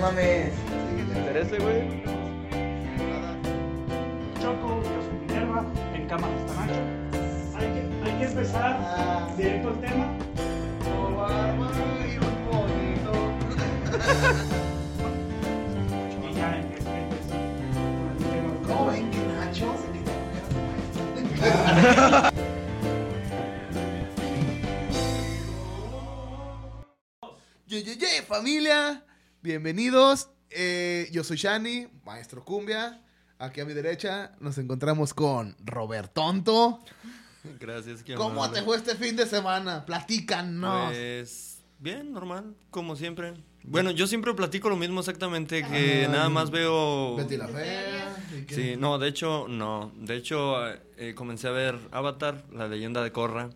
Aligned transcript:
no 0.00 0.06
mames. 0.06 0.52
¿Te 1.12 1.18
interesa, 1.18 1.56
güey? 1.58 2.02
Choco, 4.40 4.82
yo 4.82 5.02
soy 5.02 5.12
Minerva, 5.26 5.64
en 5.94 6.06
cámara 6.08 6.34
está 6.36 6.52
Nacho. 6.54 6.80
Hay 7.58 7.66
que, 7.66 7.80
hay 8.10 8.18
que 8.18 8.24
empezar 8.24 8.76
Ah. 8.80 9.28
directo 9.36 9.68
al 9.68 9.80
tema. 9.80 10.06
Y 16.22 16.24
ya 16.34 16.56
tema. 16.78 17.16
¿Cómo 18.66 18.86
ven 18.86 19.10
que 19.10 19.18
Nacho 19.18 19.66
se 19.76 19.86
quitó 19.92 20.12
Ye, 27.66 27.82
ye, 27.84 27.96
ye, 27.96 28.22
familia, 28.22 29.02
bienvenidos. 29.42 30.28
Eh, 30.50 31.08
yo 31.12 31.24
soy 31.24 31.36
Shani, 31.36 31.88
maestro 32.04 32.44
cumbia. 32.44 33.02
Aquí 33.38 33.60
a 33.60 33.64
mi 33.64 33.72
derecha 33.72 34.32
nos 34.40 34.58
encontramos 34.58 35.14
con 35.14 35.56
Robertonto. 35.64 36.80
Gracias. 37.58 38.02
qué 38.02 38.14
¿Cómo 38.14 38.42
amable. 38.44 38.60
te 38.60 38.66
fue 38.66 38.76
este 38.76 38.96
fin 38.96 39.16
de 39.16 39.26
semana? 39.26 39.86
Platícanos. 39.86 40.88
Pues 40.92 41.62
bien, 41.78 42.12
normal, 42.12 42.54
como 42.70 42.96
siempre. 42.96 43.34
Bueno, 43.62 43.90
yo 43.90 44.06
siempre 44.06 44.32
platico 44.34 44.68
lo 44.68 44.76
mismo 44.76 45.00
exactamente, 45.00 45.62
que 45.62 46.04
Ah, 46.06 46.10
nada 46.10 46.28
más 46.30 46.50
veo... 46.50 47.16
Betty 47.16 47.36
la. 47.36 47.48
Sí, 48.48 48.74
no, 48.78 48.98
de 48.98 49.08
hecho, 49.08 49.46
no. 49.48 49.92
De 49.96 50.16
hecho, 50.16 50.66
eh, 50.96 51.14
comencé 51.14 51.48
a 51.48 51.52
ver 51.52 51.78
Avatar, 51.92 52.44
la 52.52 52.68
leyenda 52.68 53.02
de 53.02 53.12
Korra. 53.12 53.50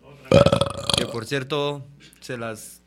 Que 0.97 1.05
por 1.05 1.25
cierto, 1.25 1.83
se 2.21 2.37
las 2.37 2.81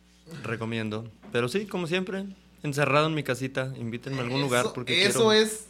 recomiendo. 0.44 1.10
Pero 1.32 1.48
sí, 1.48 1.66
como 1.66 1.86
siempre, 1.88 2.24
encerrado 2.62 3.06
en 3.06 3.14
mi 3.14 3.22
casita. 3.22 3.72
Invítenme 3.78 4.18
a 4.18 4.22
algún 4.22 4.40
lugar 4.40 4.66
Eso- 4.66 4.74
porque 4.74 5.04
Eso 5.06 5.28
quiero... 5.28 5.32
es 5.32 5.66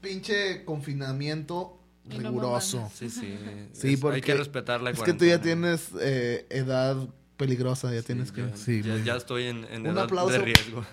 pinche 0.00 0.64
confinamiento 0.64 1.80
riguroso. 2.06 2.90
Sí, 2.94 3.10
sí. 3.10 3.38
Sí, 3.72 3.92
es- 3.94 4.00
porque 4.00 4.16
hay 4.16 4.22
que 4.22 4.34
respetar 4.34 4.80
la 4.82 4.90
Es 4.90 5.00
que 5.00 5.12
tú 5.12 5.24
ya 5.24 5.40
tienes 5.40 5.90
eh, 6.00 6.46
edad 6.50 6.96
peligrosa, 7.36 7.92
ya 7.92 8.00
Sí, 8.00 8.06
tienes 8.06 8.32
que... 8.32 8.42
ya, 8.48 8.56
Sí, 8.56 8.82
ya, 8.82 8.96
ya 9.04 9.16
estoy 9.16 9.44
en, 9.44 9.64
en 9.66 9.82
Un 9.82 9.88
edad 9.88 10.04
aplauso. 10.04 10.32
de 10.32 10.38
riesgo. 10.38 10.84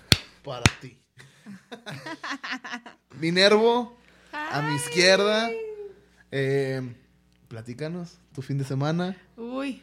para 0.44 0.62
ti. 0.80 0.96
Minervo, 3.20 3.96
a 4.32 4.62
mi 4.62 4.74
izquierda. 4.76 5.50
Eh, 6.30 6.94
platícanos, 7.48 8.18
tu 8.34 8.42
fin 8.42 8.58
de 8.58 8.64
semana, 8.64 9.16
Uy, 9.36 9.82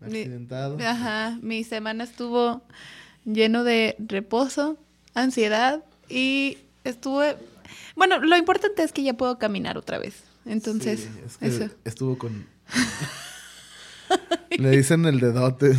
Mi- 0.00 0.06
accidentado. 0.06 0.76
ajá, 0.80 1.38
mi 1.42 1.62
semana 1.64 2.04
estuvo 2.04 2.62
lleno 3.24 3.64
de 3.64 3.96
reposo, 3.98 4.76
ansiedad 5.14 5.82
y 6.08 6.58
estuve... 6.84 7.36
Bueno, 7.96 8.18
lo 8.20 8.36
importante 8.36 8.82
es 8.82 8.92
que 8.92 9.02
ya 9.02 9.14
puedo 9.14 9.38
caminar 9.38 9.76
otra 9.78 9.98
vez. 9.98 10.22
Entonces, 10.46 11.00
Sí, 11.00 11.08
es 11.26 11.36
que 11.36 11.46
eso. 11.46 11.70
estuvo 11.84 12.16
con... 12.18 12.46
Le 14.50 14.70
dicen 14.70 15.04
el 15.04 15.20
dedote. 15.20 15.72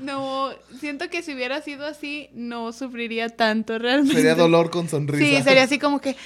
No, 0.00 0.50
siento 0.78 1.08
que 1.08 1.22
si 1.22 1.34
hubiera 1.34 1.62
sido 1.62 1.86
así, 1.86 2.28
no 2.34 2.72
sufriría 2.72 3.28
tanto 3.30 3.78
realmente. 3.78 4.16
Sería 4.16 4.34
dolor 4.34 4.70
con 4.70 4.88
sonrisa. 4.88 5.24
Sí, 5.38 5.42
sería 5.42 5.62
así 5.64 5.78
como 5.78 6.00
que... 6.00 6.16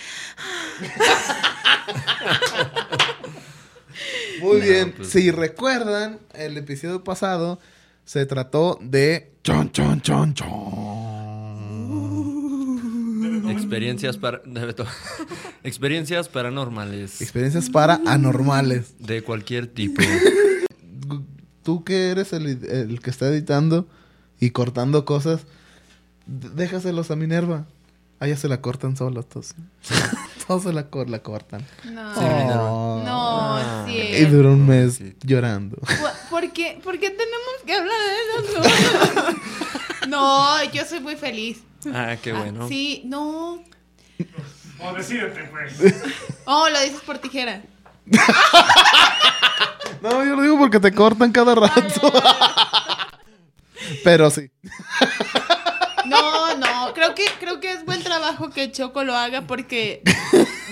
Muy 4.41 4.59
No, 4.59 4.65
bien. 4.65 4.93
pues- 4.93 5.11
Si 5.11 5.31
recuerdan, 5.31 6.19
el 6.35 6.57
episodio 6.57 7.05
pasado 7.05 7.59
se 8.11 8.27
trató 8.27 8.77
de... 8.83 9.31
Chon, 9.45 9.71
chon, 9.71 10.01
chon, 10.01 10.35
chon. 10.35 10.49
Experiencias 13.53 14.17
para 14.17 14.43
experiencias 15.63 16.29
paranormales 16.29 17.21
Experiencias 17.23 17.71
para 17.71 18.01
anormales. 18.07 18.95
de 18.99 19.23
cualquier 19.23 19.69
tipo. 19.69 20.03
Tú 21.63 21.85
que 21.85 22.11
eres 22.11 22.33
el, 22.33 22.47
el 22.49 23.01
que 23.01 23.11
está 23.11 23.29
editando 23.29 23.87
y 24.41 24.51
cortando 24.51 25.05
cosas, 25.05 25.43
déjaselos 26.27 27.13
a 27.13 27.17
Minerva. 27.17 27.67
A 28.19 28.27
ella 28.27 28.37
se 28.37 28.49
la 28.49 28.61
cortan 28.61 28.97
solos 28.97 29.29
todos. 29.29 29.55
todos 30.49 30.65
se 30.65 30.73
la, 30.73 30.89
cor- 30.91 31.09
la 31.09 31.21
cortan. 31.21 31.65
No. 31.85 32.13
Oh. 32.17 33.03
no, 33.05 33.57
Ah. 33.57 33.85
sí. 33.87 33.95
Y 33.95 34.25
duró 34.25 34.53
un 34.53 34.67
mes 34.67 34.95
Sí. 34.97 35.15
llorando. 35.23 35.77
¿Por- 36.31 36.41
¿Por 36.43 36.53
qué, 36.53 36.81
¿Por 36.83 36.99
qué 36.99 37.11
tenemos 37.11 37.55
que 37.67 37.75
hablar 37.75 37.97
de 37.99 38.17
eso? 38.47 38.63
No, 40.09 40.65
yo 40.73 40.85
soy 40.87 41.01
muy 41.01 41.15
feliz. 41.17 41.59
Ah, 41.93 42.17
qué 42.23 42.33
bueno. 42.33 42.65
Ah, 42.65 42.69
sí, 42.69 43.03
no. 43.05 43.63
O 44.81 44.93
decídete, 44.97 45.45
pues. 45.51 45.75
Oh, 46.47 46.69
lo 46.71 46.81
dices 46.81 47.01
por 47.01 47.19
tijera. 47.19 47.63
No, 50.03 50.25
yo 50.25 50.35
lo 50.35 50.43
digo 50.43 50.57
porque 50.59 50.81
te 50.81 50.93
cortan 50.95 51.31
cada 51.31 51.55
rato. 51.55 52.11
Pero 54.03 54.31
sí. 54.31 54.51
Creo 57.39 57.39
que, 57.39 57.45
creo 57.45 57.61
que 57.61 57.73
es 57.73 57.85
buen 57.85 58.03
trabajo 58.03 58.51
que 58.51 58.71
Choco 58.73 59.05
lo 59.05 59.15
haga 59.17 59.47
porque 59.47 60.03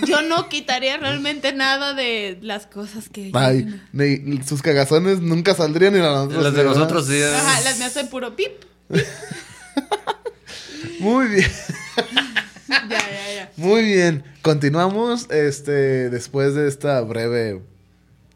yo 0.07 0.21
no 0.21 0.49
quitaría 0.49 0.97
realmente 0.97 1.53
nada 1.53 1.93
de 1.93 2.37
las 2.41 2.65
cosas 2.65 3.09
que... 3.09 3.31
Ay, 3.33 3.81
ni- 3.93 4.41
sus 4.43 4.61
cagazones 4.61 5.19
nunca 5.21 5.53
saldrían 5.55 5.93
ni 5.93 5.99
las 5.99 6.27
Las 6.31 6.53
de 6.53 6.63
nosotros 6.63 7.07
sí. 7.07 7.21
Ajá, 7.21 7.61
las 7.61 7.77
me 7.79 7.85
hacen 7.85 8.07
puro 8.09 8.35
pip. 8.35 8.51
Muy 10.99 11.27
bien. 11.27 11.51
Ya, 12.69 12.87
ya, 12.87 13.33
ya. 13.35 13.51
Muy 13.57 13.81
bien. 13.83 14.23
Continuamos 14.43 15.25
este 15.31 16.11
después 16.11 16.53
de 16.53 16.67
esta 16.67 17.01
breve 17.01 17.63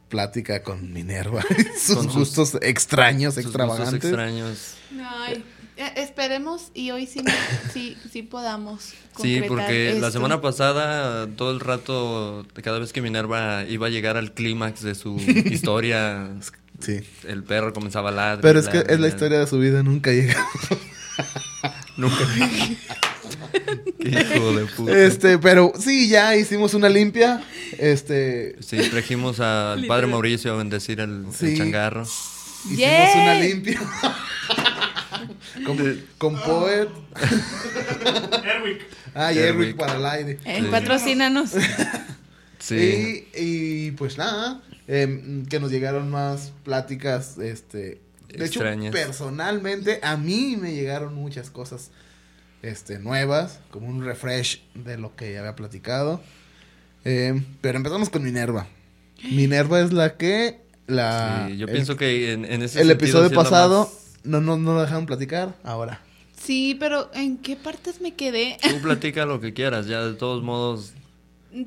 plática 0.10 0.64
con 0.64 0.92
Minerva 0.92 1.44
y 1.52 1.80
sus 1.80 1.98
Con 1.98 2.06
sus- 2.06 2.16
gustos 2.16 2.58
extraños, 2.64 3.36
Sus 3.36 3.44
extravagantes. 3.44 3.92
gustos 3.94 4.10
extraños. 4.10 4.74
Ay, 5.08 5.46
eh, 5.78 5.92
esperemos 5.98 6.72
y 6.74 6.92
hoy 6.92 7.06
sí, 7.08 7.22
sí, 7.74 7.98
sí 8.12 8.24
podamos. 8.24 8.94
Sí, 9.22 9.42
porque 9.48 9.96
la 10.00 10.12
semana 10.12 10.42
pasada, 10.42 11.28
todo 11.36 11.52
el 11.52 11.60
rato, 11.60 12.46
cada 12.64 12.80
vez 12.80 12.94
que 12.94 13.02
Minerva 13.02 13.64
iba 13.70 13.88
a 13.88 13.90
llegar 13.90 14.18
al 14.18 14.34
clímax 14.34 14.82
de 14.82 14.96
su 14.96 15.16
historia, 15.46 16.30
Sí. 16.80 17.00
el 17.28 17.44
perro 17.44 17.72
comenzaba 17.74 18.10
a 18.10 18.12
ladrar. 18.12 18.42
Pero 18.42 18.60
es 18.60 18.68
que 18.68 18.80
es 18.88 19.00
la 19.00 19.08
historia 19.08 19.40
de 19.40 19.48
su 19.48 19.58
vida, 19.60 19.84
nunca 19.84 20.12
llega. 20.12 20.36
Nunca. 21.96 22.18
Hijo 24.00 24.52
de 24.54 24.66
puta. 24.66 24.98
Este, 25.06 25.38
pero 25.38 25.72
sí, 25.80 26.10
ya 26.10 26.36
hicimos 26.36 26.74
una 26.74 26.90
limpia. 26.90 27.42
Este, 27.78 28.56
Sí, 28.62 28.78
trajimos 28.90 29.40
al 29.40 29.86
padre 29.86 30.08
Mauricio 30.08 30.54
a 30.54 30.58
bendecir 30.58 31.00
el, 31.00 31.26
el 31.28 31.34
Sí. 31.34 31.56
changarro. 31.58 32.04
hicimos 32.66 33.16
una 33.16 33.36
limpia. 33.36 33.80
Con, 35.66 36.02
con 36.18 36.42
Poet. 36.42 36.90
Erwick. 38.46 38.82
Ah, 39.14 39.32
y 39.34 39.38
Erwick. 39.40 39.78
Para 39.78 39.96
el 39.96 40.06
aire. 40.06 40.40
Eh, 40.46 40.60
Sí. 40.62 40.68
Patrocínanos. 40.70 41.52
Sí. 42.60 43.28
Y, 43.36 43.88
y, 43.88 43.92
pues 43.92 44.18
nada, 44.18 44.62
em, 44.88 45.46
que 45.48 45.60
nos 45.60 45.70
llegaron 45.70 46.10
más 46.10 46.54
pláticas, 46.64 47.38
este, 47.38 48.00
de 48.30 48.46
Extrañas. 48.46 48.96
hecho, 48.96 49.06
personalmente 49.06 50.00
a 50.02 50.16
mí 50.16 50.56
me 50.58 50.74
llegaron 50.74 51.14
muchas 51.14 51.50
cosas, 51.50 51.92
este, 52.62 53.00
nuevas, 53.00 53.60
como 53.70 53.88
un 53.90 54.06
refresh 54.06 54.62
de 54.76 54.98
lo 54.98 55.14
que 55.14 55.34
ya 55.34 55.40
había 55.42 55.58
platicado. 55.58 56.24
Em, 57.04 57.44
pero 57.60 57.80
empezamos 57.80 58.10
con 58.10 58.24
Minerva. 58.24 58.66
Minerva 59.30 59.82
es 59.82 59.92
la 59.92 60.16
que, 60.16 60.62
la, 60.88 61.48
Sí, 61.50 61.58
yo 61.58 61.66
el- 61.68 61.74
pienso 61.74 61.98
que 61.98 62.32
en, 62.32 62.46
en 62.46 62.62
ese 62.62 62.80
el 62.80 62.88
sentido 62.88 62.92
episodio 62.94 63.32
pasado 63.36 63.92
más- 63.94 64.03
no, 64.24 64.42
no, 64.42 64.58
no 64.58 64.74
lo 64.74 64.82
dejaron 64.82 65.06
platicar, 65.06 65.56
ahora. 65.64 66.02
Sí, 66.42 66.76
pero 66.80 67.10
¿en 67.14 67.38
qué 67.38 67.56
partes 67.56 68.02
me 68.02 68.14
quedé? 68.16 68.58
Tú 68.62 68.82
platica 68.82 69.26
lo 69.26 69.40
que 69.40 69.54
quieras, 69.54 69.88
ya 69.88 70.04
de 70.06 70.14
todos 70.14 70.44
modos, 70.44 70.94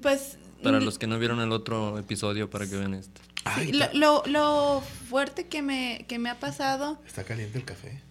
Pues... 0.02 0.36
para 0.62 0.80
los 0.80 0.98
que 0.98 1.06
no 1.06 1.18
vieron 1.18 1.40
el 1.40 1.52
otro 1.52 1.98
episodio, 1.98 2.50
para 2.50 2.66
que 2.68 2.76
vean 2.76 2.94
este. 2.94 3.20
sí, 3.64 3.72
lo, 3.72 3.86
lo, 3.94 4.22
lo 4.26 4.82
fuerte 5.08 5.46
que 5.46 5.62
me, 5.62 6.04
que 6.08 6.18
me 6.18 6.28
ha 6.28 6.38
pasado... 6.38 7.00
Está 7.06 7.24
caliente 7.24 7.58
el 7.58 7.64
café. 7.64 8.02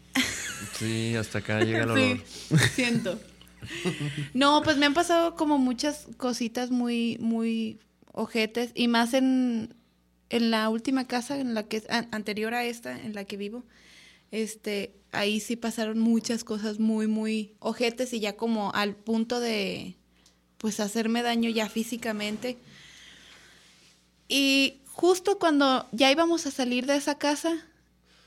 Sí, 0.80 1.16
hasta 1.16 1.40
acá 1.40 1.60
llega 1.64 1.84
el 1.84 1.92
olor. 1.92 1.98
Sí, 2.00 2.58
siento. 2.74 3.20
No, 4.34 4.62
pues 4.64 4.78
me 4.78 4.86
han 4.86 4.94
pasado 4.94 5.36
como 5.36 5.58
muchas 5.58 6.08
cositas 6.18 6.72
muy, 6.72 7.18
muy 7.20 7.80
ojetes 8.12 8.72
y 8.76 8.88
más 8.88 9.14
en, 9.14 9.74
en 10.30 10.52
la 10.52 10.70
última 10.70 11.06
casa 11.06 11.40
en 11.40 11.54
la 11.54 11.64
que 11.64 11.78
es 11.78 11.90
an- 11.90 12.08
anterior 12.12 12.54
a 12.54 12.64
esta 12.64 13.00
en 13.00 13.14
la 13.14 13.26
que 13.26 13.38
vivo. 13.38 13.64
Este, 14.32 14.94
ahí 15.12 15.40
sí 15.40 15.56
pasaron 15.56 16.00
muchas 16.00 16.44
cosas 16.44 16.80
muy, 16.80 17.08
muy 17.08 17.54
ojetes 17.60 18.14
y 18.14 18.20
ya 18.20 18.36
como 18.36 18.72
al 18.74 18.96
punto 18.96 19.40
de, 19.40 19.96
pues, 20.58 20.80
hacerme 20.80 21.24
daño 21.24 21.50
ya 21.50 21.70
físicamente. 21.70 22.58
Y 24.28 24.80
justo 24.88 25.40
cuando 25.40 25.88
ya 25.92 26.12
íbamos 26.12 26.46
a 26.46 26.52
salir 26.52 26.86
de 26.86 26.96
esa 26.96 27.18
casa, 27.18 27.66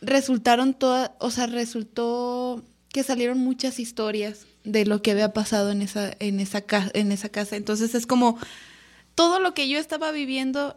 resultaron 0.00 0.74
todas, 0.74 1.10
o 1.18 1.30
sea, 1.30 1.46
resultó 1.46 2.62
que 2.90 3.02
salieron 3.02 3.38
muchas 3.38 3.78
historias 3.78 4.46
de 4.64 4.86
lo 4.86 5.02
que 5.02 5.10
había 5.10 5.32
pasado 5.32 5.70
en 5.70 5.82
esa, 5.82 6.12
en 6.20 6.40
esa, 6.40 6.64
en 6.94 7.12
esa 7.12 7.28
casa. 7.28 7.56
Entonces 7.56 7.94
es 7.94 8.06
como 8.06 8.38
todo 9.14 9.40
lo 9.40 9.54
que 9.54 9.68
yo 9.68 9.78
estaba 9.78 10.12
viviendo, 10.12 10.76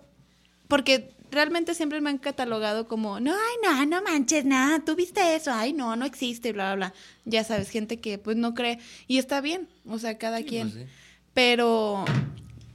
porque 0.67 1.11
realmente 1.31 1.73
siempre 1.73 2.01
me 2.01 2.09
han 2.09 2.17
catalogado 2.17 2.87
como, 2.87 3.19
no, 3.19 3.31
ay, 3.33 3.55
no, 3.63 3.85
no 3.85 4.03
manches, 4.03 4.45
nada, 4.45 4.83
tú 4.83 4.95
viste 4.95 5.35
eso, 5.35 5.51
ay, 5.53 5.73
no, 5.73 5.95
no 5.95 6.05
existe, 6.05 6.51
bla, 6.51 6.75
bla, 6.75 6.89
bla. 6.89 6.93
Ya 7.25 7.43
sabes, 7.43 7.69
gente 7.69 7.99
que 7.99 8.17
pues 8.17 8.37
no 8.37 8.53
cree, 8.53 8.79
y 9.07 9.17
está 9.17 9.41
bien, 9.41 9.67
o 9.87 9.97
sea, 9.97 10.17
cada 10.17 10.37
Sí, 10.39 10.43
quien. 10.45 10.69
pues 10.71 10.83
sí. 10.83 10.89
Pero 11.33 12.05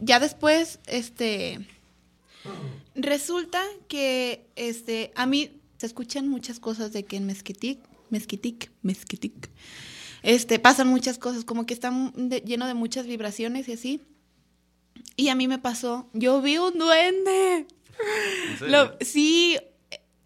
ya 0.00 0.18
después, 0.20 0.80
este, 0.86 1.66
resulta 2.94 3.62
que, 3.88 4.46
este, 4.56 5.12
a 5.14 5.26
mí 5.26 5.50
se 5.78 5.86
escuchan 5.86 6.28
muchas 6.28 6.58
cosas 6.60 6.92
de 6.92 7.04
que 7.04 7.16
en 7.16 7.26
Mezquitic, 7.26 7.78
Mezquitic, 8.10 8.70
Mezquitic, 8.82 9.50
este, 10.22 10.58
pasan 10.58 10.88
muchas 10.88 11.18
cosas, 11.18 11.44
como 11.44 11.66
que 11.66 11.74
está 11.74 11.90
mu- 11.90 12.12
de- 12.14 12.40
lleno 12.40 12.66
de 12.66 12.74
muchas 12.74 13.06
vibraciones 13.06 13.68
y 13.68 13.72
así. 13.72 14.00
Y 15.16 15.28
a 15.28 15.34
mí 15.34 15.46
me 15.48 15.58
pasó, 15.58 16.08
yo 16.14 16.40
vi 16.40 16.58
un 16.58 16.78
duende. 16.78 17.66
Lo- 18.60 18.96
sí, 19.00 19.58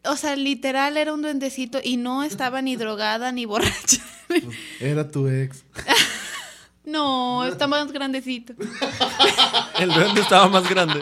o 0.04 0.16
sea, 0.16 0.36
literal 0.36 0.96
era 0.96 1.12
un 1.12 1.22
duendecito 1.22 1.80
y 1.82 1.96
no 1.96 2.22
estaba 2.22 2.62
ni 2.62 2.76
drogada 2.76 3.32
ni 3.32 3.44
borracha. 3.44 4.02
Era 4.80 5.10
tu 5.10 5.26
ex. 5.28 5.64
No, 6.82 7.44
está 7.44 7.66
más 7.68 7.92
grandecito. 7.92 8.54
El 9.78 9.92
duende 9.92 10.22
estaba 10.22 10.48
más 10.48 10.68
grande. 10.68 10.98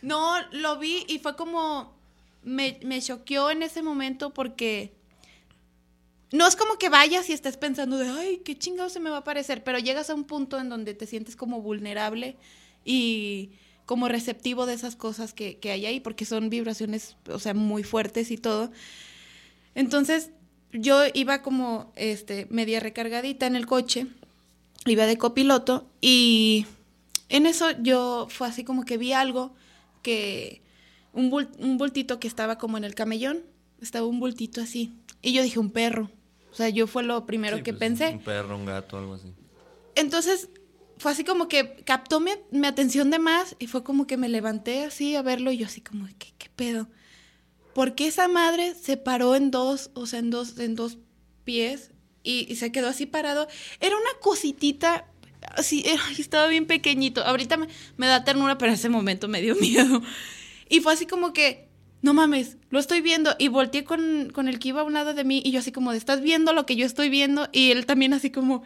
No, 0.00 0.36
lo 0.52 0.78
vi 0.78 1.04
y 1.08 1.18
fue 1.18 1.36
como. 1.36 1.96
Me, 2.44 2.78
me 2.84 3.02
choqueó 3.02 3.50
en 3.50 3.62
ese 3.62 3.82
momento 3.82 4.32
porque. 4.32 4.94
No 6.30 6.46
es 6.46 6.56
como 6.56 6.78
que 6.78 6.88
vayas 6.88 7.28
y 7.28 7.32
estés 7.32 7.56
pensando 7.56 7.98
de, 7.98 8.08
ay, 8.08 8.42
qué 8.44 8.56
chingado 8.56 8.88
se 8.90 9.00
me 9.00 9.10
va 9.10 9.16
a 9.16 9.20
aparecer, 9.20 9.64
pero 9.64 9.78
llegas 9.78 10.08
a 10.08 10.14
un 10.14 10.24
punto 10.24 10.58
en 10.58 10.68
donde 10.68 10.94
te 10.94 11.06
sientes 11.06 11.36
como 11.36 11.60
vulnerable 11.60 12.36
y 12.84 13.50
como 13.88 14.06
receptivo 14.06 14.66
de 14.66 14.74
esas 14.74 14.96
cosas 14.96 15.32
que, 15.32 15.56
que 15.56 15.70
hay 15.70 15.86
ahí, 15.86 15.98
porque 15.98 16.26
son 16.26 16.50
vibraciones, 16.50 17.16
o 17.26 17.38
sea, 17.38 17.54
muy 17.54 17.82
fuertes 17.84 18.30
y 18.30 18.36
todo. 18.36 18.70
Entonces, 19.74 20.30
yo 20.74 21.04
iba 21.14 21.40
como, 21.40 21.90
este, 21.96 22.46
media 22.50 22.80
recargadita 22.80 23.46
en 23.46 23.56
el 23.56 23.64
coche, 23.64 24.06
iba 24.84 25.06
de 25.06 25.16
copiloto 25.16 25.88
y 26.02 26.66
en 27.30 27.46
eso 27.46 27.70
yo 27.80 28.26
fue 28.28 28.48
así 28.48 28.62
como 28.62 28.84
que 28.84 28.98
vi 28.98 29.14
algo 29.14 29.54
que 30.02 30.60
un, 31.14 31.48
un 31.58 31.78
bultito 31.78 32.20
que 32.20 32.28
estaba 32.28 32.58
como 32.58 32.76
en 32.76 32.84
el 32.84 32.94
camellón, 32.94 33.38
estaba 33.80 34.06
un 34.06 34.20
bultito 34.20 34.60
así. 34.60 34.92
Y 35.22 35.32
yo 35.32 35.42
dije, 35.42 35.58
un 35.58 35.70
perro. 35.70 36.10
O 36.52 36.54
sea, 36.54 36.68
yo 36.68 36.86
fue 36.86 37.04
lo 37.04 37.24
primero 37.24 37.56
Sí, 37.56 37.62
que 37.62 37.72
pues, 37.72 37.78
pensé. 37.78 38.08
Un 38.10 38.20
perro, 38.22 38.54
un 38.54 38.66
gato, 38.66 38.98
algo 38.98 39.14
así. 39.14 39.32
Entonces, 39.94 40.50
fue 40.98 41.12
así 41.12 41.24
como 41.24 41.48
que 41.48 41.76
captó 41.84 42.20
mi, 42.20 42.32
atención 42.64 43.10
de 43.10 43.18
más 43.18 43.56
y 43.58 43.66
fue 43.66 43.84
como 43.84 44.06
que 44.06 44.16
me 44.16 44.28
levanté 44.28 44.84
así 44.84 45.14
a 45.14 45.22
verlo 45.22 45.50
y 45.52 45.58
yo 45.58 45.66
así 45.66 45.80
como, 45.80 46.06
¿qué, 46.18 46.32
qué 46.38 46.48
pedo? 46.54 46.88
¿Por 47.74 47.94
qué 47.94 48.08
esa 48.08 48.26
madre 48.26 48.74
se 48.74 48.96
paró 48.96 49.36
en 49.36 49.50
dos, 49.50 49.90
o 49.94 50.06
sea, 50.06 50.18
en 50.18 50.30
dos, 50.30 50.58
en 50.58 50.74
dos 50.74 50.98
pies 51.44 51.92
y, 52.24 52.56
se 52.56 52.72
quedó 52.72 52.88
así 52.88 53.06
parado? 53.06 53.46
Era 53.80 53.96
una 53.96 54.20
cositita, 54.20 55.06
así, 55.54 55.84
eh, 55.86 55.96
estaba 56.18 56.48
bien 56.48 56.66
pequeñito. 56.66 57.22
Ahorita 57.24 57.56
me, 57.56 58.06
da 58.06 58.24
ternura, 58.24 58.58
pero 58.58 58.72
en 58.72 58.74
ese 58.74 58.88
momento 58.88 59.28
me 59.28 59.40
dio 59.40 59.54
miedo. 59.60 60.02
Y 60.68 60.80
fue 60.80 60.92
así 60.92 61.06
como 61.06 61.32
que, 61.32 61.68
no 62.02 62.14
mames, 62.14 62.56
lo 62.70 62.80
estoy 62.80 63.00
viendo. 63.00 63.36
Y 63.38 63.46
volteé 63.46 63.84
con, 63.84 64.30
con 64.34 64.48
el 64.48 64.58
que 64.58 64.70
iba 64.70 64.80
a 64.80 64.84
un 64.84 64.94
lado 64.94 65.14
de 65.14 65.22
mí 65.22 65.40
y 65.44 65.52
yo 65.52 65.60
así 65.60 65.70
como, 65.70 65.92
¿estás 65.92 66.20
viendo 66.20 66.52
lo 66.52 66.66
que 66.66 66.74
yo 66.74 66.84
estoy 66.84 67.08
viendo? 67.08 67.48
Y 67.52 67.70
él 67.70 67.86
también 67.86 68.12
así 68.12 68.30
como, 68.30 68.64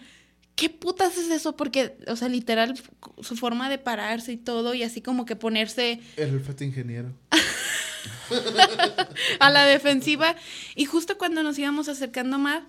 ¿qué 0.57 0.71
putas 0.71 1.17
es 1.17 1.31
eso? 1.31 1.57
Porque, 1.57 1.97
o 2.07 2.17
sea, 2.17 2.29
literal, 2.29 2.79
su 3.21 3.37
forma 3.37 3.69
de 3.69 3.79
pararse 3.79 4.33
y 4.33 4.37
todo 4.37 4.75
y 4.75 4.83
así 4.83 5.01
como 5.01 5.25
que 5.25 5.37
ponerse 5.37 6.01
el 6.17 6.41
feto 6.41 6.65
ingeniero. 6.65 7.13
a 9.41 9.51
la 9.51 9.67
defensiva. 9.67 10.37
Y 10.75 10.85
justo 10.85 11.19
cuando 11.19 11.43
nos 11.43 11.59
íbamos 11.59 11.89
acercando 11.89 12.39
más, 12.39 12.65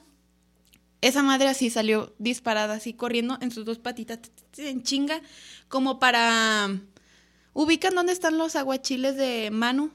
esa 1.02 1.24
madre 1.24 1.50
así 1.50 1.70
salió 1.70 2.14
disparada, 2.18 2.76
así 2.76 2.94
corriendo 2.94 3.38
en 3.42 3.52
sus 3.52 3.66
dos 3.66 3.80
patitas, 3.80 4.20
en 4.58 4.84
chinga, 4.84 5.22
como 5.68 6.00
para... 6.00 6.70
¿Ubican 7.56 7.94
dónde 7.94 8.14
están 8.14 8.40
los 8.40 8.56
aguachiles 8.56 9.16
de 9.16 9.52
Manu? 9.52 9.92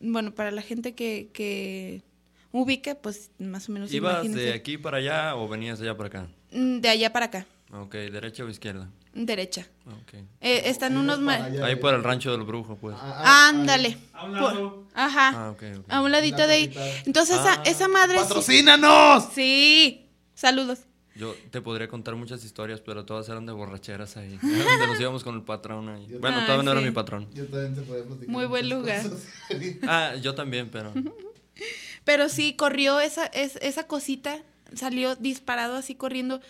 Bueno, 0.00 0.34
para 0.34 0.50
la 0.50 0.62
gente 0.62 0.94
que, 0.94 1.30
que 1.32 2.02
ubique, 2.50 2.96
pues 2.96 3.30
más 3.38 3.68
o 3.68 3.72
menos 3.72 3.92
¿Ibas 3.92 4.32
de 4.32 4.52
aquí 4.52 4.76
para 4.76 4.96
allá 4.96 5.36
o 5.36 5.48
venías 5.48 5.78
de 5.78 5.88
allá 5.88 5.96
para 5.96 6.08
acá? 6.08 6.28
Mm, 6.52 6.78
De 6.80 6.88
allá 6.88 7.12
para 7.12 7.26
acá, 7.26 7.46
Ok, 7.72 7.92
¿derecha 7.94 8.44
o 8.44 8.48
izquierda? 8.48 8.88
derecha. 9.12 9.66
Ok. 9.86 10.14
Eh, 10.40 10.62
están 10.66 10.96
unos... 10.96 11.18
Ahí 11.62 11.76
por 11.76 11.94
el 11.94 12.04
rancho 12.04 12.30
del 12.32 12.42
brujo, 12.42 12.76
pues. 12.76 12.94
Ándale. 13.00 13.96
A 14.12 14.24
un 14.26 14.32
Por- 14.32 14.40
lado. 14.54 14.84
Ajá. 14.94 15.30
Ah. 15.34 15.54
A 15.88 16.00
un 16.02 16.12
ladito 16.12 16.36
Una 16.36 16.46
de 16.46 16.52
ahí. 16.52 16.74
Entonces 17.06 17.36
esa, 17.36 17.54
Ah. 17.54 17.62
esa 17.64 17.88
madre... 17.88 18.18
sí- 18.18 18.24
¡Patrocínanos! 18.24 19.28
Sí. 19.34 20.06
Saludos. 20.34 20.80
Yo 21.14 21.34
te 21.50 21.62
podría 21.62 21.88
contar 21.88 22.14
muchas 22.14 22.44
historias, 22.44 22.82
pero 22.82 23.06
todas 23.06 23.26
eran 23.30 23.46
de 23.46 23.52
borracheras 23.52 24.18
ahí. 24.18 24.36
Donde 24.42 24.86
nos 24.86 25.00
íbamos 25.00 25.24
con 25.24 25.34
el 25.34 25.42
patrón 25.42 25.88
ahí. 25.88 26.06
Bueno, 26.20 26.36
Ah, 26.40 26.44
todavía 26.44 26.62
no 26.64 26.72
era 26.72 26.80
mi 26.82 26.90
patrón. 26.90 27.26
Yo 27.32 27.46
también 27.46 27.74
te 27.74 27.80
podía 27.82 28.04
platicar. 28.04 28.28
Muy 28.28 28.44
buen 28.46 28.68
lugar. 28.68 29.02
Ah, 29.88 30.14
yo 30.20 30.34
también, 30.34 30.68
pero... 30.70 30.92
Pero 32.04 32.28
sí, 32.28 32.54
corrió 32.54 33.00
esa, 33.00 33.26
es- 33.26 33.56
esa 33.62 33.86
cosita, 33.86 34.38
salió 34.74 35.14
disparado 35.16 35.76
así 35.76 35.94
corriendo. 35.94 36.40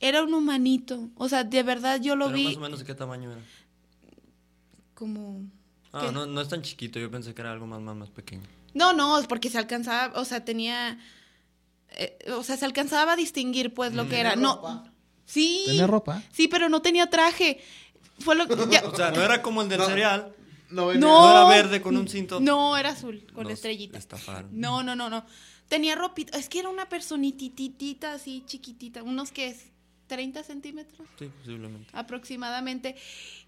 Era 0.00 0.22
un 0.22 0.34
humanito. 0.34 1.10
O 1.16 1.28
sea, 1.28 1.44
de 1.44 1.62
verdad 1.62 2.00
yo 2.00 2.16
lo 2.16 2.26
pero 2.26 2.36
vi 2.36 2.44
más 2.46 2.56
o 2.56 2.60
menos 2.60 2.78
de 2.80 2.84
qué 2.86 2.94
tamaño 2.94 3.30
era. 3.32 3.40
como... 4.94 5.44
Ah, 5.92 6.10
no, 6.12 6.24
no 6.26 6.40
es 6.40 6.48
tan 6.48 6.62
chiquito, 6.62 6.98
yo 6.98 7.10
pensé 7.10 7.34
que 7.34 7.42
era 7.42 7.52
algo 7.52 7.66
más, 7.66 7.80
más, 7.80 7.94
más 7.94 8.08
pequeño. 8.10 8.42
No, 8.72 8.94
no, 8.94 9.18
es 9.18 9.26
porque 9.26 9.50
se 9.50 9.58
alcanzaba, 9.58 10.18
o 10.18 10.24
sea, 10.24 10.42
tenía... 10.44 10.98
eh, 11.90 12.16
o 12.34 12.42
sea, 12.42 12.56
se 12.56 12.64
alcanzaba 12.64 13.12
a 13.12 13.16
distinguir 13.16 13.74
pues 13.74 13.92
lo 13.94 14.08
que 14.08 14.18
era. 14.20 14.34
No, 14.34 14.54
ropa? 14.56 14.84
sí. 15.26 15.64
¿Tenía 15.66 15.86
ropa? 15.86 16.22
Sí, 16.32 16.48
pero 16.48 16.70
no 16.70 16.80
tenía 16.80 17.10
traje. 17.10 17.60
Fue 18.20 18.34
lo 18.36 18.48
que... 18.48 18.56
ya- 18.70 18.82
O 18.90 18.96
sea, 18.96 19.10
no 19.10 19.20
era 19.22 19.42
como 19.42 19.60
el 19.60 19.68
del 19.68 19.80
No. 19.80 19.86
cereal, 19.86 20.34
No, 20.70 20.94
No. 20.94 20.98
no 20.98 21.30
era 21.30 21.48
verde 21.62 21.82
con 21.82 21.94
un 21.98 22.08
cinto. 22.08 22.40
No, 22.40 22.76
era 22.78 22.90
azul, 22.90 23.26
con 23.34 23.44
Nos 23.44 23.52
estrellita. 23.52 23.98
estafaron. 23.98 24.48
No, 24.58 24.82
no, 24.82 24.96
no, 24.96 25.10
no. 25.10 25.26
Tenía 25.72 25.94
ropita. 25.94 26.36
Es 26.36 26.50
que 26.50 26.58
era 26.58 26.68
una 26.68 26.86
personititita 26.90 28.12
así, 28.12 28.42
chiquitita. 28.46 29.02
Unos 29.02 29.32
que 29.32 29.46
es 29.48 29.70
30 30.08 30.42
centímetros 30.42 31.08
Sí, 31.18 31.30
posiblemente. 31.38 31.88
aproximadamente. 31.94 32.94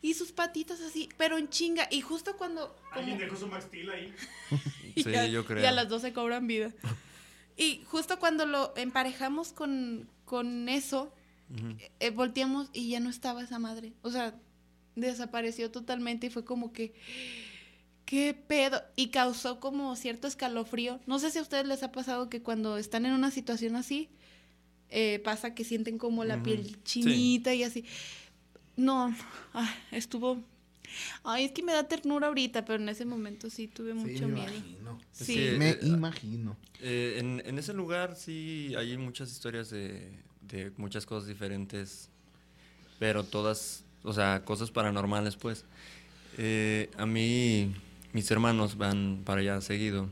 Y 0.00 0.14
sus 0.14 0.32
patitas 0.32 0.80
así, 0.80 1.10
pero 1.18 1.36
en 1.36 1.50
chinga. 1.50 1.86
Y 1.90 2.00
justo 2.00 2.36
cuando. 2.38 2.74
como- 2.88 3.00
Alguien 3.00 3.18
dejó 3.18 3.36
su 3.36 3.46
Max 3.46 3.64
Steel 3.64 3.90
ahí. 3.90 4.14
Sí, 4.96 5.14
a- 5.14 5.26
yo 5.26 5.44
creo. 5.44 5.62
Y 5.62 5.66
a 5.66 5.72
las 5.72 5.88
dos 5.90 6.00
se 6.00 6.12
cobran 6.14 6.46
vida. 6.46 6.72
Y 7.58 7.82
justo 7.84 8.18
cuando 8.18 8.46
lo 8.46 8.72
emparejamos 8.76 9.52
con, 9.52 10.08
con 10.24 10.68
eso, 10.70 11.12
eh, 12.00 12.10
volteamos 12.10 12.70
y 12.72 12.88
ya 12.88 13.00
no 13.00 13.10
estaba 13.10 13.42
esa 13.42 13.58
madre. 13.58 13.92
O 14.02 14.10
sea, 14.10 14.34
desapareció 14.96 15.70
totalmente 15.70 16.28
y 16.28 16.30
fue 16.30 16.44
como 16.44 16.72
que, 16.72 16.94
¿qué 18.04 18.34
pedo? 18.34 18.82
Y 18.96 19.08
causó 19.08 19.60
como 19.60 19.94
cierto 19.96 20.26
escalofrío. 20.28 21.00
No 21.06 21.18
sé 21.18 21.30
si 21.30 21.38
a 21.38 21.42
ustedes 21.42 21.66
les 21.66 21.82
ha 21.82 21.92
pasado 21.92 22.28
que 22.28 22.42
cuando 22.42 22.76
están 22.78 23.06
en 23.06 23.12
una 23.12 23.30
situación 23.30 23.76
así, 23.76 24.08
eh, 24.90 25.20
pasa 25.24 25.54
que 25.54 25.64
sienten 25.64 25.98
como 25.98 26.24
la 26.24 26.42
piel 26.42 26.76
chinita 26.84 27.54
y 27.54 27.62
así. 27.64 27.84
No, 28.76 29.14
ay, 29.52 29.68
estuvo... 29.92 30.42
Ay, 31.24 31.46
es 31.46 31.52
que 31.52 31.62
me 31.62 31.72
da 31.72 31.88
ternura 31.88 32.28
ahorita, 32.28 32.64
pero 32.64 32.80
en 32.80 32.88
ese 32.88 33.04
momento 33.04 33.50
sí 33.50 33.66
tuve 33.66 33.92
Sí, 33.92 33.98
mucho 33.98 34.28
me 34.28 34.34
miedo. 34.34 34.52
imagino. 34.52 35.00
Es 35.18 35.26
Sí. 35.26 35.34
que, 35.34 35.58
Me 35.58 35.70
eh, 35.70 35.78
imagino. 35.82 36.56
eh, 36.80 37.16
en, 37.18 37.42
en 37.44 37.58
ese 37.58 37.72
lugar 37.72 38.14
sí 38.16 38.74
hay 38.76 38.96
muchas 38.96 39.32
historias 39.32 39.70
de, 39.70 40.12
de 40.42 40.70
muchas 40.76 41.04
cosas 41.06 41.26
diferentes, 41.28 42.10
pero 43.00 43.24
todas, 43.24 43.82
o 44.04 44.12
sea, 44.12 44.44
cosas 44.44 44.70
paranormales, 44.70 45.34
pues. 45.36 45.64
Eh, 46.38 46.90
a 46.96 47.06
mí, 47.06 47.74
mis 48.14 48.30
hermanos 48.30 48.78
van 48.78 49.20
para 49.24 49.42
allá 49.42 49.60
seguido 49.60 50.08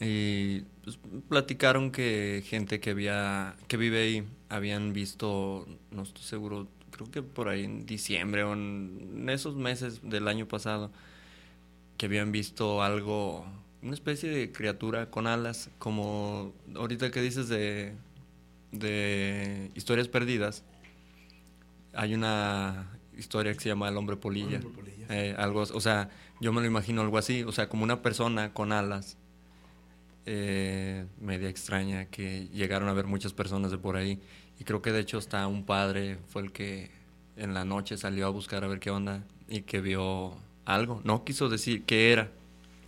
y 0.00 0.60
pues, 0.82 0.98
platicaron 1.28 1.90
que 1.90 2.42
gente 2.46 2.80
que 2.80 2.90
había, 2.90 3.54
que 3.68 3.76
vive 3.76 4.02
ahí, 4.02 4.24
habían 4.48 4.94
visto, 4.94 5.66
no 5.90 6.02
estoy 6.02 6.24
seguro, 6.24 6.68
creo 6.90 7.10
que 7.10 7.22
por 7.22 7.48
ahí 7.48 7.64
en 7.64 7.84
diciembre 7.84 8.44
o 8.44 8.54
en 8.54 9.28
esos 9.28 9.56
meses 9.56 10.00
del 10.02 10.26
año 10.28 10.46
pasado, 10.48 10.90
que 11.98 12.06
habían 12.06 12.32
visto 12.32 12.82
algo, 12.82 13.44
una 13.82 13.92
especie 13.92 14.30
de 14.30 14.52
criatura 14.52 15.10
con 15.10 15.26
alas, 15.26 15.68
como 15.78 16.54
ahorita 16.74 17.10
que 17.10 17.20
dices 17.20 17.48
de, 17.48 17.92
de 18.72 19.70
historias 19.74 20.08
perdidas, 20.08 20.64
hay 21.92 22.14
una 22.14 22.88
historia 23.18 23.52
que 23.52 23.60
se 23.60 23.68
llama 23.68 23.88
El 23.88 23.96
hombre 23.96 24.16
polilla. 24.16 24.60
Hombre 24.64 24.70
polilla. 24.70 25.06
Eh, 25.10 25.34
algo, 25.36 25.60
o 25.60 25.80
sea, 25.80 26.08
yo 26.40 26.52
me 26.52 26.60
lo 26.60 26.66
imagino 26.66 27.02
algo 27.02 27.18
así, 27.18 27.44
o 27.44 27.52
sea, 27.52 27.68
como 27.68 27.84
una 27.84 28.02
persona 28.02 28.52
con 28.52 28.72
alas, 28.72 29.18
eh, 30.26 31.06
media 31.20 31.48
extraña 31.48 32.06
que 32.06 32.48
llegaron 32.48 32.88
a 32.88 32.92
ver 32.92 33.06
muchas 33.06 33.32
personas 33.32 33.70
de 33.70 33.78
por 33.78 33.96
ahí. 33.96 34.20
Y 34.58 34.64
creo 34.64 34.82
que 34.82 34.92
de 34.92 35.00
hecho 35.00 35.18
hasta 35.18 35.46
un 35.46 35.64
padre 35.64 36.18
fue 36.28 36.42
el 36.42 36.52
que 36.52 36.90
en 37.36 37.54
la 37.54 37.64
noche 37.64 37.96
salió 37.96 38.26
a 38.26 38.30
buscar 38.30 38.64
a 38.64 38.68
ver 38.68 38.80
qué 38.80 38.90
onda 38.90 39.24
y 39.48 39.62
que 39.62 39.80
vio 39.80 40.34
algo. 40.64 41.00
No 41.04 41.24
quiso 41.24 41.48
decir 41.48 41.84
qué 41.84 42.12
era, 42.12 42.30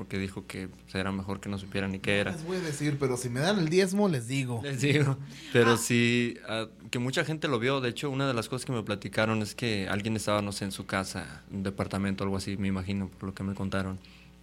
porque 0.02 0.18
dijo 0.18 0.49
que 0.49 0.66
pues, 0.66 0.97
era 0.97 1.12
mejor 1.12 1.38
que 1.38 1.49
no 1.49 1.59
supieran 1.59 1.92
ni 1.92 2.00
qué 2.00 2.11
No 2.14 2.21
era. 2.23 2.32
les 2.32 2.44
voy 2.44 2.56
a 2.56 2.61
decir, 2.61 2.97
pero 2.99 3.16
si 3.16 3.28
me 3.28 3.38
dan 3.38 3.61
el 3.61 3.68
diezmo, 3.68 4.09
les 4.09 4.26
digo. 4.26 4.61
Les 4.64 4.80
digo, 4.80 5.16
pero 5.52 5.76
sí, 5.76 6.38
ah, 6.49 6.66
que 6.90 6.99
mucha 6.99 7.25
gente 7.25 7.47
lo 7.47 7.61
vio. 7.61 7.80
De 7.80 7.90
hecho, 7.90 8.11
una 8.11 8.26
de 8.26 8.35
las 8.35 8.49
cosas 8.49 8.66
que 8.66 8.73
me 8.73 8.82
platicaron 8.82 9.42
es 9.42 9.54
que 9.54 9.87
alguien 9.88 10.16
estaba, 10.16 10.42
no 10.42 10.50
sé, 10.50 10.64
en 10.64 10.73
su 10.73 10.87
casa, 10.87 11.44
un 11.52 11.62
departamento, 11.62 12.25
algo 12.25 12.37
así, 12.37 12.56
me 12.56 12.66
imagino, 12.66 13.11
por 13.11 13.28
lo 13.28 13.35
que 13.37 13.44
me 13.44 13.54
contaron, 13.54 14.00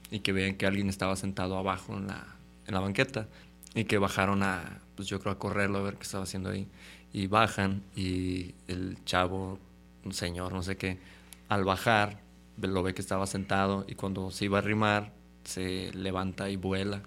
y 0.10 0.22
que 0.22 0.32
veían 0.32 0.56
que 0.56 0.66
alguien 0.66 0.88
estaba 0.88 1.18
sentado 1.18 1.58
abajo 1.58 1.98
en 1.98 2.08
la, 2.08 2.26
en 2.66 2.74
la 2.74 2.80
banqueta, 2.80 3.28
y 3.76 3.84
que 3.84 3.98
bajaron 3.98 4.42
a, 4.44 4.80
pues 4.96 5.10
yo 5.10 5.20
creo, 5.20 5.34
a 5.34 5.40
correrlo 5.40 5.80
a 5.80 5.82
ver 5.82 5.96
qué 5.96 6.04
estaba 6.04 6.24
haciendo 6.24 6.52
ahí. 6.52 6.70
Y 7.12 7.28
bajan, 7.28 7.84
y 7.98 8.56
el 8.70 8.98
chavo, 9.04 9.60
un 10.06 10.14
señor, 10.14 10.54
no 10.54 10.64
sé 10.64 10.78
qué, 10.78 11.00
al 11.50 11.66
bajar, 11.66 12.22
lo 12.62 12.82
ve 12.82 12.94
que 12.94 13.02
estaba 13.02 13.28
sentado, 13.28 13.84
y 13.90 13.96
cuando 13.96 14.32
se 14.32 14.46
iba 14.46 14.58
a 14.58 14.62
arrimar, 14.62 15.19
se 15.44 15.92
levanta 15.94 16.50
y 16.50 16.56
vuela. 16.56 17.02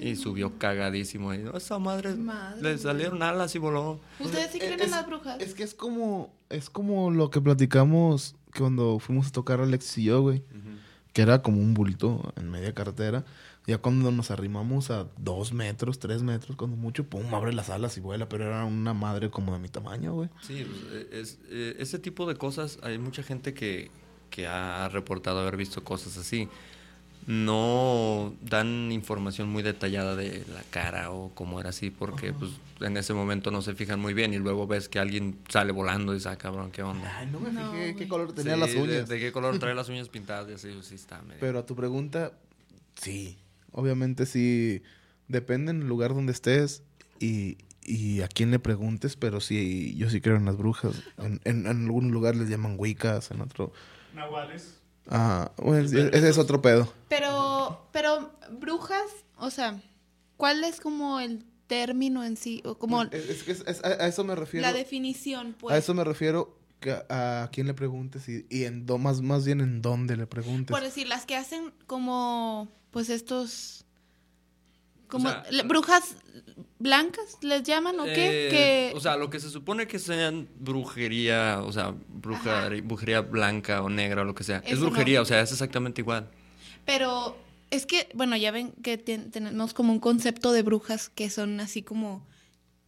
Y 0.00 0.16
subió 0.16 0.58
cagadísimo. 0.58 1.34
Y, 1.34 1.44
esa 1.54 1.78
madre, 1.78 2.14
Madre 2.14 2.62
le 2.72 2.78
salieron 2.78 3.22
alas 3.22 3.54
y 3.54 3.58
voló. 3.58 4.00
¿Ustedes 4.20 4.50
sí 4.52 4.58
Es- 4.58 4.64
creen 4.64 4.80
en 4.82 4.90
las 4.90 5.06
brujas? 5.06 5.40
Es 5.40 5.54
que 5.54 5.62
es 5.64 5.74
como, 5.74 6.32
es 6.50 6.70
como 6.70 7.10
lo 7.10 7.30
que 7.30 7.40
platicamos 7.40 8.36
cuando 8.56 8.98
fuimos 8.98 9.28
a 9.28 9.32
tocar 9.32 9.60
Alex 9.60 9.98
y 9.98 10.04
yo, 10.04 10.22
güey. 10.22 10.42
Que 11.12 11.22
era 11.22 11.42
como 11.42 11.58
un 11.60 11.74
bulto 11.74 12.32
en 12.36 12.50
media 12.50 12.72
carretera. 12.74 13.24
Ya 13.66 13.76
cuando 13.78 14.10
nos 14.12 14.30
arrimamos 14.30 14.90
a 14.90 15.08
dos 15.18 15.52
metros, 15.52 15.98
tres 15.98 16.22
metros, 16.22 16.56
cuando 16.56 16.76
mucho, 16.76 17.04
pum, 17.04 17.34
abre 17.34 17.52
las 17.52 17.68
alas 17.70 17.96
y 17.98 18.00
vuela. 18.00 18.28
Pero 18.28 18.44
era 18.46 18.64
una 18.64 18.94
madre 18.94 19.30
como 19.30 19.52
de 19.52 19.58
mi 19.58 19.68
tamaño, 19.68 20.14
güey. 20.14 20.28
Sí, 20.42 20.64
pues, 20.64 20.92
eh, 20.92 21.08
es, 21.20 21.38
eh, 21.50 21.76
ese 21.78 21.98
tipo 21.98 22.26
de 22.26 22.36
cosas, 22.36 22.78
hay 22.82 22.98
mucha 22.98 23.22
gente 23.22 23.52
que, 23.52 23.90
que 24.30 24.46
ha 24.46 24.88
reportado 24.90 25.40
haber 25.40 25.56
visto 25.56 25.82
cosas 25.84 26.16
así. 26.16 26.48
No 27.28 28.34
dan 28.40 28.90
información 28.90 29.50
muy 29.50 29.62
detallada 29.62 30.16
de 30.16 30.44
la 30.52 30.62
cara 30.70 31.10
o 31.10 31.30
cómo 31.34 31.60
era 31.60 31.68
así, 31.68 31.90
porque 31.90 32.32
pues 32.32 32.52
en 32.80 32.96
ese 32.96 33.12
momento 33.12 33.50
no 33.50 33.60
se 33.60 33.74
fijan 33.74 34.00
muy 34.00 34.14
bien 34.14 34.32
y 34.32 34.38
luego 34.38 34.66
ves 34.66 34.88
que 34.88 34.98
alguien 34.98 35.38
sale 35.50 35.72
volando 35.72 36.12
y 36.12 36.16
dice, 36.16 36.30
ah, 36.30 36.36
cabrón, 36.38 36.70
¿qué 36.70 36.82
onda? 36.82 37.14
Ay, 37.18 37.26
no 37.30 37.38
me 37.38 37.52
No, 37.52 37.70
fijé 37.70 37.94
qué 37.96 38.08
color 38.08 38.32
tenía 38.32 38.54
Sí, 38.54 38.60
las 38.60 38.72
de- 38.72 38.80
uñas. 38.80 39.08
De, 39.10 39.18
qué 39.20 39.30
color 39.30 39.58
trae 39.58 39.74
las 39.74 39.88
uñas 39.90 40.08
pintadas? 40.08 40.48
Y 40.50 40.54
así, 40.54 40.70
sí 40.82 40.94
está 40.94 41.20
medio- 41.20 41.38
Pero 41.40 41.58
a 41.58 41.66
tu 41.66 41.76
pregunta, 41.76 42.32
sí. 42.94 43.36
Obviamente 43.72 44.24
sí. 44.24 44.82
Depende 45.28 45.70
en 45.72 45.82
el 45.82 45.86
lugar 45.88 46.14
donde 46.14 46.32
estés 46.32 46.82
y, 47.20 47.58
y 47.84 48.22
a 48.22 48.28
quién 48.28 48.50
le 48.50 48.58
preguntes, 48.58 49.16
pero 49.16 49.40
sí, 49.42 49.94
yo 49.98 50.08
sí 50.08 50.22
creo 50.22 50.36
en 50.36 50.46
las 50.46 50.56
brujas. 50.56 51.02
En, 51.18 51.42
en, 51.44 51.66
en 51.66 51.82
algún 51.84 52.10
lugar 52.10 52.36
les 52.36 52.48
llaman 52.48 52.76
wicas, 52.78 53.30
en 53.32 53.42
otro... 53.42 53.70
Nahuales. 54.14 54.77
Ah, 55.08 55.52
bueno, 55.56 55.86
ese 55.86 56.28
es 56.28 56.38
otro 56.38 56.60
pedo. 56.60 56.92
Pero, 57.08 57.88
pero 57.92 58.30
brujas, 58.60 59.10
o 59.38 59.50
sea, 59.50 59.80
¿cuál 60.36 60.64
es 60.64 60.80
como 60.80 61.18
el 61.20 61.44
término 61.66 62.24
en 62.24 62.36
sí? 62.36 62.62
O 62.64 62.76
como 62.78 63.02
Es, 63.04 63.12
es 63.28 63.42
que 63.42 63.52
es- 63.52 63.64
es- 63.66 63.84
a, 63.84 63.88
a 63.88 64.06
eso 64.08 64.24
me 64.24 64.34
refiero. 64.34 64.66
la 64.66 64.72
definición, 64.72 65.54
pues. 65.58 65.74
a 65.74 65.78
eso 65.78 65.94
me 65.94 66.04
refiero 66.04 66.58
que 66.80 66.92
a, 66.92 67.42
a 67.44 67.50
quién 67.50 67.66
le 67.66 67.74
preguntes 67.74 68.28
y, 68.28 68.46
y 68.50 68.64
en 68.64 68.86
do- 68.86 68.98
más, 68.98 69.20
más 69.22 69.44
bien 69.44 69.60
en 69.60 69.82
dónde 69.82 70.16
le 70.16 70.26
preguntes. 70.26 70.70
Por 70.74 70.82
decir, 70.82 71.08
las 71.08 71.26
que 71.26 71.36
hacen 71.36 71.72
como, 71.86 72.68
pues 72.90 73.08
estos, 73.10 73.84
como 75.08 75.28
O 75.28 75.30
sea, 75.32 75.44
le- 75.50 75.62
brujas 75.64 76.16
blancas, 76.78 77.38
¿les 77.42 77.62
llaman 77.62 77.98
o 78.00 78.04
qué? 78.04 78.46
Eh, 78.46 78.50
que, 78.50 78.92
O 78.96 79.00
sea, 79.00 79.16
lo 79.16 79.30
que 79.30 79.40
se 79.40 79.50
supone 79.50 79.86
que 79.86 79.98
sean 79.98 80.48
brujería, 80.60 81.60
o 81.64 81.72
sea, 81.72 81.94
bruja- 82.08 82.68
brujería 82.82 83.20
blanca 83.22 83.82
o 83.82 83.88
negra 83.90 84.22
o 84.22 84.24
lo 84.24 84.34
que 84.34 84.44
sea. 84.44 84.62
es 84.64 84.78
no. 84.78 84.86
brujería, 84.86 85.20
o 85.20 85.24
sea, 85.24 85.40
es 85.40 85.52
exactamente 85.52 86.00
igual. 86.00 86.28
pero 86.84 87.36
es 87.70 87.84
que, 87.84 88.08
bueno, 88.14 88.34
ya 88.36 88.50
ven 88.50 88.72
que 88.82 88.96
tien- 89.04 89.30
tenemos 89.30 89.74
como 89.74 89.92
un 89.92 90.00
concepto 90.00 90.52
de 90.52 90.62
brujas 90.62 91.10
que 91.10 91.28
son 91.28 91.60
así 91.60 91.82
como 91.82 92.26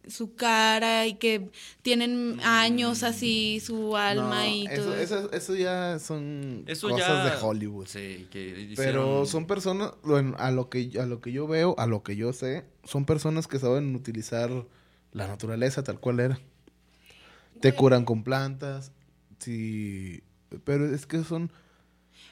su 0.07 0.35
cara 0.35 1.05
y 1.07 1.13
que 1.15 1.49
tienen 1.83 2.39
años 2.43 3.03
así, 3.03 3.59
su 3.59 3.95
alma 3.95 4.41
No, 4.43 4.47
y 4.47 4.65
eso, 4.67 4.83
todo. 4.83 4.95
eso, 4.95 5.31
eso 5.31 5.55
ya 5.55 5.99
son 5.99 6.63
Eso 6.67 6.89
cosas 6.89 7.07
ya... 7.07 7.35
de 7.35 7.41
Hollywood. 7.41 7.87
Sí, 7.87 8.27
que 8.31 8.73
Pero 8.75 9.25
son 9.25 9.45
personas, 9.47 9.91
bueno, 10.03 10.35
a 10.39 10.51
lo 10.51 10.69
que 10.69 10.91
a 10.99 11.05
lo 11.05 11.21
que 11.21 11.31
yo 11.31 11.47
veo, 11.47 11.75
a 11.77 11.85
lo 11.87 12.01
que 12.03 12.15
yo 12.15 12.33
sé, 12.33 12.65
son 12.83 13.05
personas 13.05 13.47
que 13.47 13.59
saben 13.59 13.95
utilizar 13.95 14.49
la 15.11 15.27
naturaleza 15.27 15.83
tal 15.83 15.99
cual 15.99 16.19
era. 16.19 16.39
Te 17.59 17.73
curan 17.75 18.05
con 18.05 18.23
plantas, 18.23 18.91
sí, 19.39 20.23
pero 20.63 20.93
es 20.93 21.05
que 21.05 21.23
son 21.23 21.51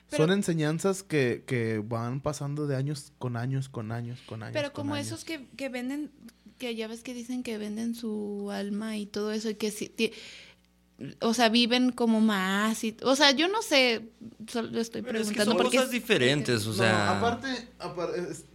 Pero- 0.10 0.24
son 0.24 0.32
enseñanzas 0.32 1.04
que, 1.04 1.44
que 1.46 1.84
van 1.86 2.20
pasando 2.22 2.66
de 2.66 2.76
años 2.76 3.14
con 3.20 3.38
años, 3.38 3.70
con 3.70 3.92
años, 3.92 4.20
con 4.26 4.42
años. 4.42 4.54
Pero 4.54 4.74
con 4.74 4.84
como 4.86 4.96
años. 4.96 5.08
esos 5.08 5.24
que, 5.24 5.48
que 5.56 5.70
venden, 5.70 6.12
que 6.60 6.76
ya 6.76 6.88
ves 6.88 7.02
que 7.02 7.16
dicen 7.16 7.42
que 7.42 7.58
venden 7.58 7.96
su 7.96 8.52
alma 8.52 8.98
y 8.98 9.08
todo 9.08 9.32
eso, 9.32 9.50
y 9.50 9.56
que 9.56 9.72
si, 9.72 9.92
o 11.22 11.34
sea, 11.34 11.50
viven 11.50 11.92
como 11.92 12.20
más, 12.22 12.84
y, 12.84 12.96
o 13.04 13.16
sea, 13.16 13.32
yo 13.32 13.48
no 13.48 13.62
sé, 13.62 14.10
solo 14.48 14.80
estoy 14.80 15.02
Pero 15.02 15.18
es 15.20 15.28
que 15.30 15.34
preguntando 15.34 15.52
son 15.54 15.58
porque 15.64 15.78
cosas 15.78 15.94
es- 15.94 16.00
diferentes, 16.02 16.66
o 16.68 16.70
No, 16.70 16.76
sea... 16.76 17.18
aparte, 17.18 17.48
apar- 17.80 18.14
es- 18.30 18.46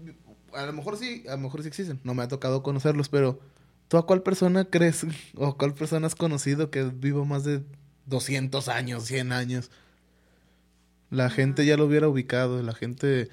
a 0.52 0.66
lo 0.66 0.72
mejor 0.72 0.96
sí, 0.98 1.24
a 1.26 1.32
lo 1.32 1.38
mejor 1.38 1.62
sí 1.62 1.68
existen. 1.68 1.98
No 2.04 2.14
me 2.14 2.22
ha 2.22 2.28
tocado 2.28 2.62
conocerlos, 2.62 3.08
pero 3.08 3.40
¿tú 3.88 3.96
a 3.96 4.06
cuál 4.06 4.22
persona 4.22 4.64
crees 4.66 5.04
o 5.34 5.56
cuál 5.56 5.74
persona 5.74 6.06
has 6.06 6.14
conocido 6.14 6.70
que 6.70 6.84
viva 6.84 7.24
más 7.24 7.42
de 7.44 7.62
200 8.06 8.68
años, 8.68 9.04
100 9.04 9.32
años? 9.32 9.70
La 11.10 11.30
gente 11.30 11.64
ya 11.66 11.76
lo 11.76 11.86
hubiera 11.86 12.08
ubicado, 12.08 12.62
la 12.62 12.74
gente 12.74 13.28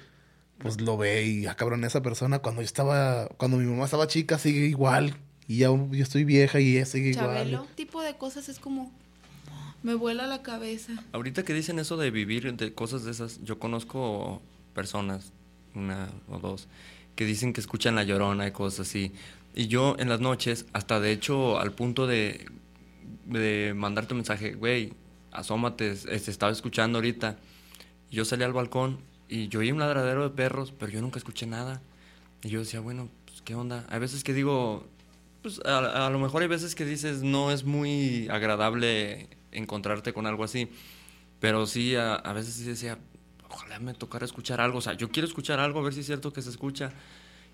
pues 0.62 0.80
lo 0.80 0.96
ve 0.96 1.24
y 1.26 1.46
ah, 1.46 1.54
cabrón, 1.54 1.84
esa 1.84 2.02
persona 2.02 2.38
cuando 2.38 2.62
yo 2.62 2.66
estaba, 2.66 3.26
cuando 3.36 3.56
mi 3.56 3.64
mamá 3.64 3.84
estaba 3.84 4.06
chica 4.06 4.38
sigue 4.38 4.66
igual 4.66 5.16
y 5.48 5.58
ya 5.58 5.66
yo 5.66 5.88
estoy 5.92 6.24
vieja 6.24 6.60
y 6.60 6.76
ella 6.76 6.86
sigue 6.86 7.14
Chabelo, 7.14 7.50
igual. 7.50 7.66
tipo 7.74 8.00
de 8.02 8.16
cosas 8.16 8.48
es 8.48 8.58
como, 8.58 8.92
me 9.82 9.94
vuela 9.94 10.26
la 10.26 10.42
cabeza. 10.42 10.92
Ahorita 11.12 11.44
que 11.44 11.52
dicen 11.52 11.78
eso 11.78 11.96
de 11.96 12.10
vivir 12.10 12.54
de 12.54 12.72
cosas 12.72 13.04
de 13.04 13.10
esas, 13.10 13.42
yo 13.42 13.58
conozco 13.58 14.40
personas, 14.74 15.32
una 15.74 16.08
o 16.28 16.38
dos, 16.38 16.68
que 17.16 17.24
dicen 17.26 17.52
que 17.52 17.60
escuchan 17.60 17.94
la 17.94 18.04
llorona 18.04 18.46
y 18.46 18.52
cosas 18.52 18.88
así. 18.88 19.12
Y 19.54 19.66
yo 19.66 19.96
en 19.98 20.08
las 20.08 20.20
noches, 20.20 20.66
hasta 20.72 21.00
de 21.00 21.12
hecho 21.12 21.58
al 21.58 21.72
punto 21.72 22.06
de, 22.06 22.46
de 23.26 23.74
mandarte 23.76 24.14
un 24.14 24.18
mensaje, 24.18 24.54
güey, 24.54 24.92
asómate, 25.32 25.96
se 25.96 26.30
estaba 26.30 26.52
escuchando 26.52 26.98
ahorita. 26.98 27.36
Yo 28.10 28.24
salí 28.24 28.44
al 28.44 28.52
balcón 28.52 28.98
y 29.28 29.48
yo 29.48 29.60
oí 29.60 29.72
un 29.72 29.78
ladradero 29.78 30.22
de 30.22 30.30
perros, 30.30 30.72
pero 30.78 30.92
yo 30.92 31.00
nunca 31.00 31.18
escuché 31.18 31.46
nada. 31.46 31.80
Y 32.42 32.48
yo 32.48 32.60
decía, 32.60 32.80
bueno, 32.80 33.08
pues, 33.26 33.42
¿qué 33.42 33.54
onda? 33.54 33.86
Hay 33.88 34.00
veces 34.00 34.24
que 34.24 34.32
digo, 34.32 34.86
pues 35.42 35.60
a, 35.64 36.06
a 36.06 36.10
lo 36.10 36.18
mejor 36.18 36.42
hay 36.42 36.48
veces 36.48 36.74
que 36.74 36.84
dices, 36.84 37.22
no 37.22 37.50
es 37.50 37.64
muy 37.64 38.28
agradable 38.30 39.28
encontrarte 39.52 40.12
con 40.12 40.26
algo 40.26 40.44
así. 40.44 40.68
Pero 41.40 41.66
sí, 41.66 41.96
a, 41.96 42.14
a 42.14 42.32
veces 42.32 42.54
sí 42.54 42.64
decía, 42.64 42.98
ojalá 43.48 43.78
me 43.78 43.94
tocara 43.94 44.24
escuchar 44.24 44.60
algo. 44.60 44.78
O 44.78 44.82
sea, 44.82 44.94
yo 44.94 45.10
quiero 45.10 45.26
escuchar 45.26 45.60
algo, 45.60 45.80
a 45.80 45.82
ver 45.82 45.94
si 45.94 46.00
es 46.00 46.06
cierto 46.06 46.32
que 46.32 46.42
se 46.42 46.50
escucha. 46.50 46.92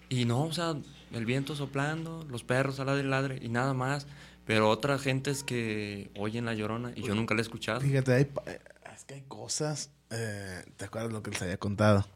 Y 0.09 0.25
no, 0.25 0.45
o 0.45 0.53
sea, 0.53 0.75
el 1.13 1.27
viento 1.27 1.55
soplando, 1.55 2.25
los 2.31 2.45
perros 2.45 2.81
al 2.81 2.87
ladre 2.87 3.05
y 3.05 3.09
ladre, 3.09 3.39
y 3.43 3.49
nada 3.49 3.75
más. 3.75 4.07
Pero 4.47 4.71
otra 4.71 4.99
gente 4.99 5.31
es 5.31 5.45
que 5.45 6.11
oyen 6.17 6.47
la 6.47 6.55
llorona 6.55 6.93
y 6.97 7.03
yo 7.03 7.15
nunca 7.15 7.35
la 7.35 7.41
he 7.41 7.43
escuchado. 7.43 7.81
Fíjate, 7.83 8.15
hay 8.15 8.23
eh, 8.47 8.59
es 8.95 9.05
que 9.05 9.15
hay 9.15 9.25
cosas, 9.29 9.91
eh, 10.11 10.65
¿te 10.77 10.85
acuerdas 10.85 11.13
lo 11.13 11.23
que 11.23 11.31
les 11.31 11.43
había 11.43 11.57
contado? 11.59 12.07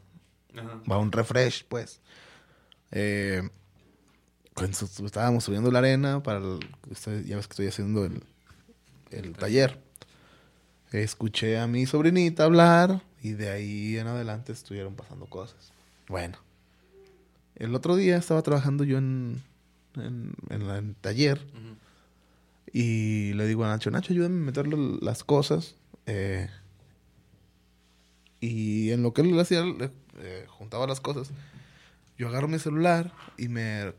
Ajá. 0.56 0.80
va 0.90 0.98
un 0.98 1.12
refresh, 1.12 1.64
pues. 1.66 2.00
Eh, 2.90 3.42
cuando 4.54 4.76
estábamos 5.06 5.44
subiendo 5.44 5.70
la 5.70 5.78
arena 5.78 6.22
para 6.22 6.38
el- 6.38 6.60
ya 7.24 7.36
ves 7.36 7.46
que 7.48 7.52
estoy 7.52 7.66
haciendo 7.68 8.04
el, 8.04 8.22
el 9.10 9.32
taller. 9.32 9.80
Escuché 10.90 11.58
a 11.58 11.66
mi 11.66 11.86
sobrinita 11.86 12.44
hablar 12.44 13.00
y 13.22 13.32
de 13.32 13.48
ahí 13.48 13.96
en 13.96 14.08
adelante 14.08 14.52
estuvieron 14.52 14.94
pasando 14.94 15.24
cosas. 15.26 15.72
Bueno, 16.08 16.36
el 17.56 17.74
otro 17.74 17.96
día 17.96 18.18
estaba 18.18 18.42
trabajando 18.42 18.84
yo 18.84 18.98
en, 18.98 19.40
en, 19.96 20.34
en 20.50 20.68
la- 20.68 20.76
en 20.78 20.88
el 20.90 20.94
taller 20.96 21.40
y 22.74 23.32
le 23.34 23.46
digo 23.46 23.64
a 23.64 23.68
Nacho, 23.68 23.90
Nacho, 23.90 24.12
ayúdame 24.12 24.36
a 24.36 24.44
meterle 24.46 24.76
las 25.00 25.24
cosas. 25.24 25.76
eh, 26.06 26.48
y 28.42 28.90
en 28.90 29.04
lo 29.04 29.14
que 29.14 29.22
él 29.22 29.38
hacía, 29.38 29.62
eh, 30.18 30.46
juntaba 30.48 30.88
las 30.88 31.00
cosas. 31.00 31.30
Yo 32.18 32.26
agarro 32.28 32.48
mi 32.48 32.58
celular 32.58 33.14
y 33.38 33.46
me... 33.46 33.94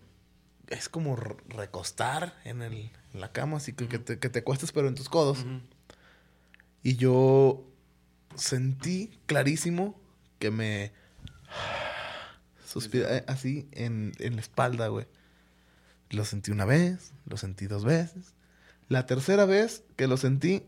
Es 0.68 0.90
como 0.90 1.16
recostar 1.16 2.38
en, 2.44 2.62
el, 2.62 2.92
en 3.14 3.22
la 3.22 3.32
cama, 3.32 3.58
así 3.58 3.72
que, 3.72 3.88
que, 3.88 4.00
te, 4.00 4.20
que 4.20 4.30
te 4.30 4.40
acuestes 4.40 4.74
pero 4.74 4.90
en 4.90 4.96
tus 4.96 5.08
codos. 5.08 5.46
Y 6.84 6.98
yo 6.98 7.66
sentí 8.36 9.18
clarísimo 9.28 9.98
que 10.40 10.52
me 10.52 10.92
suspira, 12.66 13.16
eh, 13.18 13.24
así 13.28 13.70
en, 13.72 14.12
en 14.20 14.36
la 14.36 14.42
espalda, 14.42 14.90
güey. 14.90 15.08
Lo 16.10 16.26
sentí 16.26 16.52
una 16.52 16.66
vez, 16.66 17.14
lo 17.28 17.38
sentí 17.38 17.68
dos 17.68 17.86
veces. 17.86 18.34
La 18.90 19.06
tercera 19.06 19.46
vez 19.46 19.84
que 19.96 20.08
lo 20.08 20.18
sentí, 20.18 20.64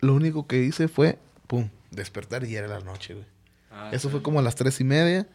lo 0.00 0.14
único 0.14 0.46
que 0.46 0.62
hice 0.62 0.88
fue, 0.88 1.18
pum, 1.46 1.70
despertar 1.94 2.44
y 2.44 2.56
era 2.56 2.68
la 2.68 2.80
noche, 2.80 3.14
güey. 3.14 3.26
Ah, 3.70 3.90
Eso 3.92 4.08
sí. 4.08 4.12
fue 4.12 4.22
como 4.22 4.38
a 4.38 4.42
las 4.42 4.54
tres 4.54 4.80
y 4.80 4.84
media. 4.84 5.26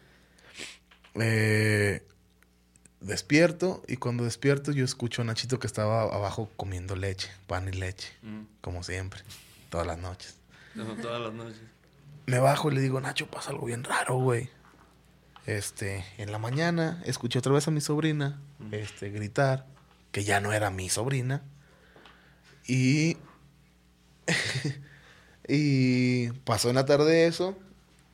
Eh, 1.14 2.06
despierto 3.00 3.82
y 3.88 3.96
cuando 3.96 4.24
despierto 4.24 4.72
yo 4.72 4.84
escucho 4.84 5.22
a 5.22 5.24
Nachito 5.24 5.58
que 5.58 5.66
estaba 5.66 6.02
abajo 6.02 6.50
comiendo 6.56 6.94
leche, 6.96 7.30
pan 7.46 7.68
y 7.68 7.72
leche, 7.72 8.08
Mm. 8.22 8.42
como 8.60 8.82
siempre, 8.82 9.20
todas 9.70 9.86
las 9.86 9.98
noches. 9.98 10.36
No, 10.74 10.84
todas 10.96 11.20
las 11.20 11.32
noches. 11.32 11.60
Me 12.26 12.38
bajo 12.38 12.70
y 12.70 12.74
le 12.76 12.80
digo, 12.80 13.00
Nacho, 13.00 13.26
pasa 13.26 13.50
algo 13.50 13.66
bien 13.66 13.82
raro, 13.84 14.18
güey. 14.18 14.48
Este, 15.46 16.04
en 16.18 16.30
la 16.30 16.38
mañana 16.38 17.02
escuché 17.06 17.38
otra 17.40 17.52
vez 17.52 17.66
a 17.66 17.70
mi 17.72 17.80
sobrina, 17.80 18.40
este, 18.70 19.10
gritar, 19.10 19.66
que 20.12 20.22
ya 20.22 20.40
no 20.40 20.52
era 20.52 20.70
mi 20.70 20.88
sobrina. 20.90 21.42
Y. 22.68 23.16
y 25.52 26.30
pasó 26.44 26.68
en 26.68 26.76
la 26.76 26.86
tarde 26.86 27.26
eso. 27.26 27.56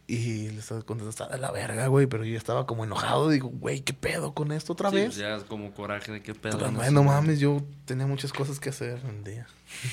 Y 0.08 0.50
le 0.50 0.60
estaba 0.60 0.82
contestando, 0.82 1.10
está 1.10 1.28
de 1.28 1.40
la 1.40 1.50
verga, 1.50 1.88
güey. 1.88 2.06
Pero 2.06 2.24
yo 2.24 2.36
estaba 2.38 2.64
como 2.64 2.84
enojado. 2.84 3.28
Digo, 3.28 3.48
güey, 3.48 3.80
¿qué 3.80 3.92
pedo 3.92 4.34
con 4.34 4.52
esto 4.52 4.72
otra 4.74 4.90
Sí, 4.90 4.96
vez? 4.96 5.06
pues 5.06 5.16
ya 5.16 5.34
es 5.34 5.42
como 5.44 5.72
coraje 5.74 6.12
de 6.12 6.22
qué 6.22 6.32
pedo. 6.34 6.58
Pero, 6.58 6.70
no 6.70 6.78
no 6.78 7.00
sé. 7.00 7.06
mames, 7.06 7.40
yo 7.40 7.60
tenía 7.86 8.06
muchas 8.06 8.32
cosas 8.32 8.60
que 8.60 8.68
hacer 8.68 9.00
un 9.08 9.24
día. 9.24 9.48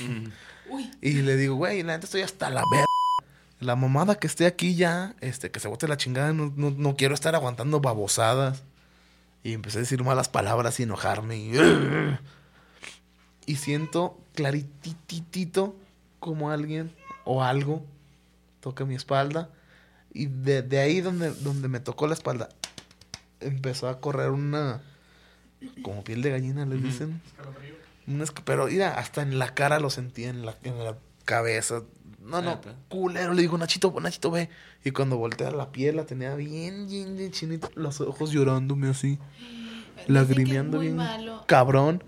Mm. 0.07 0.27
Uy. 0.71 0.91
Y 1.01 1.13
le 1.23 1.35
digo, 1.35 1.55
güey, 1.55 1.81
la 1.81 1.93
neta 1.93 2.05
estoy 2.05 2.21
hasta 2.21 2.49
la 2.51 2.61
verga. 2.71 2.85
La 3.59 3.75
mamada 3.75 4.15
que 4.15 4.27
esté 4.27 4.45
aquí 4.45 4.75
ya, 4.75 5.15
este, 5.19 5.49
que 5.49 5.59
se 5.59 5.67
bote 5.67 5.87
la 5.87 5.97
chingada, 5.97 6.31
no, 6.31 6.53
no, 6.55 6.69
no 6.69 6.95
quiero 6.95 7.15
estar 7.15 7.33
aguantando 7.33 7.79
babosadas. 7.81 8.61
Y 9.43 9.53
empecé 9.53 9.79
a 9.79 9.81
decir 9.81 10.03
malas 10.03 10.29
palabras 10.29 10.79
y 10.79 10.83
enojarme. 10.83 11.37
Y, 11.37 11.53
y 13.45 13.55
siento 13.55 14.17
clarititito 14.35 15.75
como 16.19 16.51
alguien 16.51 16.91
o 17.25 17.43
algo 17.43 17.85
toca 18.59 18.85
mi 18.85 18.95
espalda. 18.95 19.49
Y 20.13 20.27
de, 20.27 20.61
de 20.61 20.79
ahí 20.79 21.01
donde, 21.01 21.31
donde 21.33 21.67
me 21.67 21.79
tocó 21.79 22.07
la 22.07 22.13
espalda, 22.13 22.49
empezó 23.39 23.89
a 23.89 23.99
correr 23.99 24.29
una... 24.29 24.81
Como 25.81 26.03
piel 26.03 26.21
de 26.21 26.29
gallina, 26.29 26.65
le 26.65 26.75
dicen. 26.75 27.21
Un 28.05 28.19
esca- 28.19 28.41
pero 28.43 28.65
mira, 28.67 28.95
hasta 28.99 29.21
en 29.21 29.39
la 29.39 29.55
cara 29.55 29.79
lo 29.79 29.89
sentía, 29.89 30.27
en 30.29 30.45
la, 30.45 30.57
en 30.63 30.77
la 30.83 30.97
cabeza. 31.23 31.83
No, 32.21 32.41
no, 32.41 32.59
culero. 32.89 33.33
Le 33.33 33.41
digo, 33.43 33.57
Nachito, 33.57 33.93
Nachito, 34.01 34.29
ve. 34.29 34.49
Y 34.83 34.91
cuando 34.91 35.15
voltea 35.17 35.51
la 35.51 35.71
piel, 35.71 35.95
la 35.95 36.05
tenía 36.05 36.35
bien, 36.35 36.87
bien, 36.87 37.15
bien 37.15 37.31
chinita. 37.31 37.69
Los 37.75 38.01
ojos 38.01 38.31
llorándome 38.31 38.89
así. 38.89 39.19
Lagrimeando 40.07 40.79
bien. 40.79 40.97
malo. 40.97 41.45
Cabrón. 41.47 42.03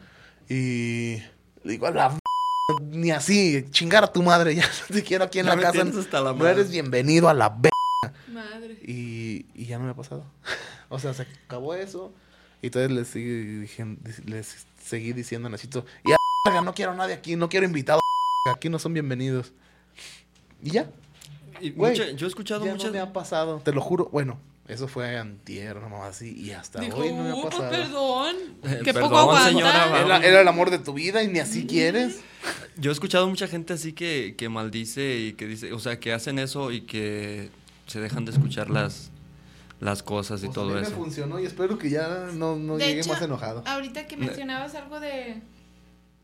Y 0.49 1.21
le 1.63 1.71
digo, 1.71 1.87
a 1.87 1.91
la 1.91 2.19
ni 2.81 3.11
así, 3.11 3.65
chingar 3.69 4.03
a 4.03 4.07
tu 4.11 4.23
madre. 4.23 4.55
Ya 4.55 4.63
no 4.63 4.95
te 4.95 5.03
quiero 5.03 5.23
aquí 5.25 5.39
en 5.39 5.45
Ya 5.45 5.51
la 5.51 5.55
me 5.55 5.61
casa. 5.63 5.73
tienes 5.73 5.95
hasta 5.97 6.21
la 6.21 6.33
no 6.33 6.47
eres 6.47 6.71
bienvenido 6.71 7.29
a 7.29 7.33
la 7.33 7.49
v. 7.49 7.69
Madre. 8.31 8.77
Y, 8.83 9.45
y 9.53 9.65
ya 9.65 9.77
no 9.77 9.85
me 9.85 9.91
ha 9.91 9.95
pasado. 9.95 10.25
O 10.87 10.99
sea, 10.99 11.15
se 11.15 11.23
acabó 11.23 11.73
eso. 11.73 12.13
Y 12.61 12.67
entonces 12.67 12.91
le 12.91 13.05
seguí, 13.05 13.25
dije- 13.61 13.97
les 14.25 14.67
seguí 14.83 15.13
diciendo 15.13 15.47
a 15.47 15.49
Nachito, 15.51 15.83
y 16.03 16.11
a 16.11 16.15
la 16.45 16.51
verga, 16.51 16.61
no 16.61 16.75
quiero 16.75 16.91
a 16.91 16.95
nadie 16.95 17.15
aquí, 17.15 17.35
no 17.35 17.49
quiero 17.49 17.65
invitados. 17.65 18.01
Aquí 18.55 18.69
no 18.69 18.77
son 18.77 18.93
bienvenidos. 18.93 19.51
Y 20.61 20.69
ya, 20.69 20.87
Y 21.59 21.71
mucha- 21.71 22.11
yo 22.11 22.27
he 22.27 22.29
escuchado 22.29 22.63
ya 22.63 22.71
muchas. 22.73 22.85
no 22.87 22.93
me 22.93 22.99
ha 22.99 23.11
pasado. 23.11 23.61
Te 23.65 23.71
lo 23.73 23.81
juro. 23.81 24.09
Bueno, 24.11 24.37
eso 24.67 24.87
fue 24.87 25.17
antier, 25.17 25.75
nomás 25.77 26.15
así. 26.15 26.33
Y 26.37 26.51
hasta 26.51 26.79
Dijo, 26.81 26.97
hoy 26.97 27.11
no 27.13 27.23
me 27.23 27.29
ha 27.29 27.35
"Uh, 27.35 27.43
pasado. 27.43 27.69
perdón. 27.69 28.35
Eh, 28.63 28.81
Qué 28.83 28.93
perdón, 28.93 29.09
poco 29.11 29.19
aguanta. 29.21 29.47
señora. 29.49 30.01
Era, 30.01 30.17
era 30.25 30.41
el 30.41 30.47
amor 30.47 30.69
de 30.71 30.79
tu 30.79 30.93
vida 30.93 31.21
y 31.23 31.27
ni 31.27 31.39
así 31.39 31.65
quieres. 31.65 32.19
Yo 32.77 32.91
he 32.91 32.93
escuchado 32.93 33.27
mucha 33.27 33.47
gente 33.47 33.73
así 33.73 33.93
que, 33.93 34.35
que 34.37 34.49
maldice 34.49 35.17
y 35.19 35.33
que 35.33 35.47
dice, 35.47 35.71
o 35.73 35.79
sea, 35.79 35.99
que 35.99 36.13
hacen 36.13 36.39
eso 36.39 36.71
y 36.71 36.81
que 36.81 37.49
se 37.87 37.99
dejan 37.99 38.25
de 38.25 38.31
escuchar 38.31 38.69
las, 38.69 39.11
las 39.79 40.01
cosas 40.03 40.41
y 40.41 40.47
Pues 40.47 40.51
a 40.57 40.61
todo 40.61 40.67
mí 40.69 40.73
me 40.75 40.81
eso. 40.81 40.91
funcionó 40.91 41.39
y 41.39 41.45
espero 41.45 41.77
que 41.77 41.89
ya 41.89 42.29
no, 42.33 42.55
no 42.55 42.77
llegue 42.77 42.99
hecho, 43.01 43.09
más 43.09 43.21
enojado. 43.21 43.63
Ahorita 43.65 44.07
que 44.07 44.17
mencionabas 44.17 44.73
algo 44.75 44.99
de. 44.99 45.41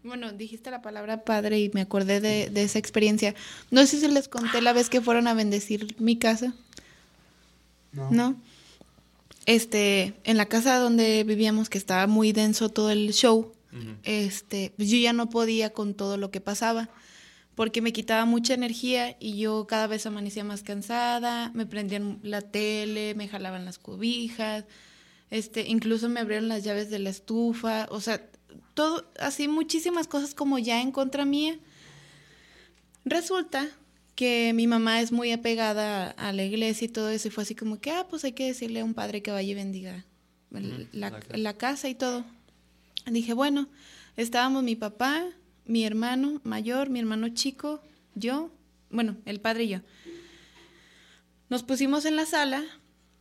Bueno, 0.04 0.32
dijiste 0.32 0.72
la 0.72 0.82
palabra 0.82 1.24
padre 1.24 1.60
y 1.60 1.70
me 1.76 1.82
acordé 1.82 2.20
de, 2.22 2.50
de 2.50 2.64
esa 2.64 2.80
experiencia. 2.80 3.36
No 3.70 3.86
sé 3.86 4.00
si 4.00 4.08
les 4.08 4.28
conté 4.28 4.60
la 4.62 4.74
vez 4.74 4.90
que 4.90 5.00
fueron 5.00 5.28
a 5.28 5.36
bendecir 5.36 5.96
mi 6.00 6.18
casa, 6.18 6.54
¿no? 7.94 8.36
Este, 9.46 10.14
en 10.24 10.38
la 10.38 10.46
casa 10.46 10.78
donde 10.78 11.24
vivíamos, 11.24 11.70
que 11.70 11.78
estaba 11.78 12.08
muy 12.08 12.32
denso 12.32 12.70
todo 12.70 12.92
el 12.92 13.12
show, 13.14 13.54
este, 14.04 14.74
pues 14.76 14.90
yo 14.90 14.98
ya 14.98 15.14
no 15.14 15.30
podía 15.30 15.72
con 15.72 15.94
todo 15.94 16.18
lo 16.18 16.30
que 16.30 16.42
pasaba, 16.42 16.90
porque 17.56 17.82
me 17.82 17.94
quitaba 17.94 18.26
mucha 18.26 18.54
energía 18.54 19.16
y 19.20 19.38
yo 19.38 19.66
cada 19.68 19.88
vez 19.88 20.06
amanecía 20.06 20.44
más 20.44 20.64
cansada, 20.64 21.52
me 21.54 21.66
prendían 21.66 22.20
la 22.22 22.42
tele, 22.42 23.16
me 23.16 23.28
jalaban 23.28 23.66
las 23.66 23.78
cobijas, 23.78 24.66
este, 25.30 25.68
incluso 25.68 26.10
me 26.10 26.20
abrieron 26.20 26.50
las 26.50 26.64
llaves 26.64 26.90
de 26.90 27.00
la 27.00 27.10
estufa, 27.10 27.88
o 27.90 28.02
sea, 28.02 28.22
todo, 28.74 29.10
así 29.20 29.48
muchísimas 29.48 30.08
cosas 30.08 30.34
como 30.34 30.60
ya 30.60 30.82
en 30.82 30.92
contra 30.92 31.26
mía. 31.26 31.58
Resulta 33.06 33.70
que 34.16 34.52
mi 34.54 34.68
mamá 34.68 35.02
es 35.02 35.12
muy 35.12 35.32
apegada 35.32 36.12
a, 36.12 36.34
la 36.34 36.44
iglesia 36.44 36.86
y 36.86 36.90
todo 36.90 37.10
eso, 37.10 37.28
y 37.28 37.32
fue 37.32 37.44
así 37.44 37.56
como 37.56 37.80
que, 37.80 37.92
ah, 37.92 38.08
pues 38.10 38.24
hay 38.24 38.34
que 38.34 38.46
decirle 38.48 38.82
a 38.82 38.86
un 38.86 38.94
padre 38.94 39.22
que 39.22 39.32
vaya 39.32 39.50
y 39.50 39.56
bendiga 39.56 40.06
el- 40.54 40.88
la, 40.92 41.10
la 41.10 41.20
casa. 41.20 41.38
la 41.38 41.58
casa 41.58 41.90
y 41.90 41.96
todo. 41.96 42.26
Dije, 43.06 43.34
bueno, 43.34 43.68
estábamos 44.18 44.64
mi 44.64 44.76
papá, 44.76 45.26
mi 45.66 45.86
hermano 45.86 46.42
mayor, 46.44 46.90
mi 46.90 47.00
hermano 47.00 47.30
chico, 47.30 47.82
yo, 48.16 48.52
bueno, 48.90 49.18
el 49.26 49.40
padre 49.40 49.64
y 49.64 49.70
yo. 49.70 49.80
Nos 51.50 51.64
pusimos 51.64 52.06
en 52.06 52.16
la 52.16 52.26
sala, 52.26 52.64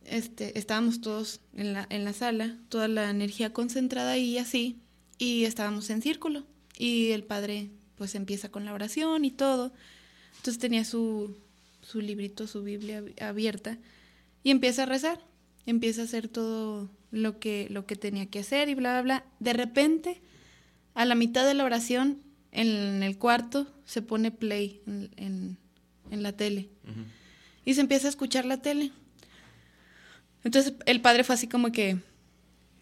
este, 0.05 0.57
estábamos 0.57 1.01
todos 1.01 1.41
en 1.55 1.73
la, 1.73 1.87
en 1.89 2.05
la 2.05 2.13
sala, 2.13 2.57
toda 2.69 2.87
la 2.87 3.09
energía 3.09 3.53
concentrada 3.53 4.11
ahí 4.11 4.37
así, 4.37 4.77
y 5.17 5.45
estábamos 5.45 5.89
en 5.89 6.01
círculo. 6.01 6.43
Y 6.77 7.11
el 7.11 7.23
padre 7.23 7.69
pues 7.95 8.15
empieza 8.15 8.49
con 8.49 8.65
la 8.65 8.73
oración 8.73 9.25
y 9.25 9.31
todo. 9.31 9.71
Entonces 10.41 10.57
tenía 10.59 10.83
su, 10.85 11.35
su 11.83 12.01
librito, 12.01 12.47
su 12.47 12.63
Biblia 12.63 13.01
ab- 13.01 13.21
abierta, 13.21 13.77
y 14.43 14.49
empieza 14.49 14.83
a 14.83 14.85
rezar, 14.87 15.19
empieza 15.67 16.01
a 16.01 16.05
hacer 16.05 16.27
todo 16.27 16.89
lo 17.11 17.37
que, 17.39 17.67
lo 17.69 17.85
que 17.85 17.95
tenía 17.95 18.25
que 18.25 18.39
hacer 18.39 18.67
y 18.67 18.73
bla, 18.73 18.93
bla, 18.93 19.01
bla. 19.03 19.25
De 19.39 19.53
repente, 19.53 20.19
a 20.95 21.05
la 21.05 21.13
mitad 21.13 21.45
de 21.45 21.53
la 21.53 21.63
oración, 21.63 22.17
en 22.51 23.03
el 23.03 23.19
cuarto, 23.19 23.67
se 23.85 24.01
pone 24.01 24.31
play 24.31 24.81
en, 24.87 25.11
en- 25.17 25.57
en 26.09 26.23
la 26.23 26.31
tele 26.33 26.69
y 27.63 27.75
se 27.75 27.81
empieza 27.81 28.07
a 28.07 28.09
escuchar 28.09 28.45
la 28.45 28.57
tele. 28.63 28.91
Entonces 30.43 30.73
el 30.87 31.01
padre 31.01 31.23
fue 31.23 31.35
así 31.35 31.47
como 31.47 31.71
que, 31.71 31.97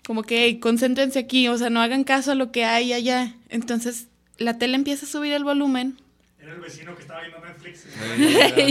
como 0.07 0.23
que, 0.23 0.45
"Ey, 0.45 0.59
concéntrense 0.59 1.19
aquí, 1.19 1.49
o 1.49 1.57
sea, 1.57 1.69
no 1.69 1.81
hagan 1.81 2.05
caso 2.05 2.31
a 2.31 2.35
lo 2.35 2.51
que 2.53 2.63
hay 2.63 2.93
allá. 2.93 3.35
Entonces 3.49 4.07
la 4.37 4.57
tele 4.57 4.75
empieza 4.75 5.05
a 5.05 5.09
subir 5.09 5.33
el 5.33 5.43
volumen. 5.43 5.99
Era 6.41 6.54
el 6.54 6.62
vecino 6.62 6.95
que 6.95 7.02
estaba 7.02 7.21
viendo 7.21 7.39
Netflix. 7.39 7.86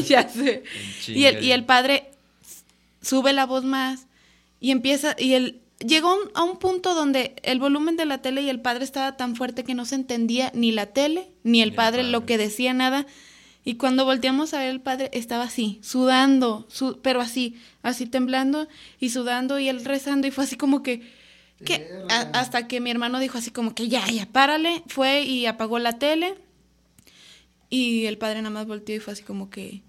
Ya 0.09 0.29
sé. 0.29 0.63
Y 1.09 1.25
el, 1.27 1.43
y 1.45 1.53
el 1.53 1.65
padre 1.65 2.11
sube 3.03 3.33
la 3.33 3.47
voz 3.47 3.65
más 3.65 4.07
y 4.61 4.71
empieza, 4.71 5.15
y 5.19 5.35
él 5.35 5.61
llegó 5.79 6.09
a 6.09 6.15
un- 6.15 6.31
a 6.35 6.43
un 6.43 6.59
punto 6.59 6.95
donde 6.95 7.37
el 7.45 7.61
volumen 7.61 7.97
de 7.97 8.05
la 8.07 8.19
tele 8.19 8.43
y 8.43 8.49
el 8.51 8.61
padre 8.61 8.85
estaba 8.85 9.17
tan 9.17 9.37
fuerte 9.37 9.63
que 9.65 9.75
no 9.75 9.85
se 9.85 9.95
entendía 9.95 10.51
ni 10.55 10.73
la 10.73 10.87
tele 10.87 11.29
ni 11.45 11.61
el 11.63 11.69
Ni 11.69 11.71
el 11.71 11.75
padre 11.75 12.03
lo 12.03 12.21
padre. 12.21 12.27
que 12.27 12.39
decía 12.39 12.75
nada. 12.75 13.07
Y 13.65 13.75
cuando 13.75 14.05
volteamos 14.07 14.55
a 14.55 14.61
ver 14.61 14.71
el 14.71 14.81
padre 14.81 15.11
estaba 15.13 15.45
así, 15.45 15.79
sudando, 15.83 16.67
su- 16.71 16.99
pero 17.03 17.21
así, 17.21 17.57
así 17.83 18.07
temblando 18.07 18.67
y 18.99 19.11
sudando 19.11 19.59
y 19.59 19.69
él 19.69 19.85
rezando 19.85 20.27
y 20.27 20.31
fue 20.31 20.45
así 20.45 20.57
como 20.57 20.83
que, 20.83 21.03
que 21.65 21.87
a- 22.09 22.31
hasta 22.41 22.67
que 22.67 22.81
mi 22.81 22.91
hermano 22.91 23.19
dijo 23.21 23.37
así 23.39 23.51
como 23.51 23.75
que 23.75 23.89
ya, 23.89 24.07
ya, 24.09 24.27
párale, 24.27 24.83
fue 24.87 25.23
y 25.23 25.47
apagó 25.47 25.79
la 25.79 25.99
tele 25.99 26.35
y 27.71 28.07
el 28.07 28.19
padre 28.19 28.43
nada 28.43 28.51
más 28.51 28.67
volteó 28.67 28.95
y 28.97 29.01
fue 29.01 29.13
así 29.13 29.23
como 29.23 29.51
que, 29.51 29.83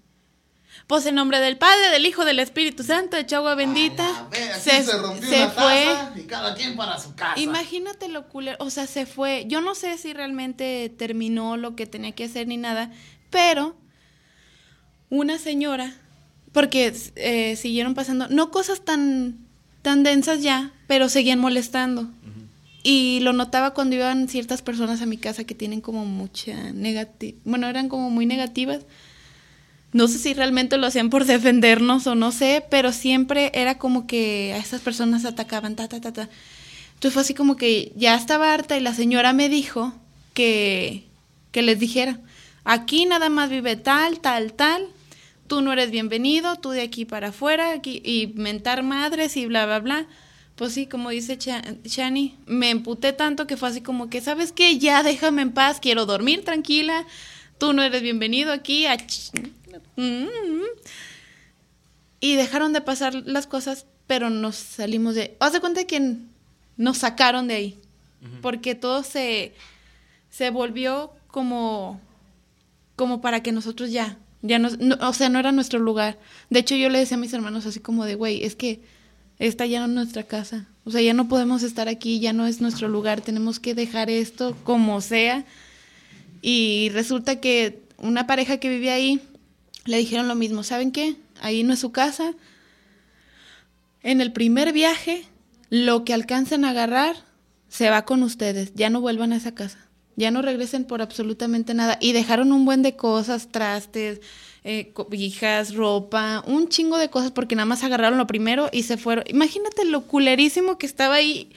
pues 0.86 1.06
en 1.06 1.14
nombre 1.14 1.40
del 1.40 1.58
Padre, 1.58 1.90
del 1.90 2.06
Hijo, 2.06 2.24
del 2.24 2.38
Espíritu 2.38 2.82
Santo, 2.82 3.16
de 3.16 3.36
agua 3.36 3.54
bendita, 3.54 4.28
se, 4.58 4.82
se 4.82 5.48
fue. 5.48 5.96
y 6.16 6.22
cada 6.22 6.54
quien 6.54 6.76
para 6.76 6.98
su 6.98 7.14
casa. 7.14 7.40
Imagínate 7.40 8.08
lo 8.08 8.28
culero, 8.28 8.56
o 8.60 8.70
sea, 8.70 8.86
se 8.86 9.06
fue. 9.06 9.44
Yo 9.48 9.60
no 9.60 9.74
sé 9.74 9.98
si 9.98 10.12
realmente 10.12 10.92
terminó 10.96 11.56
lo 11.56 11.74
que 11.74 11.86
tenía 11.86 12.12
que 12.12 12.24
hacer 12.24 12.46
ni 12.46 12.56
nada, 12.56 12.90
pero 13.30 13.76
una 15.10 15.38
señora, 15.38 15.94
porque 16.52 16.94
eh, 17.16 17.56
siguieron 17.56 17.94
pasando, 17.94 18.28
no 18.28 18.50
cosas 18.50 18.84
tan, 18.84 19.38
tan 19.82 20.02
densas 20.02 20.42
ya, 20.42 20.72
pero 20.86 21.08
seguían 21.08 21.40
molestando. 21.40 22.10
Y 22.82 23.20
lo 23.20 23.32
notaba 23.32 23.74
cuando 23.74 23.96
iban 23.96 24.28
ciertas 24.28 24.62
personas 24.62 25.02
a 25.02 25.06
mi 25.06 25.18
casa 25.18 25.44
que 25.44 25.54
tienen 25.54 25.80
como 25.80 26.06
mucha 26.06 26.72
negativa, 26.72 27.38
bueno, 27.44 27.68
eran 27.68 27.88
como 27.88 28.10
muy 28.10 28.26
negativas. 28.26 28.80
No 29.92 30.06
sé 30.08 30.18
si 30.18 30.34
realmente 30.34 30.76
lo 30.78 30.86
hacían 30.86 31.10
por 31.10 31.24
defendernos 31.24 32.06
o 32.06 32.14
no 32.14 32.30
sé, 32.30 32.64
pero 32.70 32.92
siempre 32.92 33.50
era 33.54 33.76
como 33.76 34.06
que 34.06 34.52
a 34.54 34.58
esas 34.58 34.80
personas 34.80 35.24
atacaban, 35.24 35.76
ta, 35.76 35.88
ta, 35.88 36.00
ta, 36.00 36.12
ta. 36.12 36.28
Entonces 36.94 37.12
fue 37.12 37.22
así 37.22 37.34
como 37.34 37.56
que 37.56 37.92
ya 37.96 38.14
estaba 38.14 38.54
harta 38.54 38.76
y 38.76 38.80
la 38.80 38.94
señora 38.94 39.32
me 39.32 39.48
dijo 39.48 39.92
que, 40.32 41.04
que 41.50 41.62
les 41.62 41.80
dijera, 41.80 42.20
aquí 42.64 43.04
nada 43.04 43.28
más 43.30 43.50
vive 43.50 43.76
tal, 43.76 44.20
tal, 44.20 44.52
tal, 44.52 44.86
tú 45.48 45.60
no 45.60 45.72
eres 45.72 45.90
bienvenido, 45.90 46.56
tú 46.56 46.70
de 46.70 46.82
aquí 46.82 47.04
para 47.04 47.28
afuera, 47.28 47.72
aquí, 47.72 48.00
y 48.04 48.28
mentar 48.36 48.82
madres 48.84 49.36
y 49.36 49.46
bla, 49.46 49.66
bla, 49.66 49.80
bla. 49.80 50.06
Pues 50.60 50.74
sí, 50.74 50.84
como 50.84 51.08
dice 51.08 51.38
Shani, 51.38 52.36
me 52.44 52.68
emputé 52.68 53.14
tanto 53.14 53.46
que 53.46 53.56
fue 53.56 53.70
así 53.70 53.80
como 53.80 54.10
que, 54.10 54.20
¿sabes 54.20 54.52
qué? 54.52 54.76
Ya 54.78 55.02
déjame 55.02 55.40
en 55.40 55.52
paz, 55.52 55.80
quiero 55.80 56.04
dormir 56.04 56.44
tranquila, 56.44 57.06
tú 57.56 57.72
no 57.72 57.82
eres 57.82 58.02
bienvenido 58.02 58.52
aquí. 58.52 58.84
a 58.84 58.98
Mm. 59.96 60.26
Y 62.20 62.34
dejaron 62.34 62.74
de 62.74 62.82
pasar 62.82 63.14
las 63.14 63.46
cosas, 63.46 63.86
pero 64.06 64.28
nos 64.28 64.56
salimos 64.56 65.14
de... 65.14 65.34
Haz 65.40 65.54
de 65.54 65.60
cuenta 65.60 65.84
que 65.84 66.16
nos 66.76 66.98
sacaron 66.98 67.48
de 67.48 67.54
ahí, 67.54 67.78
porque 68.42 68.74
todo 68.74 69.02
se, 69.02 69.54
se 70.28 70.50
volvió 70.50 71.14
como, 71.28 72.02
como 72.96 73.22
para 73.22 73.42
que 73.42 73.52
nosotros 73.52 73.92
ya, 73.92 74.18
ya 74.42 74.58
nos, 74.58 74.78
no, 74.78 74.98
o 75.08 75.14
sea, 75.14 75.30
no 75.30 75.38
era 75.38 75.52
nuestro 75.52 75.78
lugar. 75.78 76.18
De 76.50 76.60
hecho, 76.60 76.74
yo 76.74 76.90
le 76.90 76.98
decía 76.98 77.16
a 77.16 77.20
mis 77.20 77.32
hermanos 77.32 77.64
así 77.64 77.80
como 77.80 78.04
de, 78.04 78.14
güey, 78.14 78.44
es 78.44 78.56
que 78.56 78.99
esta 79.40 79.64
ya 79.64 79.80
no 79.80 79.86
es 79.86 79.90
nuestra 79.92 80.22
casa. 80.22 80.66
O 80.84 80.90
sea, 80.90 81.00
ya 81.00 81.14
no 81.14 81.26
podemos 81.26 81.62
estar 81.62 81.88
aquí, 81.88 82.20
ya 82.20 82.34
no 82.34 82.46
es 82.46 82.60
nuestro 82.60 82.88
lugar, 82.88 83.22
tenemos 83.22 83.58
que 83.58 83.74
dejar 83.74 84.10
esto 84.10 84.54
como 84.64 85.00
sea. 85.00 85.46
Y 86.42 86.90
resulta 86.92 87.40
que 87.40 87.82
una 87.96 88.26
pareja 88.26 88.58
que 88.58 88.68
vivía 88.68 88.94
ahí 88.94 89.20
le 89.86 89.96
dijeron 89.96 90.28
lo 90.28 90.34
mismo, 90.34 90.62
¿saben 90.62 90.92
qué? 90.92 91.16
Ahí 91.40 91.64
no 91.64 91.72
es 91.72 91.80
su 91.80 91.90
casa. 91.90 92.34
En 94.02 94.20
el 94.20 94.30
primer 94.30 94.74
viaje, 94.74 95.24
lo 95.70 96.04
que 96.04 96.12
alcancen 96.12 96.66
a 96.66 96.70
agarrar 96.70 97.16
se 97.70 97.88
va 97.88 98.04
con 98.04 98.22
ustedes, 98.22 98.74
ya 98.74 98.90
no 98.90 99.00
vuelvan 99.00 99.32
a 99.32 99.36
esa 99.36 99.54
casa. 99.54 99.78
Ya 100.16 100.30
no 100.30 100.42
regresen 100.42 100.84
por 100.84 101.00
absolutamente 101.00 101.72
nada. 101.72 101.96
Y 101.98 102.12
dejaron 102.12 102.52
un 102.52 102.66
buen 102.66 102.82
de 102.82 102.94
cosas, 102.94 103.48
trastes, 103.48 104.20
eh, 104.62 104.92
cobijas, 104.92 105.74
ropa, 105.74 106.42
un 106.46 106.68
chingo 106.68 106.98
de 106.98 107.08
cosas 107.08 107.30
porque 107.30 107.56
nada 107.56 107.66
más 107.66 107.82
agarraron 107.82 108.18
lo 108.18 108.26
primero 108.26 108.68
y 108.72 108.82
se 108.82 108.96
fueron. 108.96 109.24
Imagínate 109.28 109.84
lo 109.84 110.02
culerísimo 110.02 110.78
que 110.78 110.86
estaba 110.86 111.14
ahí. 111.14 111.50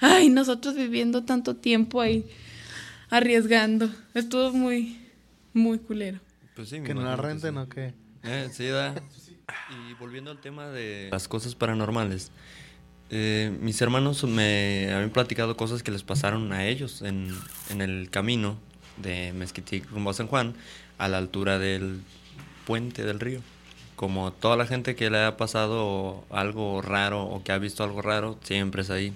Ay, 0.00 0.28
nosotros 0.28 0.76
viviendo 0.76 1.24
tanto 1.24 1.56
tiempo 1.56 2.00
ahí, 2.00 2.24
arriesgando. 3.10 3.90
Estuvo 4.14 4.52
muy, 4.52 4.98
muy 5.52 5.78
culero. 5.78 6.20
Pues 6.54 6.68
sí, 6.68 6.80
Que 6.80 6.94
no 6.94 7.02
la 7.02 7.16
renten 7.16 7.54
sí. 7.54 7.60
o 7.60 7.68
qué. 7.68 7.94
Eh, 8.22 8.48
sí, 8.52 8.66
da. 8.66 8.94
Y 9.70 9.94
volviendo 9.94 10.30
al 10.30 10.40
tema 10.40 10.68
de 10.68 11.08
las 11.10 11.26
cosas 11.26 11.54
paranormales, 11.54 12.30
eh, 13.10 13.56
mis 13.60 13.80
hermanos 13.80 14.22
me 14.24 14.92
habían 14.92 15.10
platicado 15.10 15.56
cosas 15.56 15.82
que 15.82 15.90
les 15.90 16.02
pasaron 16.02 16.52
a 16.52 16.66
ellos 16.66 17.02
en, 17.02 17.34
en 17.70 17.80
el 17.80 18.10
camino 18.10 18.58
de 18.98 19.32
Mezquitic 19.32 19.90
rumbo 19.90 20.10
a 20.10 20.14
San 20.14 20.26
Juan, 20.26 20.54
a 20.98 21.08
la 21.08 21.18
altura 21.18 21.58
del 21.58 22.00
puente 22.68 23.02
del 23.02 23.18
río. 23.18 23.40
Como 23.96 24.30
toda 24.30 24.56
la 24.56 24.66
gente 24.66 24.94
que 24.94 25.08
le 25.08 25.24
ha 25.24 25.38
pasado 25.38 26.22
algo 26.30 26.82
raro 26.82 27.24
o 27.24 27.42
que 27.42 27.50
ha 27.52 27.58
visto 27.58 27.82
algo 27.82 28.02
raro, 28.02 28.38
siempre 28.42 28.82
es 28.82 28.90
ahí. 28.90 29.12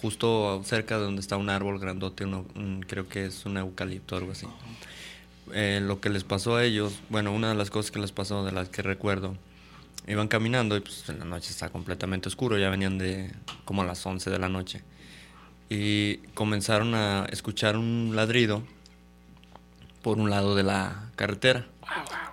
Justo 0.00 0.62
cerca 0.64 0.96
de 0.98 1.04
donde 1.04 1.20
está 1.20 1.36
un 1.36 1.50
árbol 1.50 1.78
grandote, 1.78 2.24
uno- 2.24 2.46
un- 2.56 2.82
creo 2.88 3.08
que 3.08 3.26
es 3.26 3.44
un 3.46 3.58
eucalipto 3.58 4.14
o 4.16 4.18
algo 4.18 4.32
así 4.32 4.46
eh, 5.54 5.80
lo 5.82 6.00
que 6.00 6.08
les 6.08 6.24
pasó 6.24 6.56
a 6.56 6.64
ellos, 6.64 7.00
bueno, 7.10 7.30
una 7.32 7.50
de 7.50 7.54
las 7.54 7.68
cosas 7.68 7.90
que 7.90 7.98
les 7.98 8.10
pasó, 8.10 8.42
de 8.44 8.52
las 8.52 8.68
que 8.70 8.80
recuerdo, 8.80 9.36
iban 10.08 10.28
caminando 10.28 10.76
y 10.76 10.80
pues 10.80 11.06
en 11.10 11.18
la 11.18 11.24
noche 11.26 11.50
está 11.50 11.68
completamente 11.68 12.28
oscuro, 12.28 12.56
ya 12.58 12.70
venían 12.70 12.96
de 12.96 13.30
como 13.66 13.82
a 13.82 13.84
las 13.84 14.04
11 14.06 14.30
de 14.30 14.38
la 14.38 14.48
noche. 14.48 14.82
Y 15.68 16.18
comenzaron 16.34 16.94
a 16.94 17.26
escuchar 17.30 17.76
un 17.76 18.12
ladrido 18.16 18.62
por 20.00 20.18
un 20.18 20.30
lado 20.30 20.54
de 20.54 20.62
la 20.62 21.10
carretera. 21.16 21.66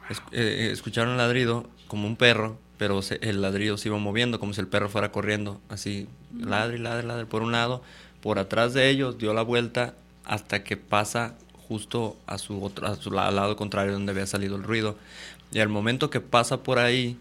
Es- 0.10 0.20
eh, 0.32 0.68
eh, 0.68 0.72
escucharon 0.72 1.12
el 1.12 1.18
ladrido 1.18 1.70
como 1.88 2.08
un 2.08 2.16
perro, 2.16 2.58
pero 2.78 3.02
se- 3.02 3.20
el 3.22 3.42
ladrido 3.42 3.78
se 3.78 3.90
iba 3.90 3.98
moviendo 3.98 4.40
como 4.40 4.54
si 4.54 4.62
el 4.62 4.68
perro 4.68 4.90
fuera 4.90 5.12
corriendo, 5.12 5.60
así, 5.70 6.08
ladre, 6.38 6.80
ladre, 6.80 7.06
ladre, 7.08 7.26
por 7.26 7.42
un 7.42 7.52
lado, 7.52 7.82
por 8.22 8.40
atrás 8.40 8.74
de 8.74 8.90
ellos 8.90 9.18
dio 9.18 9.34
la 9.34 9.42
vuelta 9.42 9.94
hasta 10.26 10.64
que 10.64 10.78
pasa 10.78 11.36
justo 11.68 12.18
a 12.26 12.38
su 12.38 12.64
otro, 12.64 12.88
a 12.88 12.96
su 12.96 13.18
al 13.18 13.36
lado 13.36 13.56
contrario 13.56 13.94
donde 13.94 14.12
había 14.12 14.26
salido 14.26 14.56
el 14.56 14.64
ruido. 14.64 14.98
Y 15.52 15.60
al 15.60 15.70
momento 15.70 16.10
que 16.10 16.20
pasa 16.22 16.64
por 16.64 16.80
ahí, 16.80 17.18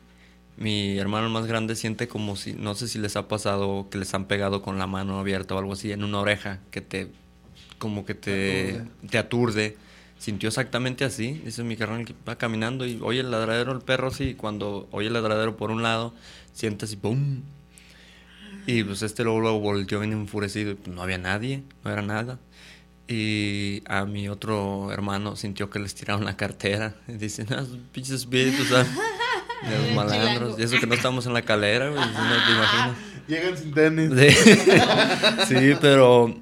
mi 0.57 0.98
hermano 0.98 1.29
más 1.29 1.46
grande 1.46 1.77
siente 1.77 2.09
como 2.09 2.35
si, 2.37 2.53
no 2.55 2.74
sé 2.74 2.88
si 2.88 2.98
les 2.98 3.16
ha 3.16 3.29
pasado 3.29 3.87
que 3.90 3.98
les 3.98 4.12
han 4.14 4.24
pegado 4.27 4.61
con 4.62 4.79
la 4.79 4.87
mano 4.87 5.18
abierta 5.20 5.55
o 5.55 5.59
algo 5.59 5.72
así 5.74 5.92
en 5.92 6.03
una 6.05 6.20
oreja, 6.20 6.59
que 6.70 6.81
te, 6.81 7.09
como 7.79 8.05
que 8.05 8.14
te, 8.14 8.83
te 9.11 9.18
aturde. 9.18 9.77
Sintió 10.18 10.48
exactamente 10.48 11.04
así, 11.04 11.40
dice 11.44 11.62
mi 11.62 11.76
carnal 11.76 12.04
que 12.04 12.14
va 12.28 12.37
caminando 12.37 12.85
y 12.85 12.98
oye 13.02 13.20
el 13.20 13.31
ladradero 13.31 13.72
del 13.72 13.83
perro, 13.83 14.11
sí, 14.11 14.35
cuando 14.35 14.88
oye 14.90 15.07
el 15.07 15.12
ladradero 15.12 15.57
por 15.57 15.70
un 15.70 15.83
lado, 15.83 16.12
siente 16.52 16.87
así, 16.87 16.96
¡pum! 16.96 17.42
Y 18.66 18.83
pues 18.85 19.02
este 19.02 19.24
luego, 19.24 19.40
luego 19.40 19.61
volteó 19.61 20.00
bien 20.00 20.12
enfurecido 20.12 20.72
y 20.72 20.74
pues, 20.74 20.94
no 20.94 21.02
había 21.02 21.18
nadie, 21.18 21.62
no 21.85 21.90
era 21.90 22.02
nada. 22.02 22.38
Y 23.07 23.83
a 23.87 24.04
mi 24.04 24.28
otro 24.28 24.92
hermano 24.92 25.37
sintió 25.37 25.70
que 25.70 25.78
les 25.78 25.94
tiraron 25.94 26.26
la 26.26 26.37
cartera. 26.37 26.94
Y 27.09 27.12
dicen, 27.12 27.46
ah, 27.50 27.64
pinches 27.92 28.12
espíritus, 28.12 28.68
¿sabes? 28.68 28.88
De 29.66 29.78
los 29.87 29.94
malandros. 29.94 30.59
Y 30.59 30.64
eso 30.64 30.78
que 30.78 30.87
no 30.87 30.94
estamos 30.94 31.24
en 31.24 31.33
la 31.33 31.40
calera, 31.40 31.88
güey, 31.88 31.98
no 31.98 32.46
te 32.46 32.52
imaginas. 32.52 32.96
Llegan 33.26 33.57
sin 33.57 33.72
tenis. 33.72 34.11
Sí, 34.14 34.50
Sí, 35.48 35.78
pero 35.81 36.37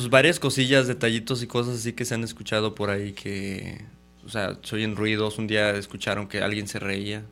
pues 0.00 0.08
varias 0.08 0.40
cosillas, 0.40 0.86
detallitos 0.86 1.42
y 1.42 1.46
cosas 1.46 1.76
así 1.76 1.92
que 1.92 2.06
se 2.06 2.14
han 2.14 2.24
escuchado 2.24 2.74
por 2.74 2.88
ahí 2.88 3.12
que, 3.12 3.84
o 4.24 4.30
sea, 4.30 4.58
se 4.62 4.76
oyen 4.76 4.96
ruidos. 4.96 5.36
Un 5.36 5.46
día 5.46 5.72
escucharon 5.72 6.26
que 6.26 6.40
alguien 6.40 6.68
se 6.68 6.78
reía. 6.78 7.22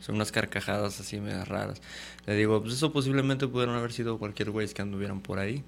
Son 0.00 0.14
unas 0.14 0.30
carcajadas 0.30 1.00
así 1.00 1.18
medio 1.18 1.44
raras. 1.44 1.82
Le 2.24 2.36
digo, 2.36 2.62
pues 2.62 2.74
eso 2.74 2.92
posiblemente 2.92 3.48
pudieron 3.48 3.74
haber 3.74 3.92
sido 3.92 4.18
cualquier 4.18 4.52
güey 4.52 4.68
que 4.68 4.82
anduvieran 4.82 5.20
por 5.20 5.40
ahí. 5.40 5.64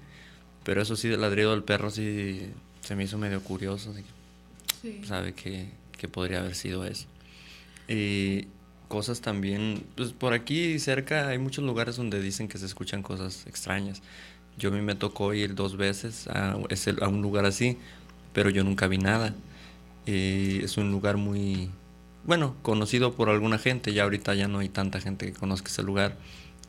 Pero 0.63 0.81
eso 0.81 0.95
sí, 0.95 1.09
del 1.09 1.19
ladrido 1.19 1.51
del 1.51 1.63
perro 1.63 1.91
sí 1.91 2.49
se 2.79 2.95
me 2.95 3.03
hizo 3.03 3.17
medio 3.17 3.43
curioso. 3.43 3.91
así 3.91 4.05
que 4.81 5.05
sabe 5.05 5.33
que, 5.33 5.67
que 5.97 6.07
podría 6.07 6.39
haber 6.39 6.55
sido 6.55 6.85
eso. 6.85 7.07
Y 7.89 8.47
cosas 8.87 9.19
también, 9.19 9.83
pues 9.95 10.13
por 10.13 10.31
aquí 10.31 10.79
cerca 10.79 11.27
hay 11.27 11.37
muchos 11.37 11.65
lugares 11.65 11.97
donde 11.97 12.21
dicen 12.21 12.47
que 12.47 12.57
se 12.57 12.65
escuchan 12.65 13.03
cosas 13.03 13.45
extrañas. 13.45 14.01
Yo 14.59 14.69
a 14.69 14.71
mí 14.73 14.81
me 14.81 14.93
tocó 14.95 15.33
ir 15.33 15.55
dos 15.55 15.77
veces 15.77 16.27
a, 16.27 16.51
a 16.51 17.07
un 17.07 17.21
lugar 17.21 17.45
así, 17.45 17.77
pero 18.33 18.49
yo 18.49 18.63
nunca 18.63 18.87
vi 18.87 18.97
nada. 18.99 19.33
Y 20.05 20.63
es 20.63 20.77
un 20.77 20.91
lugar 20.91 21.17
muy, 21.17 21.71
bueno, 22.25 22.55
conocido 22.61 23.13
por 23.13 23.29
alguna 23.29 23.57
gente, 23.57 23.93
ya 23.93 24.03
ahorita 24.03 24.35
ya 24.35 24.47
no 24.47 24.59
hay 24.59 24.69
tanta 24.69 24.99
gente 24.99 25.25
que 25.25 25.33
conozca 25.33 25.69
ese 25.69 25.83
lugar. 25.83 26.15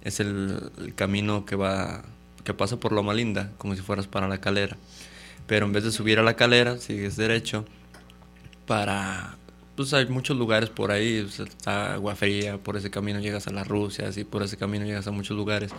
Es 0.02 0.20
el, 0.20 0.70
el 0.78 0.94
camino 0.94 1.44
que 1.44 1.56
va, 1.56 2.04
que 2.44 2.54
pasa 2.54 2.78
por 2.78 2.92
Loma 2.92 3.12
Linda, 3.12 3.52
como 3.58 3.74
si 3.74 3.82
fueras 3.82 4.06
para 4.06 4.28
la 4.28 4.40
calera. 4.40 4.76
Pero 5.46 5.66
en 5.66 5.72
vez 5.72 5.84
de 5.84 5.90
subir 5.90 6.18
a 6.18 6.22
la 6.22 6.36
calera, 6.36 6.78
sigues 6.78 7.16
derecho 7.16 7.66
para 8.66 9.36
pues 9.80 9.94
hay 9.94 10.06
muchos 10.06 10.36
lugares 10.36 10.68
por 10.68 10.90
ahí, 10.90 11.26
está 11.38 11.94
Agua 11.94 12.14
Fría, 12.14 12.58
por 12.58 12.76
ese 12.76 12.90
camino 12.90 13.18
llegas 13.18 13.46
a 13.46 13.50
la 13.50 13.64
Rusia, 13.64 14.08
así 14.08 14.24
por 14.24 14.42
ese 14.42 14.58
camino 14.58 14.84
llegas 14.84 15.06
a 15.06 15.10
muchos 15.10 15.34
lugares. 15.34 15.72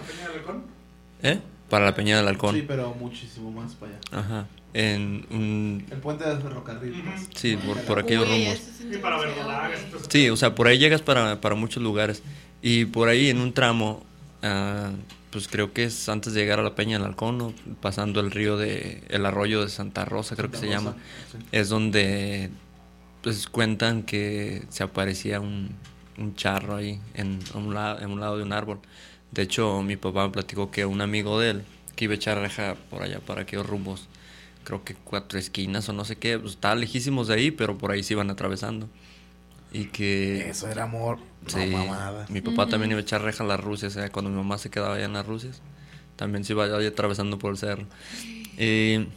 ¿Eh? 1.21 1.39
Para 1.71 1.85
la 1.85 1.95
Peña 1.95 2.17
del 2.17 2.27
Halcón. 2.27 2.53
Sí, 2.53 2.63
pero 2.67 2.93
muchísimo 2.99 3.49
más 3.51 3.73
para 3.73 3.93
allá. 3.93 3.99
Ajá. 4.11 4.47
En 4.73 5.25
un 5.31 5.85
El 5.89 5.97
puente 5.97 6.23
de 6.29 6.37
ferrocarril. 6.37 7.01
pues. 7.03 7.27
sí, 7.33 7.57
por, 7.57 7.77
por 7.81 7.99
aquellos 7.99 8.27
Uy, 8.29 8.35
rumbos. 8.45 8.59
sí 8.77 8.89
Y 8.93 8.97
para 8.97 9.17
verdolagas, 9.19 9.79
Sí, 10.09 10.29
o 10.29 10.35
sea, 10.37 10.53
por 10.53 10.67
ahí 10.67 10.77
llegas 10.77 11.01
para, 11.01 11.41
para 11.41 11.55
muchos 11.55 11.81
lugares. 11.81 12.21
Y 12.61 12.85
por 12.85 13.09
ahí 13.09 13.29
en 13.29 13.39
un 13.39 13.53
tramo, 13.53 14.03
ah, 14.43 14.91
pues 15.31 15.47
creo 15.47 15.73
que 15.73 15.85
es 15.85 16.07
antes 16.09 16.33
de 16.33 16.41
llegar 16.41 16.59
a 16.59 16.63
la 16.63 16.75
Peña 16.75 16.97
del 16.99 17.07
Halcón, 17.07 17.37
¿no? 17.37 17.53
pasando 17.81 18.19
el 18.19 18.31
río 18.31 18.55
de, 18.57 19.03
el 19.09 19.25
arroyo 19.25 19.61
de 19.61 19.69
Santa 19.69 20.05
Rosa, 20.05 20.35
creo 20.35 20.51
que 20.51 20.57
se 20.57 20.67
Santa 20.69 20.77
llama. 20.77 20.91
Rosa, 20.91 21.37
sí. 21.39 21.45
es 21.53 21.69
donde 21.69 22.49
pues 23.23 23.47
cuentan 23.47 24.03
que 24.03 24.63
se 24.69 24.83
aparecía 24.83 25.39
un, 25.39 25.69
un 26.17 26.35
charro 26.35 26.75
ahí 26.75 26.99
en 27.13 27.39
un, 27.55 27.73
lado, 27.73 27.99
en 28.01 28.11
un 28.11 28.19
lado 28.19 28.37
de 28.37 28.43
un 28.43 28.51
árbol. 28.53 28.79
De 29.31 29.41
hecho, 29.43 29.81
mi 29.81 29.95
papá 29.95 30.25
me 30.25 30.31
platicó 30.33 30.71
que 30.71 30.85
un 30.85 31.01
amigo 31.01 31.39
de 31.39 31.51
él, 31.51 31.63
que 31.95 32.05
iba 32.05 32.13
a 32.13 32.15
echar 32.17 32.37
reja 32.39 32.75
por 32.89 33.01
allá, 33.03 33.19
para 33.19 33.41
aquellos 33.41 33.65
rumbos, 33.65 34.07
creo 34.63 34.83
que 34.83 34.95
cuatro 34.95 35.39
esquinas 35.39 35.87
o 35.89 35.93
no 35.93 36.05
sé 36.05 36.17
qué, 36.17 36.37
pues 36.37 36.53
estaban 36.53 36.79
lejísimos 36.79 37.27
de 37.27 37.35
ahí, 37.35 37.51
pero 37.51 37.77
por 37.77 37.91
ahí 37.91 38.03
se 38.03 38.13
iban 38.13 38.29
atravesando. 38.29 38.89
Y 39.71 39.85
que... 39.85 40.49
Eso 40.49 40.67
era 40.67 40.83
amor. 40.83 41.19
Sí, 41.47 41.65
No 41.69 41.77
mamada. 41.77 42.25
mi 42.29 42.41
papá 42.41 42.67
también 42.67 42.91
iba 42.91 42.99
a 42.99 43.03
echar 43.03 43.21
reja 43.21 43.43
a 43.43 43.47
las 43.47 43.59
Rusias, 43.59 43.95
o 43.95 43.99
sea, 43.99 44.09
cuando 44.09 44.29
mi 44.29 44.37
mamá 44.37 44.57
se 44.57 44.69
quedaba 44.69 44.95
allá 44.95 45.05
en 45.05 45.13
las 45.13 45.25
Rusias, 45.25 45.61
también 46.17 46.43
se 46.43 46.53
iba 46.53 46.65
ahí 46.65 46.85
atravesando 46.85 47.39
por 47.39 47.51
el 47.51 47.57
cerro. 47.57 47.85
Y 48.57 49.07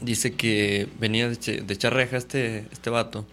dice 0.00 0.34
que 0.34 0.88
venía 1.00 1.28
de 1.28 1.64
echar 1.68 1.92
reja 1.92 2.16
este, 2.16 2.66
este 2.72 2.88
vato 2.88 3.26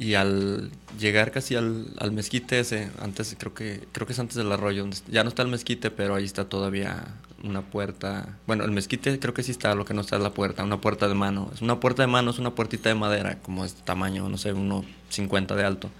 Y 0.00 0.14
al 0.14 0.70
llegar 0.98 1.30
casi 1.30 1.56
al, 1.56 1.88
al 1.98 2.10
mezquite 2.10 2.58
ese, 2.58 2.90
antes 3.00 3.36
creo 3.38 3.52
que 3.52 3.86
creo 3.92 4.06
que 4.06 4.14
es 4.14 4.18
antes 4.18 4.34
del 4.34 4.50
arroyo, 4.50 4.88
ya 5.08 5.22
no 5.24 5.28
está 5.28 5.42
el 5.42 5.48
mezquite, 5.48 5.90
pero 5.90 6.14
ahí 6.14 6.24
está 6.24 6.48
todavía 6.48 7.04
una 7.44 7.60
puerta. 7.60 8.38
Bueno, 8.46 8.64
el 8.64 8.70
mezquite 8.70 9.18
creo 9.18 9.34
que 9.34 9.42
sí 9.42 9.50
está, 9.50 9.74
lo 9.74 9.84
que 9.84 9.92
no 9.92 10.00
está 10.00 10.16
es 10.16 10.22
la 10.22 10.32
puerta, 10.32 10.64
una 10.64 10.80
puerta 10.80 11.06
de 11.06 11.14
mano. 11.14 11.50
Es 11.52 11.60
una 11.60 11.80
puerta 11.80 12.02
de 12.02 12.06
mano, 12.06 12.30
es 12.30 12.38
una 12.38 12.54
puertita 12.54 12.88
de 12.88 12.94
madera, 12.94 13.40
como 13.42 13.62
es 13.62 13.74
tamaño, 13.74 14.26
no 14.30 14.38
sé, 14.38 14.54
uno 14.54 14.86
50 15.10 15.54
de 15.54 15.64
alto 15.64 15.90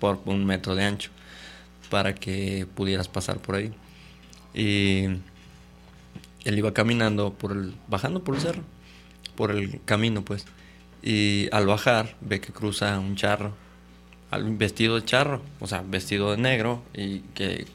por 0.00 0.20
un 0.26 0.44
metro 0.44 0.74
de 0.74 0.84
ancho, 0.84 1.10
para 1.88 2.14
que 2.14 2.66
pudieras 2.74 3.08
pasar 3.08 3.38
por 3.38 3.54
ahí. 3.54 3.72
Y 4.52 5.04
él 6.44 6.58
iba 6.58 6.74
caminando 6.74 7.32
por 7.32 7.52
el, 7.52 7.74
bajando 7.88 8.22
por 8.22 8.34
el 8.34 8.42
cerro, 8.42 8.62
por 9.34 9.50
el 9.50 9.80
camino, 9.86 10.22
pues. 10.22 10.44
Y 11.02 11.48
al 11.52 11.66
bajar 11.66 12.16
ve 12.20 12.40
que 12.40 12.52
cruza 12.52 12.98
un 12.98 13.16
charro, 13.16 13.54
vestido 14.38 14.96
de 14.96 15.04
charro, 15.04 15.42
o 15.60 15.66
sea, 15.66 15.82
vestido 15.86 16.30
de 16.30 16.36
negro 16.36 16.82
y 16.94 17.20
que 17.34 17.66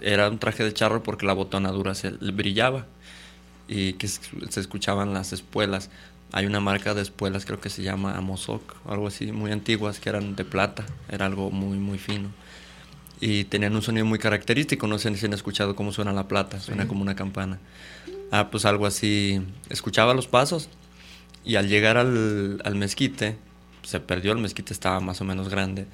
era 0.00 0.28
un 0.28 0.38
traje 0.38 0.64
de 0.64 0.72
charro 0.72 1.02
porque 1.02 1.26
la 1.26 1.32
botonadura 1.32 1.94
se 1.94 2.12
le 2.12 2.32
brillaba 2.32 2.86
y 3.68 3.94
que 3.94 4.08
se 4.08 4.60
escuchaban 4.60 5.12
las 5.12 5.32
espuelas. 5.32 5.90
Hay 6.32 6.46
una 6.46 6.60
marca 6.60 6.94
de 6.94 7.02
espuelas, 7.02 7.44
creo 7.44 7.60
que 7.60 7.70
se 7.70 7.82
llama 7.82 8.16
Amozoc, 8.16 8.76
algo 8.86 9.08
así, 9.08 9.32
muy 9.32 9.50
antiguas, 9.50 9.98
que 9.98 10.08
eran 10.08 10.36
de 10.36 10.44
plata, 10.44 10.86
era 11.08 11.26
algo 11.26 11.50
muy, 11.50 11.76
muy 11.76 11.98
fino. 11.98 12.30
Y 13.20 13.44
tenían 13.44 13.74
un 13.74 13.82
sonido 13.82 14.06
muy 14.06 14.18
característico, 14.18 14.86
no 14.86 14.98
sé 14.98 15.14
si 15.16 15.26
han 15.26 15.32
escuchado 15.32 15.74
cómo 15.74 15.92
suena 15.92 16.12
la 16.12 16.28
plata, 16.28 16.60
suena 16.60 16.86
como 16.86 17.02
una 17.02 17.16
campana. 17.16 17.58
Ah, 18.30 18.48
pues 18.50 18.64
algo 18.64 18.86
así, 18.86 19.42
escuchaba 19.68 20.14
los 20.14 20.28
pasos 20.28 20.68
y 21.44 21.56
al 21.56 21.68
llegar 21.68 21.96
al, 21.96 22.60
al 22.64 22.74
mezquite, 22.74 23.36
se 23.82 24.00
perdió, 24.00 24.32
el 24.32 24.38
mezquite 24.38 24.72
estaba 24.72 25.00
más 25.00 25.20
o 25.20 25.24
menos 25.24 25.48
grande 25.48 25.86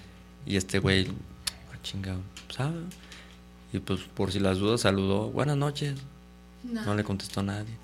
y 0.44 0.56
este 0.56 0.78
güey, 0.78 1.08
ah, 1.72 1.78
chingado, 1.82 2.20
¿sabe? 2.48 2.80
Y 3.72 3.80
pues 3.80 4.00
por 4.00 4.32
si 4.32 4.40
las 4.40 4.58
dudas 4.58 4.82
saludó, 4.82 5.30
buenas 5.30 5.56
noches, 5.56 5.98
no 6.62 6.94
le 6.94 7.04
contestó 7.04 7.42
nadie. 7.42 7.74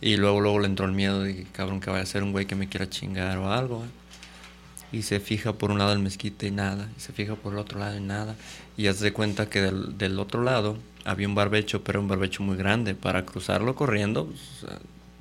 Y 0.00 0.16
luego, 0.16 0.40
luego 0.40 0.58
le 0.58 0.66
entró 0.66 0.84
el 0.86 0.92
miedo 0.92 1.22
de 1.22 1.34
que 1.34 1.44
cabrón 1.44 1.80
que 1.80 1.90
vaya 1.90 2.02
a 2.02 2.06
ser 2.06 2.22
un 2.22 2.32
güey 2.32 2.46
que 2.46 2.54
me 2.54 2.68
quiera 2.68 2.88
chingar 2.88 3.38
o 3.38 3.50
algo. 3.50 3.84
¿eh? 3.84 4.96
Y 4.98 5.02
se 5.02 5.18
fija 5.18 5.54
por 5.54 5.70
un 5.70 5.78
lado 5.78 5.92
el 5.92 5.98
mezquite 5.98 6.46
y 6.46 6.50
nada. 6.50 6.90
Y 6.96 7.00
se 7.00 7.12
fija 7.12 7.36
por 7.36 7.54
el 7.54 7.58
otro 7.58 7.78
lado 7.78 7.96
y 7.96 8.00
nada. 8.00 8.36
Y 8.76 8.86
hace 8.88 9.12
cuenta 9.12 9.48
que 9.48 9.62
del, 9.62 9.96
del 9.96 10.18
otro 10.18 10.42
lado 10.42 10.76
había 11.04 11.26
un 11.26 11.34
barbecho, 11.34 11.82
pero 11.82 12.00
un 12.00 12.08
barbecho 12.08 12.42
muy 12.42 12.56
grande. 12.56 12.94
Para 12.94 13.24
cruzarlo 13.24 13.74
corriendo, 13.74 14.26
pues, 14.26 14.72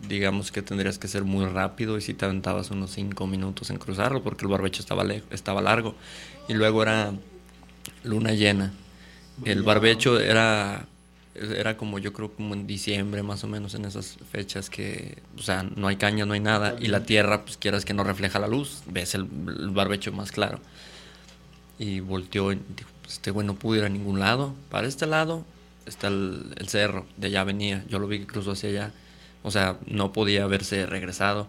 digamos 0.07 0.51
que 0.51 0.61
tendrías 0.61 0.99
que 0.99 1.07
ser 1.07 1.23
muy 1.23 1.45
rápido 1.45 1.97
y 1.97 2.01
si 2.01 2.13
te 2.13 2.25
aventabas 2.25 2.71
unos 2.71 2.91
5 2.91 3.27
minutos 3.27 3.69
en 3.69 3.77
cruzarlo 3.77 4.23
porque 4.23 4.45
el 4.45 4.51
barbecho 4.51 4.81
estaba, 4.81 5.03
le- 5.03 5.23
estaba 5.31 5.61
largo. 5.61 5.95
Y 6.47 6.53
luego 6.53 6.83
era 6.83 7.13
luna 8.03 8.33
llena. 8.33 8.73
El 9.45 9.63
barbecho 9.63 10.19
era 10.19 10.87
era 11.35 11.77
como 11.77 11.99
yo 11.99 12.13
creo 12.13 12.31
como 12.33 12.53
en 12.53 12.67
diciembre 12.67 13.23
más 13.23 13.43
o 13.43 13.47
menos 13.47 13.73
en 13.75 13.85
esas 13.85 14.17
fechas 14.31 14.69
que 14.69 15.17
o 15.37 15.41
sea 15.41 15.63
no 15.63 15.87
hay 15.87 15.95
caña 15.97 16.25
no 16.27 16.33
hay 16.33 16.39
nada 16.41 16.75
y 16.79 16.87
la 16.87 17.05
tierra 17.05 17.43
pues 17.45 17.57
quieras 17.57 17.85
que 17.85 17.93
no 17.95 18.03
refleja 18.03 18.39
la 18.39 18.47
luz 18.47 18.83
ves 18.87 19.15
el, 19.15 19.27
el 19.47 19.69
barbecho 19.71 20.11
más 20.11 20.31
claro. 20.31 20.59
Y 21.79 21.99
volteó 21.99 22.51
y 22.51 22.55
dijo 22.55 22.89
"Pues, 23.01 23.13
este 23.15 23.31
güey 23.31 23.45
no 23.45 23.55
pudo 23.55 23.77
ir 23.79 23.83
a 23.83 23.89
ningún 23.89 24.19
lado. 24.19 24.53
Para 24.69 24.87
este 24.87 25.05
lado 25.07 25.45
está 25.85 26.07
el, 26.07 26.53
el 26.57 26.69
cerro 26.69 27.05
de 27.17 27.27
allá 27.27 27.43
venía. 27.43 27.83
Yo 27.89 27.99
lo 27.99 28.07
vi 28.07 28.19
que 28.19 28.27
cruzó 28.27 28.51
hacia 28.51 28.69
allá 28.69 28.91
o 29.43 29.51
sea 29.51 29.77
no 29.86 30.12
podía 30.12 30.43
haberse 30.43 30.86
regresado. 30.86 31.47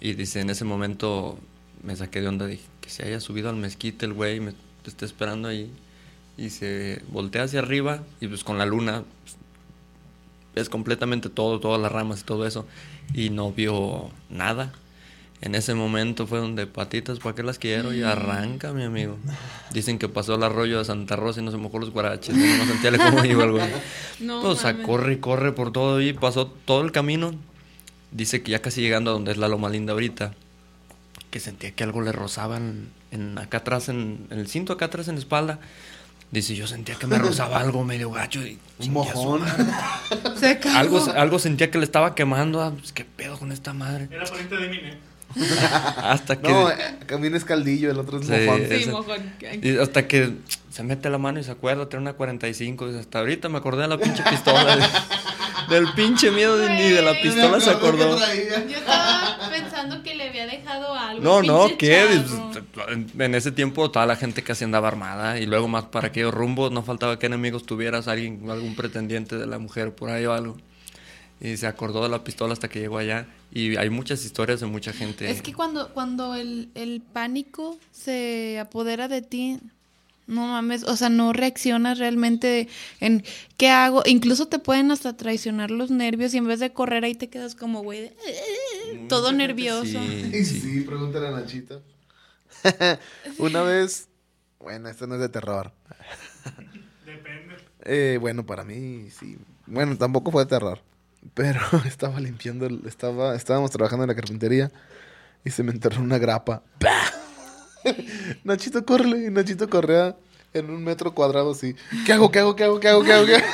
Y 0.00 0.14
dice 0.14 0.40
en 0.40 0.50
ese 0.50 0.64
momento 0.64 1.38
me 1.82 1.96
saqué 1.96 2.20
de 2.20 2.28
onda 2.28 2.46
dije 2.46 2.64
que 2.80 2.90
se 2.90 3.04
haya 3.04 3.20
subido 3.20 3.48
al 3.50 3.56
mezquite 3.56 4.06
el 4.06 4.12
güey 4.12 4.40
me 4.40 4.54
esté 4.84 5.04
esperando 5.04 5.48
ahí. 5.48 5.70
Y 6.38 6.50
se 6.50 7.02
voltea 7.08 7.44
hacia 7.44 7.60
arriba 7.60 8.02
y 8.20 8.28
pues 8.28 8.44
con 8.44 8.58
la 8.58 8.66
luna 8.66 9.04
pues, 9.22 9.36
ves 10.54 10.68
completamente 10.68 11.28
todo, 11.28 11.60
todas 11.60 11.80
las 11.80 11.92
ramas 11.92 12.20
y 12.20 12.24
todo 12.24 12.46
eso. 12.46 12.66
Y 13.14 13.30
no 13.30 13.52
vio 13.52 14.10
nada. 14.30 14.72
En 15.42 15.54
ese 15.54 15.74
momento 15.74 16.26
fue 16.26 16.38
donde 16.38 16.66
patitas, 16.66 17.18
¿para 17.18 17.34
qué 17.34 17.42
las 17.42 17.58
quiero? 17.58 17.92
Y 17.92 18.02
arranca, 18.02 18.72
mi 18.72 18.84
amigo. 18.84 19.18
Dicen 19.70 19.98
que 19.98 20.08
pasó 20.08 20.34
el 20.34 20.42
arroyo 20.42 20.78
de 20.78 20.84
Santa 20.84 21.14
Rosa 21.14 21.40
y 21.40 21.44
no 21.44 21.50
se 21.50 21.58
mojó 21.58 21.78
los 21.78 21.90
guaraches. 21.90 22.34
No 22.34 22.64
sentía 22.64 22.96
cómo 22.96 23.24
iba 23.24 23.44
el 23.44 23.52
güey. 23.52 23.64
No 24.20 24.40
pues 24.40 24.64
a 24.64 24.78
corre 24.78 25.14
y 25.14 25.16
corre 25.18 25.52
por 25.52 25.72
todo 25.72 26.00
y 26.00 26.14
pasó 26.14 26.46
todo 26.46 26.82
el 26.82 26.90
camino. 26.92 27.34
Dice 28.12 28.42
que 28.42 28.52
ya 28.52 28.62
casi 28.62 28.80
llegando 28.80 29.10
a 29.10 29.14
donde 29.14 29.32
es 29.32 29.36
la 29.36 29.48
Loma 29.48 29.68
Linda 29.68 29.92
ahorita, 29.92 30.32
que 31.30 31.38
sentía 31.38 31.70
que 31.72 31.84
algo 31.84 32.00
le 32.00 32.12
rozaba 32.12 32.56
en, 32.56 32.88
en 33.10 33.36
acá 33.36 33.58
atrás, 33.58 33.90
en, 33.90 34.26
en 34.30 34.38
el 34.38 34.48
cinto 34.48 34.72
acá 34.72 34.86
atrás 34.86 35.08
en 35.08 35.16
la 35.16 35.20
espalda. 35.20 35.58
Dice, 36.30 36.56
yo 36.56 36.66
sentía 36.66 36.96
que 36.96 37.06
me 37.06 37.18
rozaba 37.18 37.60
algo 37.60 37.84
medio 37.84 38.10
gacho 38.10 38.40
y 38.44 38.58
Un 38.78 38.92
mojón. 38.92 39.42
Se 40.36 40.58
algo, 40.70 41.04
algo 41.14 41.38
sentía 41.38 41.70
que 41.70 41.78
le 41.78 41.84
estaba 41.84 42.14
quemando. 42.14 42.62
ah, 42.62 42.72
pues, 42.76 42.92
¿Qué 42.92 43.04
pedo 43.04 43.38
con 43.38 43.52
esta 43.52 43.72
madre? 43.72 44.08
Era 44.10 44.24
pariente 44.24 44.56
de 44.56 44.68
Mine. 44.68 45.15
Hasta 46.02 46.40
que. 46.40 46.48
No, 46.50 46.68
camino 47.06 47.36
es 47.36 47.44
caldillo, 47.44 47.90
el 47.90 47.98
otro 47.98 48.18
es 48.20 48.26
Sí. 48.26 48.32
mojón. 48.46 48.60
Sí, 48.68 48.74
ese- 48.74 48.90
mojón. 48.92 49.32
y 49.62 49.78
hasta 49.78 50.06
que 50.08 50.32
se 50.70 50.82
mete 50.82 51.10
la 51.10 51.18
mano 51.18 51.38
y 51.40 51.44
se 51.44 51.50
acuerda, 51.50 51.88
tiene 51.88 52.02
una 52.02 52.12
45. 52.14 52.86
Dice, 52.88 53.00
hasta 53.00 53.18
ahorita 53.20 53.48
me 53.48 53.58
acordé 53.58 53.82
de 53.82 53.88
la 53.88 53.98
pinche 53.98 54.22
pistola. 54.28 54.76
del 55.70 55.88
pinche 55.94 56.30
miedo 56.30 56.56
de, 56.56 56.68
ni 56.70 56.90
de 56.90 57.02
la 57.02 57.12
pistola 57.20 57.60
se 57.60 57.70
acordó. 57.70 58.18
Yo 58.18 58.78
estaba 58.78 59.38
pensando 59.50 60.02
que 60.02 60.14
le 60.14 60.28
había 60.28 60.46
dejado 60.46 60.94
algo. 60.94 61.22
No, 61.22 61.42
no, 61.42 61.76
¿qué? 61.76 62.06
En 63.18 63.34
ese 63.34 63.52
tiempo 63.52 63.90
toda 63.90 64.06
la 64.06 64.16
gente 64.16 64.42
casi 64.42 64.64
andaba 64.64 64.88
armada 64.88 65.38
y 65.40 65.46
luego 65.46 65.66
más 65.68 65.84
para 65.84 66.08
aquellos 66.08 66.32
rumbos 66.32 66.70
no 66.72 66.82
faltaba 66.82 67.18
que 67.18 67.26
enemigos 67.26 67.64
tuvieras 67.66 68.06
alguien, 68.08 68.48
algún 68.50 68.76
pretendiente 68.76 69.36
de 69.36 69.46
la 69.46 69.58
mujer 69.58 69.94
por 69.94 70.10
ahí 70.10 70.24
o 70.26 70.32
algo. 70.32 70.56
Y 71.40 71.56
se 71.58 71.66
acordó 71.66 72.02
de 72.02 72.08
la 72.08 72.24
pistola 72.24 72.52
hasta 72.54 72.68
que 72.68 72.80
llegó 72.80 72.98
allá. 72.98 73.26
Y 73.52 73.76
hay 73.76 73.90
muchas 73.90 74.24
historias 74.24 74.60
de 74.60 74.66
mucha 74.66 74.92
gente. 74.92 75.30
Es 75.30 75.42
que 75.42 75.52
cuando, 75.52 75.92
cuando 75.92 76.34
el, 76.34 76.70
el 76.74 77.02
pánico 77.12 77.78
se 77.92 78.58
apodera 78.58 79.06
de 79.08 79.20
ti, 79.22 79.58
no 80.26 80.46
mames, 80.46 80.82
o 80.84 80.96
sea, 80.96 81.08
no 81.10 81.32
reaccionas 81.32 81.98
realmente 81.98 82.68
en 83.00 83.22
qué 83.58 83.68
hago. 83.68 84.02
Incluso 84.06 84.48
te 84.48 84.58
pueden 84.58 84.90
hasta 84.90 85.16
traicionar 85.16 85.70
los 85.70 85.90
nervios 85.90 86.32
y 86.34 86.38
en 86.38 86.46
vez 86.48 86.58
de 86.58 86.72
correr 86.72 87.04
ahí 87.04 87.14
te 87.14 87.28
quedas 87.28 87.54
como, 87.54 87.82
güey, 87.82 88.00
de- 88.00 88.16
todo 89.08 89.30
nervioso. 89.32 89.84
sí, 89.84 90.44
sí. 90.44 90.60
sí, 90.60 90.80
pregúntale 90.80 91.28
a 91.28 91.30
Nachito. 91.32 91.82
Una 93.38 93.62
vez, 93.62 94.08
bueno, 94.58 94.88
esto 94.88 95.06
no 95.06 95.14
es 95.16 95.20
de 95.20 95.28
terror. 95.28 95.70
Depende. 97.04 97.54
Eh, 97.84 98.18
bueno, 98.20 98.44
para 98.44 98.64
mí 98.64 99.08
sí. 99.10 99.36
Bueno, 99.66 99.96
tampoco 99.96 100.30
fue 100.32 100.44
de 100.44 100.48
terror. 100.50 100.80
Pero 101.34 101.60
estaba 101.86 102.20
limpiando, 102.20 102.68
estaba, 102.86 103.34
estábamos 103.34 103.70
trabajando 103.70 104.04
en 104.04 104.08
la 104.08 104.14
carpintería 104.14 104.70
y 105.44 105.50
se 105.50 105.62
me 105.62 105.72
enterró 105.72 106.02
una 106.02 106.18
grapa. 106.18 106.62
Nachito, 108.44 108.84
córrele. 108.84 109.26
Y 109.26 109.30
Nachito 109.30 109.68
corría 109.70 110.16
en 110.52 110.70
un 110.70 110.82
metro 110.82 111.14
cuadrado 111.14 111.52
así. 111.52 111.74
¿Qué 112.04 112.12
hago? 112.12 112.30
¿Qué 112.30 112.40
hago? 112.40 112.56
¿Qué 112.56 112.64
hago? 112.64 112.80
¿Qué 112.80 112.88
hago? 112.88 113.04
¿Qué 113.04 113.12
hago? 113.12 113.26
¿Qué 113.26 113.36
hago? 113.36 113.46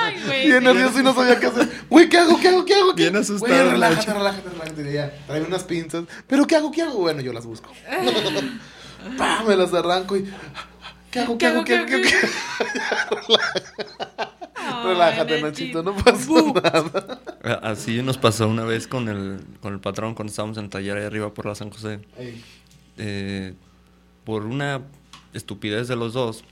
Ay, 0.00 0.16
güey. 0.24 0.46
Bien 0.46 0.64
nervioso 0.64 1.00
y 1.00 1.02
no 1.02 1.14
sabía 1.14 1.38
qué 1.40 1.46
hacer. 1.46 1.68
Güey, 1.88 2.08
¿qué 2.08 2.18
hago? 2.18 2.38
¿Qué 2.38 2.48
hago? 2.48 2.64
¿Qué 2.64 2.74
hago? 2.74 2.94
¿Qué 2.94 3.02
Bien 3.02 3.16
asustado 3.16 3.52
Güey, 3.52 3.66
el 3.66 3.70
relájate, 3.72 4.12
relájate, 4.12 4.48
relájate. 4.50 4.92
Ya, 4.92 5.12
trae 5.26 5.42
unas 5.42 5.64
pinzas. 5.64 6.04
¿Pero 6.26 6.46
qué 6.46 6.56
hago? 6.56 6.70
¿Qué 6.70 6.82
hago? 6.82 6.98
Bueno, 6.98 7.20
yo 7.20 7.32
las 7.32 7.46
busco. 7.46 7.70
¡Pah! 9.16 9.42
Me 9.46 9.56
las 9.56 9.72
arranco 9.72 10.16
y... 10.16 10.30
¿Qué 11.10 11.20
hago? 11.20 11.38
¿Qué 11.38 11.46
hago? 11.46 11.64
¿Qué 11.64 11.76
hago? 11.76 11.86
¿Qué 11.86 11.94
hago? 11.94 12.02
¿Qué 12.02 13.34
hago? 13.34 13.87
Relájate, 14.88 15.42
Nachito, 15.42 15.82
no 15.82 15.94
pasó 15.96 16.52
nada. 16.52 17.20
Así 17.62 18.02
nos 18.02 18.18
pasó 18.18 18.48
una 18.48 18.64
vez 18.64 18.86
con 18.86 19.08
el, 19.08 19.40
con 19.60 19.72
el 19.72 19.80
patrón 19.80 20.14
cuando 20.14 20.30
estábamos 20.30 20.58
en 20.58 20.64
el 20.64 20.70
taller 20.70 20.98
ahí 20.98 21.04
arriba 21.04 21.32
por 21.32 21.46
la 21.46 21.54
San 21.54 21.70
José. 21.70 22.00
Eh, 22.96 23.54
por 24.24 24.44
una 24.44 24.82
estupidez 25.32 25.88
de 25.88 25.96
los 25.96 26.12
dos, 26.12 26.44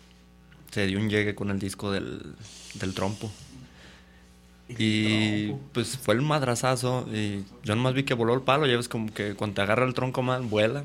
se 0.71 0.87
dio 0.87 0.99
un 0.99 1.09
llegue 1.11 1.35
con 1.35 1.51
el 1.51 1.59
disco 1.59 1.91
del, 1.91 2.35
del 2.75 2.95
trompo. 2.95 3.31
Y 4.69 5.53
pues 5.73 5.97
fue 5.97 6.15
el 6.15 6.23
madrazazo 6.23 7.07
y 7.13 7.45
yo 7.63 7.77
nomás 7.77 7.95
vi 7.95 8.03
que 8.03 8.15
voló 8.15 8.35
el 8.35 8.41
palo, 8.41 8.67
ya 8.67 8.77
ves 8.77 8.89
como 8.89 9.13
que 9.13 9.35
cuando 9.35 9.55
te 9.55 9.63
agarra 9.63 9.87
el 9.87 9.95
tronco 9.95 10.23
mal, 10.23 10.43
vuela. 10.43 10.81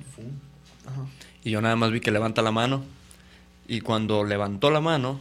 Ajá. 0.86 1.06
Y 1.44 1.52
yo 1.52 1.62
nada 1.62 1.76
más 1.76 1.92
vi 1.92 2.00
que 2.00 2.12
levanta 2.12 2.42
la 2.42 2.52
mano. 2.52 2.84
Y 3.68 3.82
cuando 3.82 4.24
levantó 4.24 4.70
la 4.70 4.82
mano, 4.82 5.20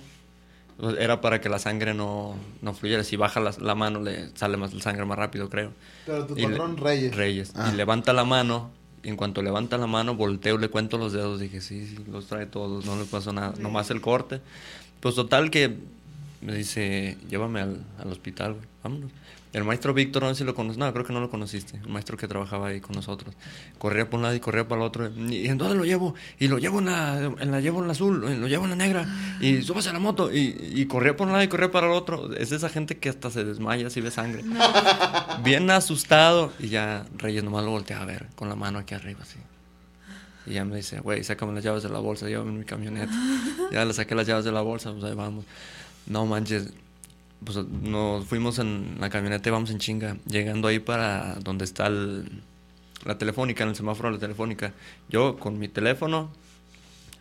era 0.98 1.20
para 1.20 1.40
que 1.40 1.48
la 1.48 1.58
sangre 1.58 1.94
no, 1.94 2.34
no 2.62 2.74
fluyera. 2.74 3.04
Si 3.04 3.16
baja 3.16 3.40
la, 3.40 3.52
la 3.60 3.74
mano, 3.74 4.00
le 4.00 4.30
sale 4.36 4.56
más 4.56 4.72
la 4.74 4.80
sangre 4.82 5.04
más 5.04 5.18
rápido, 5.18 5.48
creo. 5.50 5.72
Pero 6.06 6.26
tu 6.26 6.34
le- 6.34 6.48
patrón 6.48 6.76
Reyes. 6.76 7.14
Reyes. 7.14 7.52
Ah. 7.54 7.70
Y 7.72 7.76
levanta 7.76 8.12
la 8.12 8.24
mano. 8.24 8.70
Y 9.02 9.08
en 9.08 9.16
cuanto 9.16 9.40
levanta 9.42 9.78
la 9.78 9.86
mano, 9.86 10.14
volteo, 10.14 10.58
le 10.58 10.68
cuento 10.68 10.98
los 10.98 11.12
dedos. 11.12 11.40
Dije, 11.40 11.60
sí, 11.60 11.86
sí, 11.86 11.98
los 12.10 12.26
trae 12.26 12.46
todos, 12.46 12.84
no 12.84 12.96
le 12.98 13.04
pasó 13.06 13.32
nada. 13.32 13.54
Nomás 13.58 13.90
el 13.90 14.00
corte. 14.00 14.40
Pues 15.00 15.14
total 15.14 15.50
que 15.50 15.74
me 16.42 16.54
dice, 16.54 17.16
llévame 17.28 17.60
al, 17.60 17.78
al 17.98 18.08
hospital, 18.12 18.52
güey, 18.54 18.66
vámonos. 18.82 19.10
El 19.52 19.64
maestro 19.64 19.92
Víctor, 19.92 20.22
no 20.22 20.28
sé 20.28 20.36
si 20.36 20.44
lo 20.44 20.54
conoces, 20.54 20.78
no, 20.78 20.92
creo 20.92 21.04
que 21.04 21.12
no 21.12 21.20
lo 21.20 21.28
conociste, 21.28 21.76
el 21.78 21.88
maestro 21.88 22.16
que 22.16 22.28
trabajaba 22.28 22.68
ahí 22.68 22.80
con 22.80 22.94
nosotros. 22.94 23.34
Corría 23.78 24.08
por 24.08 24.18
un 24.18 24.22
lado 24.22 24.34
y 24.36 24.40
corría 24.40 24.68
para 24.68 24.82
el 24.82 24.86
otro. 24.86 25.10
¿Y 25.10 25.48
en 25.48 25.58
dónde 25.58 25.74
lo 25.74 25.84
llevo? 25.84 26.14
Y 26.38 26.46
lo 26.46 26.58
llevo 26.58 26.78
en 26.78 26.86
la, 26.86 27.18
en 27.18 27.50
la 27.50 27.60
llevo 27.60 27.80
en 27.80 27.88
la 27.88 27.92
azul, 27.92 28.20
lo 28.20 28.46
llevo 28.46 28.64
en 28.64 28.70
la 28.70 28.76
negra. 28.76 29.08
Y 29.40 29.62
súbase 29.62 29.88
a 29.88 29.92
la 29.92 29.98
moto. 29.98 30.32
Y, 30.32 30.72
y 30.74 30.86
corría 30.86 31.16
por 31.16 31.26
un 31.26 31.32
lado 31.32 31.42
y 31.42 31.48
corría 31.48 31.70
para 31.70 31.88
el 31.88 31.92
otro. 31.92 32.32
Es 32.34 32.52
esa 32.52 32.68
gente 32.68 32.98
que 32.98 33.08
hasta 33.08 33.30
se 33.30 33.44
desmaya 33.44 33.90
si 33.90 34.00
ve 34.00 34.12
sangre. 34.12 34.44
Bien 35.42 35.68
asustado. 35.70 36.52
Y 36.60 36.68
ya 36.68 37.06
Reyes 37.16 37.42
nomás 37.42 37.64
lo 37.64 37.72
voltea 37.72 38.00
a 38.00 38.04
ver 38.04 38.28
con 38.36 38.48
la 38.48 38.54
mano 38.54 38.78
aquí 38.78 38.94
arriba, 38.94 39.20
así. 39.22 39.38
Y 40.46 40.54
ya 40.54 40.64
me 40.64 40.76
dice, 40.76 41.00
güey, 41.00 41.22
sácame 41.22 41.52
las 41.54 41.64
llaves 41.64 41.82
de 41.82 41.88
la 41.88 41.98
bolsa, 41.98 42.28
llévame 42.28 42.50
en 42.50 42.58
mi 42.60 42.64
camioneta. 42.64 43.12
ya 43.72 43.84
le 43.84 43.92
saqué 43.92 44.14
las 44.14 44.26
llaves 44.26 44.44
de 44.44 44.52
la 44.52 44.62
bolsa, 44.62 44.92
pues 44.92 45.04
ahí 45.04 45.14
vamos. 45.14 45.44
No 46.06 46.24
manches, 46.26 46.72
pues 47.44 47.56
nos 47.66 48.26
fuimos 48.26 48.58
en 48.58 48.96
la 49.00 49.10
camioneta 49.10 49.48
y 49.48 49.52
vamos 49.52 49.70
en 49.70 49.78
chinga, 49.78 50.16
llegando 50.26 50.68
ahí 50.68 50.78
para 50.78 51.36
donde 51.36 51.64
está 51.64 51.86
el- 51.86 52.42
la 53.04 53.16
telefónica, 53.16 53.62
en 53.64 53.70
el 53.70 53.76
semáforo 53.76 54.08
de 54.10 54.14
la 54.16 54.20
telefónica. 54.20 54.72
Yo 55.08 55.36
con 55.38 55.58
mi 55.58 55.68
teléfono, 55.68 56.30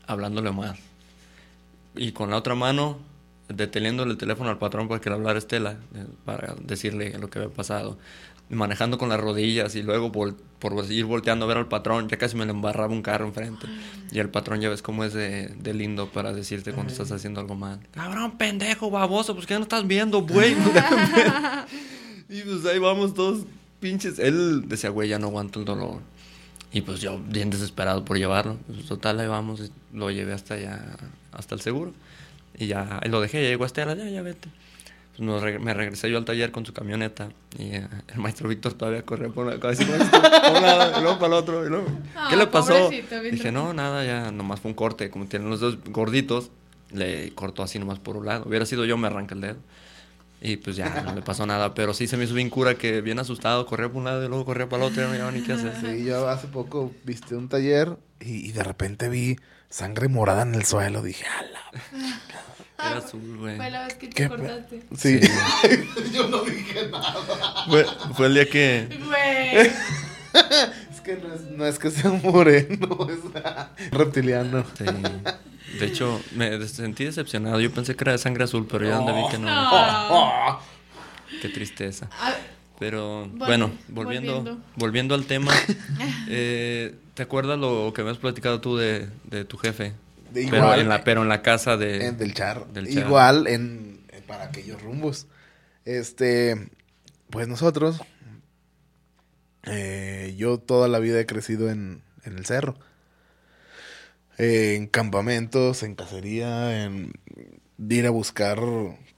hablándole 0.08 0.52
más. 0.52 0.78
Y 1.96 2.12
con 2.12 2.30
la 2.30 2.38
otra 2.38 2.56
mano, 2.56 2.98
deteniéndole 3.48 4.12
el 4.12 4.18
teléfono 4.18 4.50
al 4.50 4.58
patrón 4.60 4.88
para 4.88 5.02
que 5.02 5.10
le 5.10 5.16
hablara 5.16 5.40
Estela, 5.40 5.78
eh, 5.96 6.06
para 6.26 6.56
decirle 6.62 7.18
lo 7.18 7.30
que 7.30 7.40
había 7.40 7.52
pasado. 7.54 7.98
Manejando 8.50 8.98
con 8.98 9.10
las 9.10 9.20
rodillas 9.20 9.76
y 9.76 9.84
luego 9.84 10.12
vol- 10.12 10.36
por 10.58 10.74
ir 10.92 11.06
volteando 11.06 11.46
a 11.46 11.48
ver 11.48 11.58
al 11.58 11.68
patrón, 11.68 12.10
ya 12.10 12.18
casi 12.18 12.36
me 12.36 12.46
le 12.46 12.52
embarraba 12.52 12.92
un 12.92 13.04
carro 13.04 13.26
enfrente. 13.28 13.68
Y 14.12 14.18
el 14.18 14.30
patrón 14.30 14.60
ya 14.60 14.70
ves 14.70 14.82
cómo 14.82 15.04
es 15.04 15.14
de, 15.14 15.50
de 15.50 15.74
lindo 15.76 16.10
para 16.12 16.34
decirte 16.34 16.74
cuando 16.74 16.92
estás 16.92 17.12
haciendo 17.12 17.40
algo 17.42 17.54
mal. 17.56 17.80
Cabrón, 17.92 18.38
pendejo, 18.40 18.90
baboso, 18.90 19.36
pues 19.36 19.46
que 19.46 19.54
no 19.54 19.62
estás 19.62 19.86
viendo, 19.86 20.22
güey. 20.24 20.56
y 22.30 22.42
pues 22.42 22.66
ahí 22.66 22.80
vamos 22.80 23.14
todos 23.14 23.46
pinches. 23.80 24.20
Él 24.20 24.68
decía, 24.68 24.90
güey, 24.90 25.10
ya 25.10 25.20
no 25.20 25.28
aguanto 25.28 25.60
el 25.60 25.66
dolor. 25.66 26.02
Y 26.72 26.82
pues 26.82 27.02
yo, 27.02 27.20
bien 27.20 27.50
desesperado 27.50 28.06
por 28.06 28.18
llevarlo. 28.18 28.58
Pues, 28.68 28.86
total, 28.86 29.20
ahí 29.20 29.28
vamos. 29.28 29.60
y 29.62 29.72
Lo 29.98 30.12
llevé 30.12 30.34
hasta 30.34 30.56
allá, 30.56 30.86
hasta 31.32 31.56
el 31.56 31.62
seguro. 31.62 31.94
Y 32.58 32.68
ya, 32.68 33.00
ahí 33.02 33.10
lo 33.10 33.22
dejé, 33.22 33.42
ya 33.44 33.50
llegó 33.50 33.64
a 33.64 33.68
Estela, 33.68 33.96
ya, 33.96 34.10
ya 34.10 34.22
vete. 34.22 34.50
Nos 35.20 35.44
me 35.44 35.74
regresé 35.74 36.10
yo 36.10 36.18
al 36.18 36.26
taller 36.26 36.52
con 36.52 36.66
su 36.66 36.74
camioneta. 36.74 37.30
Y 37.58 37.76
eh, 37.76 37.88
el 38.08 38.18
maestro 38.20 38.48
Víctor 38.50 38.74
todavía 38.74 39.02
corría 39.04 39.30
por 39.30 39.46
la 39.48 39.60
cabeza. 39.60 39.84
Por 39.86 40.58
un 40.58 40.62
lado, 40.62 41.00
y 41.00 41.02
luego 41.04 41.20
para 41.20 41.28
el 41.28 41.34
otro. 41.34 41.66
y 41.66 41.70
luego, 41.70 41.86
¿Qué 41.86 41.92
Ah, 42.16 42.36
le 42.36 42.48
pasó? 42.48 42.90
Dije, 43.32 43.52
no, 43.52 43.74
nada, 43.74 44.06
ya 44.06 44.32
nomás 44.32 44.60
fue 44.62 44.70
un 44.72 44.76
corte. 44.76 45.10
Como 45.10 45.26
tienen 45.26 45.50
los 45.50 45.60
dos 45.60 45.78
gorditos, 45.90 46.52
le 46.92 47.32
cortó 47.34 47.64
así 47.64 47.80
nomás 47.80 48.00
por 48.00 48.18
un 48.18 48.26
lado. 48.26 48.46
Hubiera 48.48 48.66
sido 48.66 48.86
yo, 48.86 48.98
me 48.98 49.08
arranca 49.08 49.36
el 49.36 49.42
dedo. 49.42 49.58
Y 50.41 50.58
pues 50.58 50.75
ya, 50.75 51.02
no 51.02 51.13
le 51.13 51.21
pasó 51.21 51.45
nada. 51.45 51.73
Pero 51.73 51.93
sí 51.93 52.08
se 52.08 52.17
me 52.17 52.23
hizo 52.23 52.34
bien 52.34 52.49
cura 52.49 52.75
que 52.75 53.02
bien 53.02 53.19
asustado, 53.19 53.65
corría 53.65 53.88
por 53.88 53.97
un 53.97 54.06
lado 54.06 54.23
y 54.23 54.28
luego 54.28 54.45
corría 54.45 54.69
para 54.69 54.84
el 54.84 54.91
otro. 54.91 55.02
Ya 55.02 55.08
no 55.08 55.13
llevaba 55.13 55.32
ni 55.32 55.41
qué 55.43 55.54
hacer. 55.54 55.73
Sí, 55.82 56.06
yo 56.06 56.30
hace 56.30 56.47
poco 56.47 56.91
viste 57.04 57.36
un 57.36 57.49
taller 57.49 57.97
y, 58.19 58.47
y 58.47 58.52
de 58.52 58.63
repente 58.63 59.10
vi 59.10 59.38
sangre 59.69 60.08
morada 60.08 60.43
en 60.43 60.56
el 60.56 60.65
suelo. 60.65 61.02
Dije, 61.02 61.25
ala. 61.25 62.19
Era 62.80 62.97
azul, 62.97 63.38
güey. 63.38 63.58
Fue 63.58 63.69
la 63.69 63.86
vez 63.86 63.95
que 63.95 64.10
¿Qué 64.10 64.23
te 64.23 64.30
cortaste. 64.30 64.84
Sí. 64.97 65.19
Fue, 67.69 67.86
fue 68.15 68.28
el 68.28 68.34
día 68.34 68.49
que... 68.49 68.88
Güey. 69.06 69.67
es 70.91 71.02
que 71.04 71.17
no 71.17 71.34
es, 71.34 71.41
no 71.41 71.65
es 71.65 71.78
que 71.78 71.91
sea 71.91 72.12
moreno, 72.12 73.08
es 73.78 73.91
reptiliano. 73.91 74.65
Sí. 74.78 74.86
De 75.78 75.86
hecho, 75.86 76.22
me 76.36 76.66
sentí 76.68 77.06
decepcionado. 77.06 77.60
Yo 77.60 77.72
pensé 77.72 77.96
que 77.96 78.04
era 78.04 78.14
de 78.14 78.18
sangre 78.18 78.44
azul, 78.46 78.68
pero 78.70 78.86
ya 78.88 78.96
donde 78.96 79.14
vi 79.14 79.28
que 79.30 79.38
no. 79.38 79.48
No. 79.48 80.60
Qué 81.42 81.50
tristeza. 81.50 82.10
Pero 82.80 83.28
bueno, 83.34 83.72
volviendo, 83.90 84.34
volviendo. 84.42 84.64
volviendo 84.76 85.16
al 85.16 85.26
tema, 85.26 85.52
eh, 86.30 86.96
¿te 87.14 87.24
acuerdas 87.24 87.60
lo 87.60 87.92
que 87.94 88.04
me 88.04 88.10
has 88.10 88.18
platicado 88.18 88.62
tú 88.62 88.78
de, 88.78 89.10
de 89.26 89.44
tu 89.46 89.58
jefe? 89.58 89.94
De 90.32 90.46
pero, 90.50 90.58
igual, 90.58 90.80
en 90.80 90.90
la, 90.90 91.04
pero 91.04 91.22
en 91.24 91.28
la 91.30 91.42
casa 91.42 91.76
de... 91.76 92.06
En 92.06 92.18
del 92.18 92.34
charro. 92.34 92.68
Igual 92.88 93.48
en, 93.48 94.00
en- 94.10 94.24
para 94.24 94.46
aquellos 94.46 94.82
rumbos. 94.82 95.28
Este, 95.86 96.70
pues 97.30 97.48
nosotros, 97.48 98.00
eh, 99.64 100.34
yo 100.38 100.58
toda 100.58 100.88
la 100.88 101.00
vida 101.00 101.20
he 101.20 101.26
crecido 101.26 101.70
en, 101.70 102.02
en 102.24 102.38
el 102.38 102.46
cerro. 102.46 102.78
Eh, 104.39 104.75
en 104.75 104.88
campamentos, 104.88 105.84
en 105.84 105.95
cacería, 105.95 106.86
en 106.86 107.12
ir 107.89 108.06
a 108.08 108.10
buscar 108.10 108.60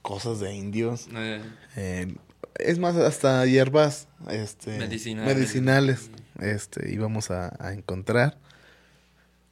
cosas 0.01 0.39
de 0.39 0.53
indios. 0.53 1.07
Eh, 1.15 1.41
Eh, 1.77 2.13
es 2.55 2.79
más, 2.79 2.95
hasta 2.97 3.45
hierbas 3.45 4.07
este, 4.29 4.77
Medicinales. 4.77 5.35
medicinales, 5.35 6.09
este, 6.39 6.91
íbamos 6.91 7.31
a, 7.31 7.55
a 7.65 7.71
encontrar. 7.73 8.37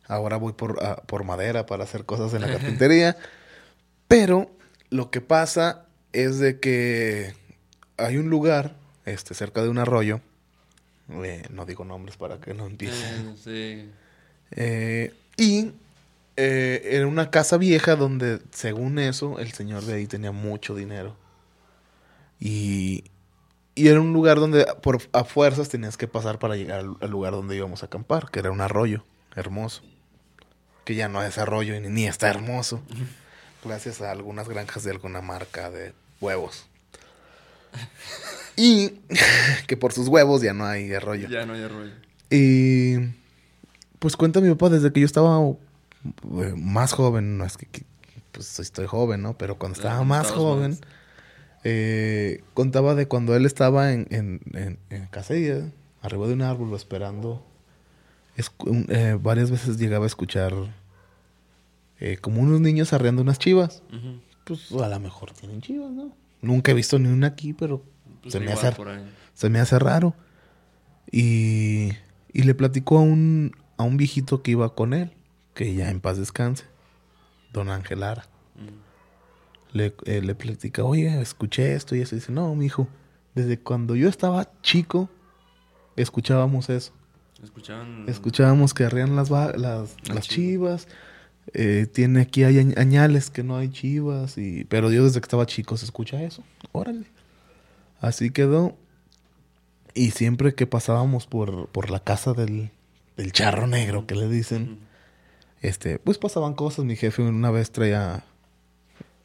Ahora 0.07 0.37
voy 0.37 0.53
por, 0.53 0.83
a- 0.83 0.97
por 1.03 1.23
madera 1.23 1.65
para 1.65 1.83
hacer 1.83 2.03
cosas 2.05 2.33
en 2.33 2.41
la 2.41 2.47
carpintería. 2.51 3.15
Pero 4.07 4.51
lo 4.89 5.11
que 5.11 5.21
pasa 5.21 5.85
es 6.13 6.39
de 6.39 6.59
que 6.59 7.33
hay 7.97 8.17
un 8.17 8.29
lugar 8.29 8.75
este, 9.05 9.33
cerca 9.35 9.61
de 9.61 9.69
un 9.69 9.77
arroyo. 9.77 10.19
eh, 11.23 11.43
no 11.51 11.65
digo 11.65 11.85
nombres 11.85 12.17
para 12.17 12.39
que 12.41 12.53
no 12.55 12.65
empiecen. 12.65 13.29
eh, 13.29 13.35
sí. 13.37 13.91
Eh, 14.51 15.13
y 15.39 15.73
eh, 16.35 16.81
era 16.83 17.07
una 17.07 17.31
casa 17.31 17.57
vieja 17.57 17.95
donde, 17.95 18.39
según 18.51 18.99
eso, 18.99 19.39
el 19.39 19.51
señor 19.53 19.83
de 19.83 19.95
ahí 19.95 20.05
tenía 20.07 20.31
mucho 20.31 20.75
dinero. 20.75 21.15
Y, 22.39 23.05
y 23.75 23.87
era 23.87 23.99
un 24.01 24.13
lugar 24.13 24.39
donde 24.39 24.65
por, 24.81 25.01
a 25.13 25.23
fuerzas 25.23 25.69
tenías 25.69 25.97
que 25.97 26.07
pasar 26.07 26.39
para 26.39 26.55
llegar 26.55 26.79
al, 26.79 26.97
al 26.99 27.09
lugar 27.09 27.33
donde 27.33 27.55
íbamos 27.55 27.83
a 27.83 27.87
acampar, 27.87 28.29
que 28.31 28.39
era 28.39 28.51
un 28.51 28.61
arroyo 28.61 29.03
hermoso. 29.35 29.81
Que 30.83 30.95
ya 30.95 31.07
no 31.07 31.23
es 31.23 31.37
arroyo 31.37 31.79
ni, 31.79 31.87
ni 31.87 32.05
está 32.05 32.29
hermoso. 32.29 32.81
Gracias 33.63 34.01
a 34.01 34.11
algunas 34.11 34.49
granjas 34.49 34.83
de 34.83 34.91
alguna 34.91 35.21
marca 35.21 35.69
de 35.69 35.93
huevos. 36.19 36.65
Y 38.55 38.89
que 39.67 39.77
por 39.77 39.93
sus 39.93 40.09
huevos 40.09 40.41
ya 40.41 40.53
no 40.53 40.65
hay 40.65 40.93
arroyo. 40.93 41.29
Ya 41.29 41.45
no 41.45 41.53
hay 41.53 41.65
rollo. 41.65 41.93
Y 42.29 42.97
pues 43.99 44.15
cuenta 44.17 44.41
mi 44.41 44.49
papá 44.49 44.69
desde 44.69 44.91
que 44.91 45.01
yo 45.01 45.05
estaba 45.05 45.39
eh, 46.41 46.53
más 46.57 46.93
joven, 46.93 47.37
no 47.37 47.45
es 47.45 47.57
que, 47.57 47.65
que, 47.67 47.85
pues 48.31 48.59
estoy 48.59 48.85
joven, 48.87 49.21
¿no? 49.21 49.37
Pero 49.37 49.57
cuando 49.57 49.75
estaba 49.77 49.95
Claro, 49.95 50.05
más 50.05 50.31
joven, 50.31 50.71
más. 50.71 50.81
eh, 51.63 52.43
contaba 52.53 52.95
de 52.95 53.07
cuando 53.07 53.35
él 53.35 53.45
estaba 53.45 53.91
en, 53.93 54.07
en, 54.09 54.41
en, 54.53 54.79
en 54.89 55.05
cacería, 55.07 55.69
arriba 56.01 56.27
de 56.27 56.33
un 56.33 56.41
árbol 56.41 56.73
esperando. 56.75 57.45
Eh, 58.87 59.17
varias 59.21 59.51
veces 59.51 59.77
llegaba 59.77 60.05
a 60.05 60.07
escuchar 60.07 60.53
eh, 61.99 62.17
como 62.21 62.41
unos 62.41 62.61
niños 62.61 62.93
arreando 62.93 63.21
unas 63.21 63.37
chivas. 63.39 63.83
Pues 64.45 64.71
a 64.71 64.87
lo 64.87 64.99
mejor 65.01 65.31
tienen 65.33 65.61
chivas, 65.61 65.91
¿no? 65.91 66.13
Nunca 66.41 66.71
he 66.71 66.73
visto 66.73 66.97
ni 66.99 67.09
una 67.09 67.27
aquí, 67.27 67.51
pero 67.53 67.83
Pues 68.21 68.31
se, 68.31 68.39
me 68.39 68.53
hace, 68.53 68.71
se 69.33 69.49
me 69.49 69.59
hace 69.59 69.77
raro. 69.77 70.15
Y, 71.11 71.89
y 72.31 72.43
le 72.43 72.55
platicó 72.55 72.99
a 72.99 73.01
un, 73.01 73.51
a 73.79 73.83
un 73.83 73.97
viejito 73.97 74.43
que 74.43 74.51
iba 74.51 74.75
con 74.75 74.93
él, 74.93 75.11
que 75.55 75.73
ya 75.73 75.89
en 75.89 76.01
paz 76.01 76.17
descanse, 76.17 76.65
don 77.53 77.69
Ángel 77.69 78.01
Lara. 78.01 78.25
Mm. 78.55 79.75
Le, 79.77 79.95
eh, 80.05 80.21
le 80.21 80.35
platica, 80.35 80.83
oye, 80.83 81.21
escuché 81.21 81.73
esto 81.75 81.95
y 81.95 82.01
eso. 82.01 82.15
Y 82.15 82.19
dice, 82.19 82.31
no, 82.31 82.53
mi 82.55 82.65
hijo, 82.65 82.87
desde 83.35 83.57
cuando 83.57 83.95
yo 83.95 84.09
estaba 84.09 84.51
chico, 84.61 85.09
escuchábamos 85.95 86.69
eso. 86.69 86.91
Escuchaban... 87.41 88.03
Escuchábamos 88.09 88.73
que 88.73 88.83
arrean 88.83 89.15
las, 89.15 89.31
va- 89.31 89.53
las, 89.55 89.95
Las 90.07 90.15
las 90.15 90.27
chivas. 90.27 90.87
Eh, 91.53 91.87
tiene 91.91 92.21
aquí 92.21 92.43
hay 92.43 92.55
añ- 92.57 92.77
añales 92.77 93.29
que 93.29 93.43
no 93.43 93.55
hay 93.55 93.69
chivas. 93.69 94.37
Y, 94.37 94.65
pero 94.65 94.91
yo 94.91 95.05
desde 95.05 95.21
que 95.21 95.25
estaba 95.25 95.45
chico 95.45 95.77
se 95.77 95.85
escucha 95.85 96.21
eso. 96.21 96.43
Órale. 96.73 97.05
Así 98.01 98.29
quedó. 98.31 98.75
Y 99.93 100.11
siempre 100.11 100.53
que 100.53 100.67
pasábamos 100.67 101.27
por, 101.27 101.67
por 101.69 101.89
la 101.91 101.99
casa 101.99 102.33
del, 102.33 102.71
del 103.19 103.31
charro 103.33 103.67
negro, 103.67 104.05
que 104.07 104.15
le 104.15 104.27
dicen, 104.29 104.79
este, 105.61 105.99
pues 105.99 106.17
pasaban 106.17 106.53
cosas. 106.53 106.85
Mi 106.85 106.95
jefe 106.95 107.21
una 107.21 107.51
vez 107.51 107.71
traía, 107.71 108.23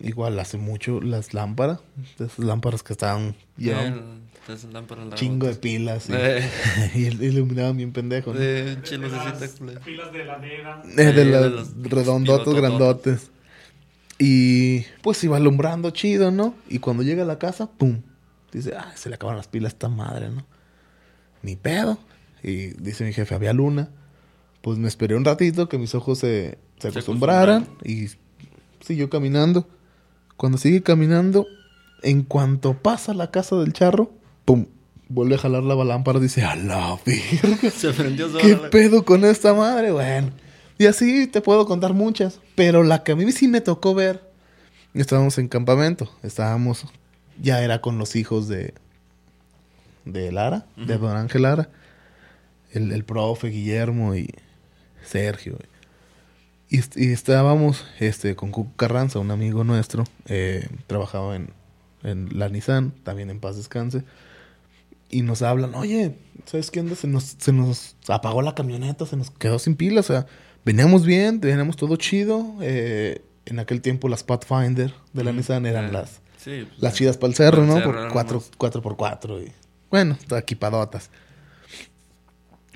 igual 0.01 0.39
hace 0.41 0.59
mucho, 0.59 1.01
las 1.01 1.33
lámparas. 1.35 1.81
Esas 2.15 2.39
lámparas 2.39 2.83
que 2.83 2.93
estaban 2.93 3.35
llevaban 3.57 3.95
Eh, 3.95 5.15
chingo 5.15 5.47
de 5.47 5.55
pilas. 5.55 6.09
Y, 6.11 6.13
Eh. 6.15 6.51
y 6.95 7.07
il- 7.07 7.23
iluminaban 7.23 7.77
bien 7.77 7.93
pendejo. 7.93 8.33
¿no? 8.35 8.39
De 8.41 8.77
De 9.75 9.81
pilas 9.81 10.13
de. 10.13 11.03
Eh, 11.03 11.13
de 11.13 11.25
los 11.51 11.69
pilotototes. 11.69 12.55
grandotes. 12.55 13.31
Y 14.19 14.83
pues 15.03 15.23
iba 15.25 15.37
alumbrando 15.39 15.91
chido, 15.91 16.31
¿no? 16.31 16.55
Y 16.69 16.79
cuando 16.79 17.03
llega 17.03 17.23
a 17.23 17.27
la 17.27 17.39
casa, 17.39 17.69
¡pum! 17.71 18.01
Dice, 18.53 18.75
ah, 18.77 18.93
se 18.95 19.09
le 19.09 19.17
acaban 19.17 19.37
las 19.37 19.49
pilas 19.49 19.73
a 19.73 19.75
esta 19.75 19.89
madre, 19.89 20.29
¿no? 20.31 20.45
Ni 21.43 21.57
pedo. 21.57 21.99
Y 22.45 22.75
dice 22.81 23.05
mi 23.05 23.13
jefe, 23.13 23.35
había 23.35 23.55
luna. 23.55 23.89
Pues 24.61 24.79
me 24.79 24.87
esperé 24.87 25.17
un 25.17 25.25
ratito 25.25 25.69
que 25.69 25.79
mis 25.79 25.95
ojos 25.95 26.19
se, 26.19 26.59
se 26.79 26.89
acostumbraran 26.89 27.67
y 27.83 28.09
siguió 28.81 29.09
caminando. 29.09 29.67
Cuando 30.37 30.59
sigue 30.59 30.83
caminando, 30.83 31.47
en 32.03 32.23
cuanto 32.23 32.75
pasa 32.75 33.15
la 33.15 33.31
casa 33.31 33.57
del 33.57 33.73
charro, 33.73 34.13
pum, 34.45 34.67
vuelve 35.09 35.37
a 35.37 35.39
jalar 35.39 35.63
la 35.63 35.75
lámpara, 35.85 36.21
dice, 36.21 36.45
a 36.45 36.55
la. 36.55 36.99
Se 37.75 37.93
prendió 37.93 38.29
sola. 38.29 38.43
¿Qué 38.43 38.57
pedo 38.57 39.05
con 39.05 39.25
esta 39.25 39.55
madre? 39.55 39.91
Bueno. 39.91 40.31
Y 40.77 40.87
así 40.87 41.27
te 41.27 41.41
puedo 41.41 41.67
contar 41.67 41.95
muchas. 41.95 42.41
Pero 42.55 42.83
la 42.83 43.03
que 43.05 43.13
a 43.13 43.17
mí 43.17 43.31
sí 43.33 43.49
me 43.49 43.61
tocó 43.61 43.95
ver. 43.95 44.31
Estábamos 44.93 45.39
en 45.39 45.49
campamento. 45.49 46.11
Estábamos. 46.23 46.87
Ya 47.41 47.63
era 47.63 47.81
con 47.81 47.99
los 47.99 48.17
hijos 48.17 48.49
de. 48.49 48.75
De 50.05 50.31
Lara. 50.31 50.67
De 50.77 50.99
Don 50.99 51.17
Ángel 51.17 51.43
Lara. 51.43 51.71
El, 52.75 52.93
el 52.93 53.05
profe 53.05 53.49
Guillermo 53.49 54.15
y 54.15 54.29
Sergio. 55.05 55.59
Y, 56.69 56.79
y 56.97 57.13
estábamos 57.13 57.85
este, 58.01 58.35
con 58.37 58.51
Cuco 58.51 58.73
Carranza, 58.77 59.19
un 59.19 59.31
amigo 59.31 59.65
nuestro. 59.65 60.05
eh, 60.27 60.67
trabajaba 60.87 61.37
en, 61.37 61.51
en 62.03 62.39
la 62.39 62.49
Nissan. 62.49 62.93
También 63.05 63.31
en 63.31 63.41
paz 63.41 63.57
descanse 63.57 64.03
y 65.11 65.23
nos 65.23 65.43
hablan, 65.43 65.75
oye, 65.77 66.17
¿sabes 66.47 66.71
qué 66.73 66.81
onda? 66.81 66.97
Se 66.97 67.07
nos, 67.07 67.37
se 67.39 67.53
nos 67.53 67.95
apagó 68.09 68.43
la 68.43 68.55
camioneta, 68.57 69.07
se 69.07 69.17
nos 69.17 69.31
quedó 69.31 69.61
sin 69.61 69.77
pila, 69.77 70.01
o 70.01 70.03
sea, 70.03 70.27
veníamos 70.65 71.07
bien, 71.07 71.41
veníamos 71.41 71.77
todo 71.77 71.95
chido. 71.97 72.55
eh, 72.63 73.23
en 73.47 73.59
aquel 73.61 73.81
tiempo 73.83 74.09
las 74.09 74.25
Pathfinder 74.25 74.93
de 75.13 75.23
la 75.23 75.31
Ujú. 75.31 75.37
Nissan 75.37 75.67
eran 75.67 75.93
las, 75.93 76.21
Sí. 76.39 76.65
pues, 76.67 76.79
las 76.83 76.95
chidas 76.95 77.17
para 77.19 77.29
el 77.29 77.35
cerro, 77.37 77.65
¿no? 77.65 77.75
Por 77.85 77.95
eran 77.95 78.11
cuatro, 78.11 78.39
más. 78.41 78.51
cuatro 78.57 78.81
por 78.83 78.97
cuatro 78.97 79.41
y 79.41 79.53
bueno, 79.91 80.17
equipadotas. 80.37 81.11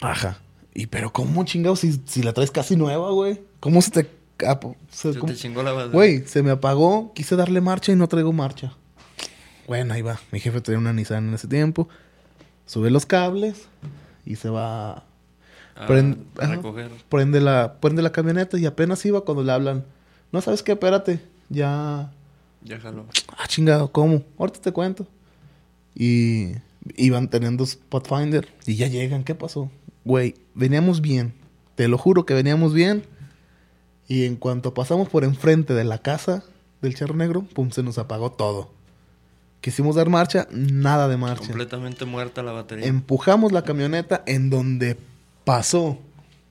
Ajá. 0.01 0.39
Y 0.75 0.87
pero 0.87 1.13
cómo 1.13 1.45
chingados 1.45 1.81
si, 1.81 2.01
si 2.07 2.23
la 2.23 2.33
traes 2.33 2.51
casi 2.51 2.77
nueva, 2.77 3.11
güey. 3.11 3.41
¿Cómo 3.61 3.83
se 3.83 3.91
te 3.91 4.11
apo- 4.47 4.77
se- 4.91 5.13
Se 5.15 5.19
cómo- 5.19 5.33
te 5.33 5.39
chingó 5.39 5.63
la 5.63 5.73
base. 5.73 5.89
Güey, 5.91 6.25
se 6.27 6.43
me 6.43 6.51
apagó, 6.51 7.13
quise 7.15 7.35
darle 7.37 7.61
marcha 7.61 7.91
y 7.93 7.97
no 7.97 8.07
traigo 8.09 8.33
marcha. 8.33 8.73
Bueno, 9.67 9.95
ahí 9.95 10.03
va. 10.03 10.21
Mi 10.33 10.41
jefe 10.41 10.61
tenía 10.61 10.79
una 10.79 10.93
Nissan 10.93 11.29
en 11.29 11.35
ese 11.35 11.49
tiempo. 11.49 11.89
Sube 12.67 12.91
los 12.91 13.07
cables 13.07 13.67
y 14.25 14.37
se 14.37 14.49
va. 14.51 15.05
A, 15.75 15.87
prend- 15.87 16.25
a 16.39 16.47
recoger. 16.47 16.91
Prende 17.09 17.41
la, 17.41 17.79
prende 17.81 18.03
la 18.03 18.13
camioneta 18.13 18.59
y 18.59 18.67
apenas 18.67 19.05
iba 19.07 19.25
cuando 19.25 19.43
le 19.45 19.53
hablan. 19.53 19.85
No, 20.33 20.41
¿sabes 20.41 20.63
qué? 20.63 20.73
Espérate. 20.73 21.21
Ya. 21.49 22.13
Ya 22.63 22.79
jaló. 22.81 23.07
Ah, 23.37 23.47
chingado, 23.49 23.91
¿cómo? 23.93 24.23
Ahorita 24.39 24.61
te 24.61 24.73
cuento. 24.73 25.07
Y 25.95 26.53
iban 26.97 27.29
teniendo 27.29 27.65
Pathfinder 27.89 28.49
y 28.67 28.77
ya 28.77 28.87
llegan. 28.89 29.25
¿Qué 29.25 29.35
pasó? 29.35 29.71
Güey, 30.09 30.37
veníamos 30.55 31.03
bien. 31.03 31.35
Te 31.75 31.87
lo 31.87 31.99
juro 31.99 32.25
que 32.25 32.33
veníamos 32.33 32.73
bien. 32.73 33.05
Y 34.09 34.25
en 34.25 34.37
cuanto 34.37 34.73
pasamos 34.73 35.11
por 35.11 35.23
enfrente 35.23 35.75
de 35.75 35.85
la 35.85 35.99
casa 35.99 36.43
del 36.81 36.95
charro 36.95 37.15
negro, 37.15 37.43
pum, 37.43 37.71
se 37.71 37.83
nos 37.83 37.99
apagó 37.99 38.33
todo. 38.33 38.71
Quisimos 39.61 39.97
dar 39.97 40.09
marcha, 40.09 40.49
nada 40.51 41.09
de 41.09 41.19
marcha. 41.19 41.45
Completamente 41.49 42.07
muerta 42.07 42.43
la 42.43 42.53
batería. 42.53 42.87
Empujamos 42.87 43.53
la 43.53 43.65
camioneta 43.65 44.23
en 44.27 44.49
donde 44.49 44.97
pasó 45.45 45.99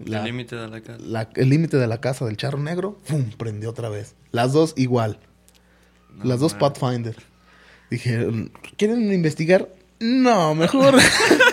la- 0.05 0.20
el 0.20 0.26
límite 0.26 0.55
de 0.55 0.68
la 0.68 0.82
casa. 0.82 0.99
la- 1.03 1.30
el 1.34 1.49
límite 1.49 1.78
de 1.78 1.88
la 1.88 1.99
casa 1.99 2.26
del 2.26 2.38
charro 2.38 2.60
negro, 2.60 2.99
¡pum! 3.08 3.32
prendió 3.39 3.72
otra 3.72 3.89
vez. 3.89 4.14
Las 4.32 4.53
dos 4.53 4.76
igual. 4.78 5.18
No, 6.16 6.26
Las 6.26 6.39
dos 6.41 6.51
man. 6.53 6.60
Pathfinder. 6.60 7.16
Dije, 7.89 8.51
¿quieren 8.78 9.12
investigar? 9.12 9.68
No, 9.99 10.53
mejor. 10.53 10.93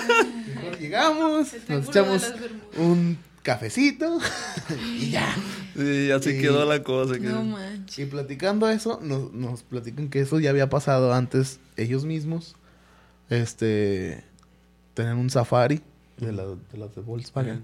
llegamos, 0.85 1.53
nos 1.69 1.69
de 1.69 1.91
echamos 1.91 2.23
las 2.23 2.35
un 2.79 3.19
cafecito 3.43 4.19
y 4.99 5.11
ya. 5.11 5.35
Sí, 5.77 6.11
así 6.11 6.33
Sí. 6.33 6.41
quedó 6.41 6.65
la 6.65 6.83
cosa. 6.83 7.15
que- 7.15 7.21
No 7.21 7.43
manches. 7.45 7.99
Y 7.99 8.07
platicando 8.07 8.69
eso, 8.69 9.01
nos, 9.03 9.33
nos 9.33 9.63
platican 9.63 10.09
que 10.09 10.21
eso 10.21 10.41
ya 10.41 10.51
había 10.51 10.69
pasado 10.71 11.13
antes 11.13 11.59
ellos 11.77 12.05
mismos. 12.05 12.55
Este, 13.31 14.23
tenían 14.95 15.17
un 15.19 15.31
safari 15.31 15.81
de, 16.19 16.33
la, 16.33 16.45
de 16.47 16.79
las 16.79 16.95
de 16.95 17.01
Volkswagen. 17.03 17.53
Ajá. 17.53 17.63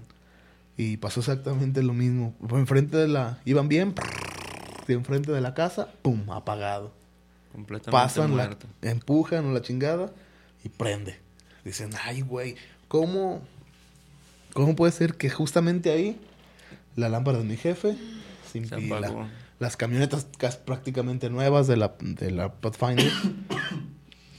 Y 0.77 0.97
pasó 0.97 1.19
exactamente 1.19 1.83
lo 1.83 1.93
mismo. 1.93 2.33
Fue 2.47 2.59
enfrente 2.59 2.97
de 2.97 3.07
la, 3.07 3.39
iban 3.45 3.67
bien, 3.67 3.93
y 4.87 4.93
enfrente 4.93 5.31
de 5.31 5.41
la 5.41 5.53
casa, 5.53 5.89
pum, 6.01 6.29
apagado. 6.31 6.91
Completamente 7.51 7.91
Pasan, 7.91 8.35
la, 8.35 8.45
muerta. 8.45 8.65
empujan 8.81 9.45
o 9.45 9.51
la 9.53 9.61
chingada 9.61 10.11
y 10.63 10.69
prende. 10.69 11.19
Dicen, 11.63 11.91
ay, 12.03 12.21
güey, 12.21 12.55
¿cómo, 12.91 13.39
¿cómo 14.51 14.75
puede 14.75 14.91
ser 14.91 15.15
que 15.15 15.29
justamente 15.29 15.91
ahí 15.91 16.19
la 16.97 17.07
lámpara 17.07 17.37
de 17.37 17.45
mi 17.45 17.55
jefe 17.55 17.95
sin 18.51 18.67
pila? 18.67 19.29
Las 19.59 19.77
camionetas 19.77 20.27
casi 20.37 20.57
prácticamente 20.65 21.29
nuevas 21.29 21.67
de 21.67 21.77
la, 21.77 21.93
de 22.01 22.31
la 22.31 22.51
Pathfinder, 22.51 23.09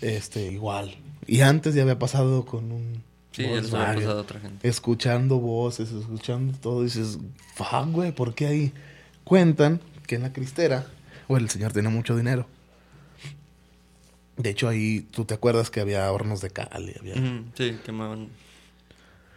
este, 0.02 0.52
igual. 0.52 0.94
Y 1.26 1.40
antes 1.40 1.74
ya 1.74 1.80
había 1.80 1.98
pasado 1.98 2.44
con 2.44 2.72
un 2.72 3.02
Sí, 3.30 3.44
ya 3.44 3.56
había 3.56 3.94
pasado 3.94 4.18
a 4.18 4.20
otra 4.20 4.38
gente. 4.38 4.68
Escuchando 4.68 5.38
voces, 5.38 5.90
escuchando 5.90 6.52
todo, 6.58 6.82
dices, 6.82 7.18
fuck, 7.54 7.90
güey, 7.90 8.12
¿por 8.12 8.34
qué 8.34 8.48
ahí? 8.48 8.72
Cuentan 9.24 9.80
que 10.06 10.16
en 10.16 10.22
la 10.22 10.34
cristera, 10.34 10.84
o 11.26 11.38
el 11.38 11.48
señor 11.48 11.72
tenía 11.72 11.88
mucho 11.88 12.14
dinero. 12.14 12.46
De 14.36 14.50
hecho, 14.50 14.68
ahí 14.68 15.00
tú 15.10 15.24
te 15.24 15.34
acuerdas 15.34 15.70
que 15.70 15.80
había 15.80 16.10
hornos 16.10 16.40
de 16.40 16.50
cal 16.50 16.90
y 16.94 16.98
había... 16.98 17.14
Sí, 17.56 17.78
quemaban. 17.84 18.28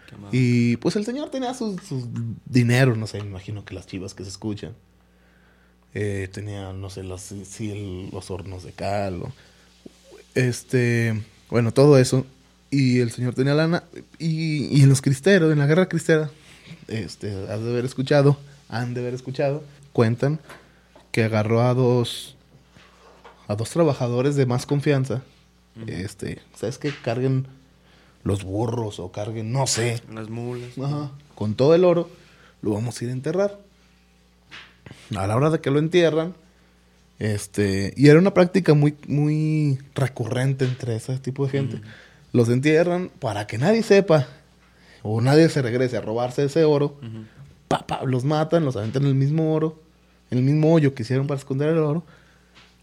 quemaban. 0.10 0.30
Y 0.32 0.78
pues 0.78 0.96
el 0.96 1.06
señor 1.06 1.30
tenía 1.30 1.54
sus, 1.54 1.82
sus 1.84 2.06
dinero, 2.46 2.96
no 2.96 3.06
sé, 3.08 3.20
me 3.22 3.28
imagino 3.28 3.66
que 3.66 3.74
las 3.76 3.88
chivas 3.88 4.14
que 4.14 4.24
se 4.24 4.30
escuchan. 4.30 4.74
Eh, 5.93 6.30
tenía, 6.32 6.74
no 6.74 6.89
sé, 6.89 7.04
los, 7.04 7.22
sí, 7.22 7.72
el- 7.72 8.10
los 8.12 8.30
hornos 8.32 8.64
de 8.64 8.72
cal. 8.74 9.22
o- 9.24 9.34
este, 10.34 11.22
bueno, 11.50 11.72
todo 11.74 11.98
eso. 11.98 12.26
Y 12.72 13.00
el 13.00 13.12
señor 13.12 13.36
tenía 13.36 13.54
lana. 13.54 13.84
Y, 14.20 14.66
y 14.78 14.82
en 14.82 14.89
los 14.89 15.02
cristeros, 15.02 15.52
en 15.52 15.60
la 15.60 15.66
guerra 15.68 15.88
cristera, 15.88 16.30
este, 16.88 17.30
has 17.50 17.62
de 17.62 17.70
haber 17.70 17.86
escuchado, 17.86 18.38
han 18.70 18.93
de 18.93 19.02
haber 19.02 19.14
escuchado, 19.14 19.64
cuentan 19.93 20.39
que 21.12 21.24
agarró 21.24 21.62
a 21.62 21.74
dos, 21.74 22.34
a 23.48 23.56
dos 23.56 23.70
trabajadores 23.70 24.36
de 24.36 24.46
más 24.46 24.66
confianza. 24.66 25.22
Este, 25.88 26.39
¿sabes 26.56 26.78
qué? 26.78 26.93
Carguen 27.04 27.48
los 28.24 28.43
burros 28.43 29.00
o 29.00 29.12
carguen, 29.12 29.52
no 29.52 29.68
sé, 29.68 30.02
Las 30.14 30.30
mulas. 30.30 30.78
Ajá. 30.82 31.12
Con 31.36 31.56
todo 31.56 31.76
el 31.76 31.84
oro, 31.84 32.10
lo 32.62 32.72
vamos 32.72 33.00
a 33.00 33.04
ir 33.04 33.10
a 33.10 33.14
enterrar. 33.14 33.60
A 35.16 35.28
la 35.28 35.36
hora 35.36 35.50
de 35.50 35.60
que 35.60 35.70
lo 35.70 35.80
entierran, 35.80 36.34
este, 37.20 37.93
y 37.96 38.08
era 38.08 38.20
una 38.20 38.34
práctica 38.34 38.74
muy, 38.74 38.96
muy 39.08 39.80
recurrente 39.93 40.66
entre 40.66 40.96
ese 40.96 41.18
tipo 41.20 41.46
de 41.46 41.52
gente. 41.52 41.82
Los 42.34 42.50
entierran 42.50 43.10
para 43.20 43.48
que 43.48 43.58
nadie 43.58 43.84
sepa, 43.84 44.28
o 45.04 45.22
nadie 45.22 45.48
se 45.50 45.62
regrese 45.62 45.98
a 45.98 46.02
robarse 46.02 46.46
ese 46.46 46.64
oro. 46.66 46.98
Pa, 47.68 47.86
pa, 47.86 48.04
los 48.06 48.24
matan, 48.26 48.66
los 48.66 48.76
aventan 48.76 49.04
en 49.04 49.10
el 49.10 49.16
mismo 49.16 49.54
oro, 49.54 49.80
en 50.32 50.39
el 50.39 50.43
mismo 50.43 50.74
hoyo 50.74 50.96
que 50.96 51.04
hicieron 51.04 51.28
para 51.28 51.38
esconder 51.38 51.70
el 51.70 51.78
oro. 51.78 52.04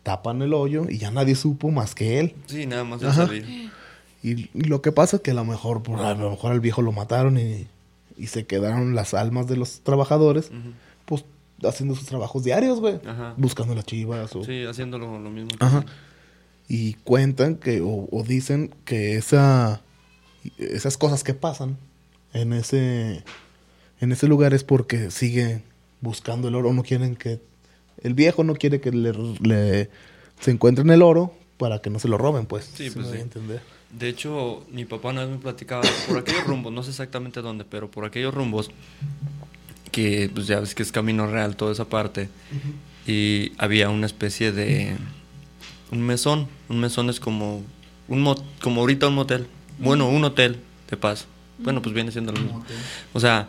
Tapan 0.03 0.43
el 0.43 0.53
hoyo 0.55 0.87
y 0.89 0.99
ya 0.99 1.11
nadie 1.11 1.35
supo 1.35 1.71
más 1.71 1.95
que 1.95 2.19
él. 2.19 2.35
Sí, 2.47 2.67
nada 2.67 2.85
más 2.85 3.03
Ajá. 3.03 3.29
Y, 3.35 3.71
y 4.23 4.49
lo 4.65 4.83
que 4.83 4.93
pasa 4.93 5.17
es 5.17 5.23
que 5.23 5.33
a 5.33 5.35
lo 5.35 5.45
mejor, 5.45 5.83
por- 5.83 6.01
a 6.01 6.15
lo 6.15 6.31
mejor 6.31 6.53
al 6.53 6.61
viejo 6.61 6.81
lo 6.83 6.93
mataron 6.93 7.39
y, 7.39 7.67
y 8.17 8.27
se 8.29 8.47
quedaron 8.47 8.95
las 8.95 9.15
almas 9.15 9.47
de 9.49 9.57
los 9.57 9.81
trabajadores, 9.81 10.51
pues 11.07 11.25
haciendo 11.65 11.95
sus 11.95 12.07
trabajos 12.07 12.45
diarios, 12.45 12.81
güey. 12.81 13.01
Ajá. 13.07 13.35
Buscando 13.37 13.75
las 13.75 13.85
chivas 13.87 14.35
o... 14.37 14.45
Sí, 14.45 14.65
haciéndolo 14.65 15.19
lo 15.19 15.31
mismo. 15.31 15.51
Ajá. 15.61 15.83
sí. 15.83 15.87
Y 16.69 16.95
cuentan 17.05 17.57
que, 17.57 17.81
o, 17.81 18.09
o 18.11 18.23
dicen 18.23 18.73
que 18.85 19.17
esa, 19.17 19.81
esas 20.59 20.97
cosas 20.97 21.23
que 21.25 21.35
pasan 21.35 21.77
en 22.33 22.53
ese, 22.53 23.25
en 24.01 24.13
ese 24.13 24.27
lugar 24.29 24.55
es 24.55 24.65
porque 24.65 25.11
sigue 25.11 25.63
buscando 26.01 26.49
el 26.49 26.55
oro, 26.55 26.73
no 26.73 26.83
quieren 26.83 27.15
que, 27.17 27.41
el 28.03 28.15
viejo 28.15 28.45
no 28.45 28.55
quiere 28.55 28.81
que 28.81 28.91
le, 28.93 29.13
le- 29.41 29.91
se 30.41 30.51
encuentren 30.51 30.91
el 30.91 31.03
oro 31.03 31.35
para 31.57 31.81
que 31.81 31.91
no 31.91 31.99
se 31.99 32.09
lo 32.09 32.19
roben, 32.19 32.47
pues. 32.47 32.65
Sí, 32.75 32.89
¿Sí 32.89 32.95
pues 32.95 33.09
sí. 33.11 33.19
entender. 33.19 33.61
De 33.91 34.09
hecho, 34.09 34.65
mi 34.71 34.85
papá 34.87 35.11
una 35.11 35.23
vez 35.23 35.31
me 35.31 35.39
platicaba 35.39 35.83
por 36.09 36.17
aquellos 36.19 36.45
rumbos, 36.47 36.73
no 36.73 36.83
sé 36.83 36.91
exactamente 36.91 37.43
dónde, 37.43 37.65
pero 37.65 37.91
por 37.91 38.05
aquellos 38.07 38.33
rumbos, 38.35 38.71
que 39.91 40.31
pues 40.35 40.47
ya 40.47 40.61
ves 40.61 40.75
que 40.75 40.83
es 40.83 40.91
camino 40.93 41.27
real 41.27 41.57
toda 41.57 41.73
esa 41.73 41.85
parte, 41.85 42.29
y 43.07 43.53
había 43.59 43.91
una 43.91 44.07
especie 44.07 44.53
de 44.53 44.97
un 45.91 46.01
mesón. 46.01 46.49
Un 46.69 46.81
mesón 46.81 47.11
es 47.11 47.21
como 47.21 47.63
un 48.09 48.23
mo- 48.23 48.43
como 48.63 48.81
ahorita 48.81 49.09
un 49.09 49.15
motel. 49.17 49.47
Bueno, 49.79 50.09
un 50.09 50.25
hotel 50.25 50.59
de 50.91 50.97
paso. 50.97 51.27
Bueno, 51.59 51.83
pues 51.83 51.95
viene 51.95 52.11
siendo 52.13 52.33
lo 52.33 52.41
mismo. 52.41 52.65
O 53.13 53.21
sea, 53.21 53.49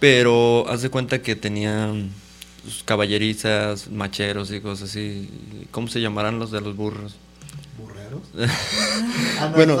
pero 0.00 0.66
haz 0.68 0.82
de 0.82 0.88
cuenta 0.90 1.20
que 1.20 1.36
tenían 1.36 2.10
sus 2.68 2.82
caballerizas, 2.82 3.90
macheros 3.90 4.50
y 4.52 4.60
cosas 4.60 4.90
así. 4.90 5.28
¿Cómo 5.70 5.88
se 5.88 6.00
llamarán 6.00 6.38
los 6.38 6.50
de 6.50 6.60
los 6.60 6.76
burros? 6.76 7.16
¿Burreros? 7.78 8.22
Ah, 9.40 9.50
no, 9.50 9.54
bueno, 9.54 9.76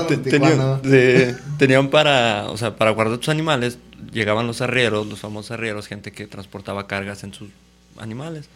tenían 1.58 1.90
para, 1.90 2.48
o 2.48 2.56
sea, 2.56 2.76
para 2.76 2.92
guardar 2.92 3.18
tus 3.18 3.28
animales, 3.28 3.78
llegaban 4.12 4.46
los 4.46 4.60
arrieros, 4.60 5.04
los 5.08 5.18
famosos 5.18 5.50
arrieros, 5.50 5.88
gente 5.88 6.12
que 6.12 6.28
transportaba 6.28 6.86
cargas 6.86 7.24
en 7.24 7.34
sus 7.34 7.50
animales. 7.98 8.48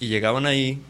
Y 0.00 0.08
llegaban 0.08 0.46
ahí 0.46 0.80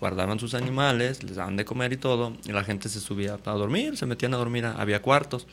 guardaban 0.00 0.40
sus 0.40 0.54
animales, 0.54 1.22
les 1.22 1.36
daban 1.36 1.56
de 1.56 1.64
comer 1.66 1.92
y 1.92 1.98
todo, 1.98 2.32
y 2.46 2.52
la 2.52 2.64
gente 2.64 2.88
se 2.88 3.00
subía 3.00 3.38
a 3.44 3.52
dormir, 3.52 3.98
se 3.98 4.06
metían 4.06 4.32
a 4.32 4.38
dormir, 4.38 4.64
había 4.64 5.02
cuartos. 5.02 5.46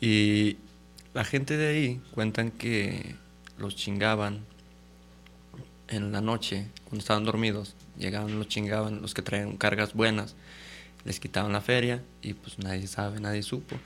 Y 0.00 0.58
la 1.14 1.24
gente 1.24 1.56
de 1.56 1.68
ahí 1.68 2.00
cuentan 2.12 2.50
que 2.50 3.16
los 3.58 3.74
chingaban 3.76 4.44
en 5.90 6.12
la 6.12 6.20
noche, 6.20 6.66
cuando 6.84 7.00
estaban 7.00 7.24
dormidos, 7.24 7.74
llegaban, 7.98 8.38
los 8.38 8.48
chingaban, 8.48 9.02
los 9.02 9.14
que 9.14 9.22
traían 9.22 9.56
cargas 9.56 9.94
buenas, 9.94 10.34
les 11.04 11.20
quitaban 11.20 11.52
la 11.52 11.60
feria 11.60 12.02
y 12.22 12.34
pues 12.34 12.58
nadie 12.58 12.86
sabe, 12.86 13.20
nadie 13.20 13.42
supo. 13.42 13.76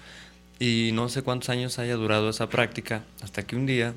Y 0.58 0.90
no 0.92 1.08
sé 1.08 1.22
cuántos 1.22 1.48
años 1.48 1.78
haya 1.78 1.96
durado 1.96 2.28
esa 2.30 2.48
práctica, 2.48 3.04
hasta 3.22 3.44
que 3.44 3.56
un 3.56 3.66
día 3.66 3.94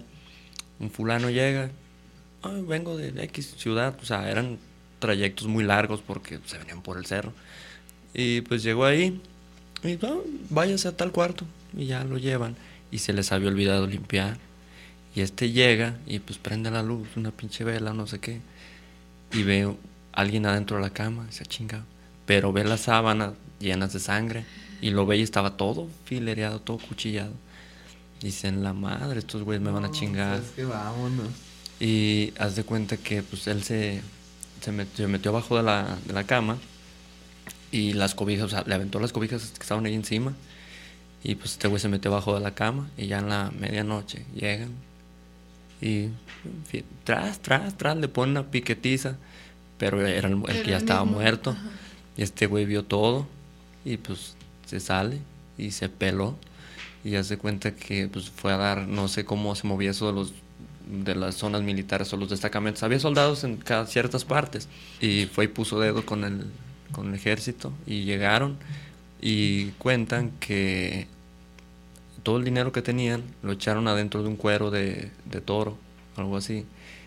un 0.80 0.90
fulano 0.92 1.30
llega, 1.30 1.70
"Ay, 2.42 2.62
vengo 2.62 2.98
de 2.98 3.10
X 3.26 3.56
ciudad, 3.58 3.98
o 4.02 4.06
sea, 4.06 4.30
eran 4.30 4.58
trayectos 5.00 5.48
muy 5.48 5.64
largos 5.64 6.02
porque 6.02 6.40
se 6.46 6.58
venían 6.58 6.82
por 6.82 6.98
el 6.98 7.06
cerro. 7.06 7.34
Y 8.14 8.42
pues 8.42 8.64
llegó 8.64 8.86
ahí 8.86 9.22
y 9.84 9.98
"No, 10.02 10.22
váyase 10.50 10.88
a 10.88 10.98
tal 10.98 11.12
cuarto 11.12 11.46
y 11.76 11.86
ya 11.86 12.04
lo 12.04 12.18
llevan 12.18 12.56
y 12.90 13.00
se 13.00 13.14
les 13.14 13.32
había 13.32 13.50
olvidado 13.50 13.86
limpiar. 13.86 14.38
Y 15.18 15.22
este 15.22 15.50
llega 15.50 15.98
y 16.06 16.20
pues 16.20 16.38
prende 16.38 16.70
la 16.70 16.84
luz, 16.84 17.08
una 17.16 17.32
pinche 17.32 17.64
vela, 17.64 17.92
no 17.92 18.06
sé 18.06 18.20
qué. 18.20 18.40
Y 19.34 19.42
ve 19.42 19.64
a 19.64 20.22
alguien 20.22 20.46
adentro 20.46 20.78
de 20.78 20.84
la 20.84 20.92
cama, 20.92 21.26
se 21.32 21.42
ha 21.42 21.46
chingado. 21.48 21.84
Pero 22.28 22.54
ve 22.54 22.64
las 22.64 22.82
sábanas 22.82 23.34
llenas 23.60 23.94
de 23.94 24.00
sangre 24.00 24.46
y 24.80 24.92
lo 24.92 25.08
ve 25.08 25.18
y 25.18 25.24
estaba 25.24 25.58
todo 25.58 25.88
filereado, 26.06 26.62
todo 26.62 26.78
cuchillado. 26.78 27.34
Dicen, 28.22 28.64
la 28.64 28.74
madre, 28.74 29.18
estos 29.18 29.42
güeyes 29.42 29.60
me 29.60 29.72
van 29.72 29.86
a 29.86 29.92
chingar. 29.92 30.38
Es 30.38 30.52
que 30.52 30.66
vámonos. 30.66 31.30
Y 31.80 32.32
haz 32.38 32.56
de 32.56 32.64
cuenta 32.64 32.96
que 32.98 33.24
pues 33.24 33.48
él 33.48 33.64
se, 33.64 34.02
se, 34.62 34.72
metió, 34.72 34.98
se 34.98 35.08
metió 35.08 35.32
abajo 35.32 35.58
de 35.58 35.64
la, 35.64 35.98
de 36.06 36.14
la 36.14 36.26
cama 36.26 36.60
y 37.72 37.94
las 37.94 38.14
cobijas, 38.14 38.46
o 38.46 38.50
sea, 38.50 38.64
le 38.68 38.76
aventó 38.76 39.00
las 39.00 39.14
cobijas 39.14 39.50
que 39.50 39.64
estaban 39.64 39.84
ahí 39.88 39.96
encima. 39.96 40.36
Y 41.24 41.34
pues 41.34 41.54
este 41.54 41.68
güey 41.68 41.82
se 41.82 41.90
metió 41.90 42.12
abajo 42.12 42.36
de 42.36 42.42
la 42.42 42.54
cama 42.54 42.92
y 42.98 43.08
ya 43.08 43.18
en 43.18 43.30
la 43.30 43.52
medianoche 43.58 44.24
llegan 44.36 44.86
y 45.82 46.06
en 46.06 46.66
fin, 46.68 46.84
tras, 47.04 47.40
tras, 47.40 47.78
tras, 47.78 47.98
le 47.98 48.08
ponen 48.08 48.38
una 48.38 48.52
piquetiza, 48.52 49.18
pero 49.78 50.06
era 50.06 50.28
el, 50.28 50.42
el 50.48 50.64
que 50.64 50.72
ya 50.72 50.78
estaba 50.78 51.04
mismo, 51.04 51.20
muerto. 51.20 51.52
ajá. 51.52 51.72
Y 52.18 52.24
este 52.24 52.48
güey 52.48 52.66
vio 52.66 52.84
todo 52.84 53.28
y 53.86 53.98
pues 53.98 54.36
se 54.66 54.80
sale 54.80 55.20
y 55.58 55.72
se 55.72 55.88
peló 55.88 56.36
y 57.04 57.12
ya 57.12 57.24
se 57.24 57.38
cuenta 57.38 57.76
que 57.76 58.08
pues 58.08 58.30
fue 58.30 58.52
a 58.52 58.58
dar, 58.58 58.88
no 58.88 59.08
sé 59.08 59.24
cómo 59.24 59.56
se 59.56 59.68
movía 59.68 59.92
eso 59.92 60.08
de 60.08 60.14
los 60.14 60.34
de 60.88 61.16
las 61.16 61.36
zonas 61.36 61.64
militares 61.64 62.12
o 62.14 62.18
los 62.18 62.30
destacamentos. 62.30 62.82
Había 62.82 63.00
soldados 63.00 63.44
en 63.44 63.58
cada 63.58 63.86
ciertas 63.88 64.26
partes 64.26 64.68
y 65.02 65.26
fue 65.26 65.46
y 65.46 65.48
puso 65.50 65.80
dedo 65.80 66.06
con 66.06 66.24
el 66.24 66.46
con 66.92 67.10
el 67.10 67.16
ejército 67.16 67.72
y 67.86 68.04
llegaron 68.04 68.58
y 69.22 69.68
cuentan 69.78 70.32
que 70.40 71.08
todo 72.28 72.40
el 72.40 72.44
dinero 72.44 72.74
que 72.74 72.82
tenían 72.82 73.24
lo 73.42 73.54
echaron 73.54 73.88
adentro 73.88 74.22
de 74.22 74.28
un 74.28 74.36
cuero 74.36 74.70
de, 74.70 75.12
de 75.32 75.40
toro, 75.40 75.78
algo 76.18 76.36
así. 76.36 76.66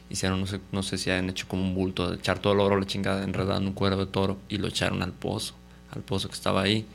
Hicieron, 0.09 0.41
no 0.41 0.47
sé, 0.47 0.61
no 0.73 0.83
sé 0.83 0.97
si 0.97 1.11
han 1.11 1.29
hecho 1.29 1.47
como 1.47 1.63
un 1.63 1.75
bulto 1.75 2.09
de 2.11 2.17
echar 2.17 2.39
todo 2.39 2.55
el 2.55 2.61
oro, 2.61 2.81
la 2.81 2.87
chingada, 2.87 3.23
enredando 3.23 3.69
un 3.69 3.75
cuero 3.75 3.99
de 3.99 4.07
toro 4.07 4.39
y 4.49 4.57
lo 4.57 4.69
echaron 4.69 5.03
al 5.03 5.13
pozo, 5.13 5.53
al 5.91 6.01
pozo 6.01 6.29
que 6.29 6.35
estaba 6.37 6.63
ahí. 6.63 6.87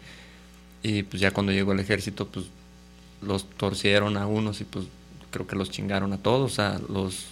Y 0.81 1.03
pues 1.03 1.21
ya 1.21 1.29
cuando 1.29 1.51
llegó 1.51 1.73
el 1.73 1.79
ejército, 1.79 2.25
pues 2.27 2.47
los 3.21 3.47
torcieron 3.47 4.17
a 4.17 4.25
unos 4.25 4.59
y 4.59 4.63
pues 4.63 4.85
creo 5.29 5.45
que 5.45 5.55
los 5.55 5.69
chingaron 5.69 6.11
a 6.11 6.17
todos, 6.17 6.51
o 6.51 6.55
sea, 6.55 6.81
los... 6.89 7.27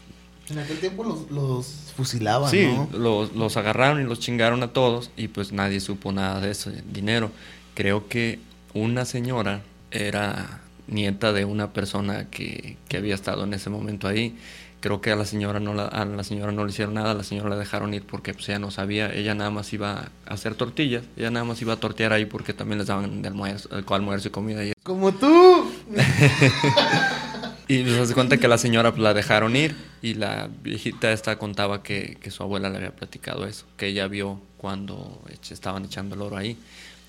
En 0.51 0.59
aquel 0.59 0.77
tiempo 0.77 1.03
los, 1.03 1.31
los 1.31 1.65
fusilaban, 1.97 2.51
Sí, 2.51 2.67
¿no? 2.67 2.87
los, 2.95 3.33
los 3.33 3.57
agarraron 3.57 3.99
y 3.99 4.03
los 4.03 4.19
chingaron 4.19 4.61
a 4.61 4.73
todos 4.73 5.09
y 5.17 5.29
pues 5.29 5.53
nadie 5.53 5.79
supo 5.79 6.11
nada 6.11 6.39
de 6.39 6.51
ese 6.51 6.83
dinero. 6.93 7.31
Creo 7.73 8.07
que 8.07 8.37
una 8.75 9.05
señora 9.05 9.63
era 9.89 10.59
nieta 10.87 11.33
de 11.33 11.45
una 11.45 11.73
persona 11.73 12.29
que, 12.29 12.77
que 12.87 12.97
había 12.97 13.15
estado 13.15 13.43
en 13.43 13.53
ese 13.53 13.69
momento 13.69 14.07
ahí. 14.07 14.35
Creo 14.79 14.99
que 14.99 15.11
a 15.11 15.15
la 15.15 15.23
señora 15.25 15.61
no 15.61 15.73
la, 15.73 15.85
a 15.85 16.03
la 16.03 16.25
señora 16.25 16.51
no 16.51 16.65
le 16.65 16.71
hicieron 16.71 16.95
nada, 16.95 17.11
a 17.11 17.13
la 17.13 17.23
señora 17.23 17.49
la 17.49 17.55
dejaron 17.55 17.93
ir 17.93 18.03
porque 18.03 18.33
pues 18.33 18.49
ella 18.49 18.59
no 18.59 18.69
sabía, 18.69 19.13
ella 19.13 19.33
nada 19.33 19.49
más 19.49 19.71
iba 19.71 20.11
a 20.25 20.33
hacer 20.33 20.55
tortillas, 20.55 21.05
ella 21.15 21.31
nada 21.31 21.45
más 21.45 21.61
iba 21.61 21.71
a 21.73 21.77
tortear 21.77 22.11
ahí 22.11 22.25
porque 22.25 22.53
también 22.53 22.79
les 22.79 22.87
daban 22.87 23.21
de 23.21 23.27
almuerzo, 23.29 23.69
almuerzo 23.87 24.27
y 24.27 24.31
comida 24.31 24.65
y 24.65 24.73
Como 24.83 25.13
tú. 25.13 25.71
y 27.69 27.85
se 27.85 27.99
hace 28.01 28.13
cuenta 28.13 28.37
que 28.37 28.49
la 28.49 28.57
señora 28.57 28.91
pues, 28.91 29.01
la 29.01 29.13
dejaron 29.13 29.55
ir 29.55 29.73
y 30.01 30.15
la 30.15 30.49
viejita 30.61 31.13
esta 31.13 31.37
contaba 31.37 31.81
que, 31.81 32.17
que 32.19 32.29
su 32.29 32.43
abuela 32.43 32.69
le 32.69 32.75
había 32.77 32.91
platicado 32.93 33.47
eso, 33.47 33.65
que 33.77 33.87
ella 33.87 34.09
vio 34.09 34.41
cuando 34.57 35.21
estaban 35.49 35.85
echando 35.85 36.15
el 36.15 36.21
oro 36.21 36.35
ahí. 36.35 36.57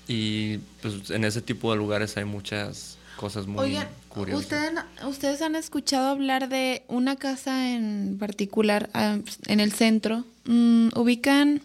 Y 0.07 0.59
pues 0.81 1.09
en 1.09 1.25
ese 1.25 1.41
tipo 1.41 1.71
de 1.71 1.77
lugares 1.77 2.15
hay 2.15 2.25
muchas 2.25 2.97
cosas 3.17 3.47
muy 3.47 3.59
Oigan, 3.63 3.87
curiosas. 4.09 4.43
¿ustedes, 4.43 4.71
¿ustedes 5.07 5.41
han 5.41 5.55
escuchado 5.55 6.07
hablar 6.07 6.49
de 6.49 6.83
una 6.87 7.15
casa 7.15 7.71
en 7.71 8.17
particular 8.19 8.89
ah, 8.93 9.17
en 9.47 9.59
el 9.59 9.71
centro? 9.71 10.25
Mm, 10.45 10.89
ubican, 10.95 11.61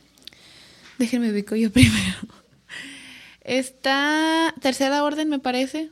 déjenme 0.99 1.31
ubico 1.31 1.57
yo 1.57 1.71
primero. 1.73 2.17
Está 3.43 4.55
Tercera 4.61 5.03
Orden, 5.03 5.29
me 5.29 5.39
parece, 5.39 5.91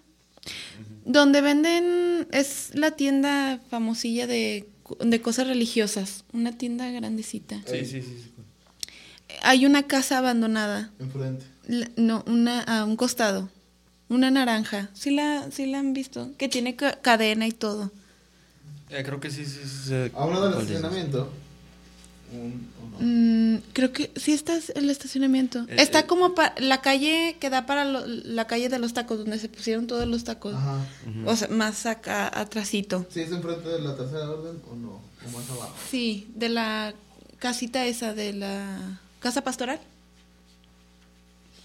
donde 1.05 1.41
venden, 1.41 2.29
es 2.31 2.71
la 2.75 2.93
tienda 2.93 3.59
famosilla 3.71 4.27
de, 4.27 4.69
de 5.01 5.21
cosas 5.23 5.47
religiosas, 5.47 6.25
una 6.33 6.53
tienda 6.53 6.91
grandecita. 6.91 7.61
Sí, 7.67 7.85
sí, 7.87 8.03
sí. 8.03 8.23
sí. 8.25 8.33
Hay 9.43 9.67
una 9.67 9.85
casa 9.85 10.19
abandonada, 10.19 10.91
Enfrente. 10.99 11.45
la- 11.67 11.91
no, 11.97 12.23
una 12.27 12.61
a 12.63 12.85
un 12.85 12.97
costado, 12.97 13.51
una 14.09 14.31
naranja. 14.31 14.89
¿Sí 14.95 15.11
la, 15.11 15.51
sí 15.51 15.67
la 15.67 15.79
han 15.81 15.93
visto? 15.93 16.31
Que 16.39 16.49
tiene 16.49 16.77
ca- 16.77 16.99
cadena 17.01 17.47
y 17.47 17.53
todo. 17.53 17.91
Eh, 18.91 19.03
creo 19.05 19.21
que 19.21 19.31
sí, 19.31 19.45
sí, 19.45 19.61
sí. 19.67 19.93
uno 20.15 20.41
del 20.49 20.53
estacionamiento. 20.61 21.31
Un- 22.33 22.69
no. 22.93 22.99
Mm, 23.01 23.63
creo 23.75 23.93
que 23.93 24.11
sí 24.17 24.33
está 24.33 24.59
el 24.75 24.91
estacionamiento. 24.91 25.61
Eh, 25.69 25.77
está 25.79 26.01
eh. 26.01 26.07
como 26.07 26.35
pa- 26.35 26.55
la 26.59 26.81
calle 26.81 27.37
que 27.39 27.49
da 27.51 27.65
para 27.67 27.85
lo- 27.85 28.07
la 28.07 28.47
calle 28.47 28.69
de 28.69 28.79
los 28.79 28.93
tacos, 28.95 29.19
donde 29.19 29.39
se 29.39 29.49
pusieron 29.49 29.87
todos 29.87 30.07
los 30.07 30.25
tacos. 30.25 30.55
Ajá. 30.55 30.79
O 31.27 31.37
sea, 31.37 31.49
más 31.49 31.87
acá, 31.87 32.29
atrasito. 32.39 33.07
¿Sí 33.11 33.21
es 33.21 33.31
enfrente 33.31 33.69
de 33.69 33.81
la 33.81 33.95
tercera 33.97 34.29
orden 34.31 34.61
o 34.71 34.75
no? 34.75 34.91
¿O 35.27 35.31
más 35.39 35.49
abajo? 35.51 35.75
Sí, 35.91 36.29
de 36.35 36.49
la 36.49 36.95
casita 37.39 37.87
esa 37.87 38.15
de 38.15 38.33
la 38.33 39.01
casa 39.21 39.43
pastoral. 39.45 39.81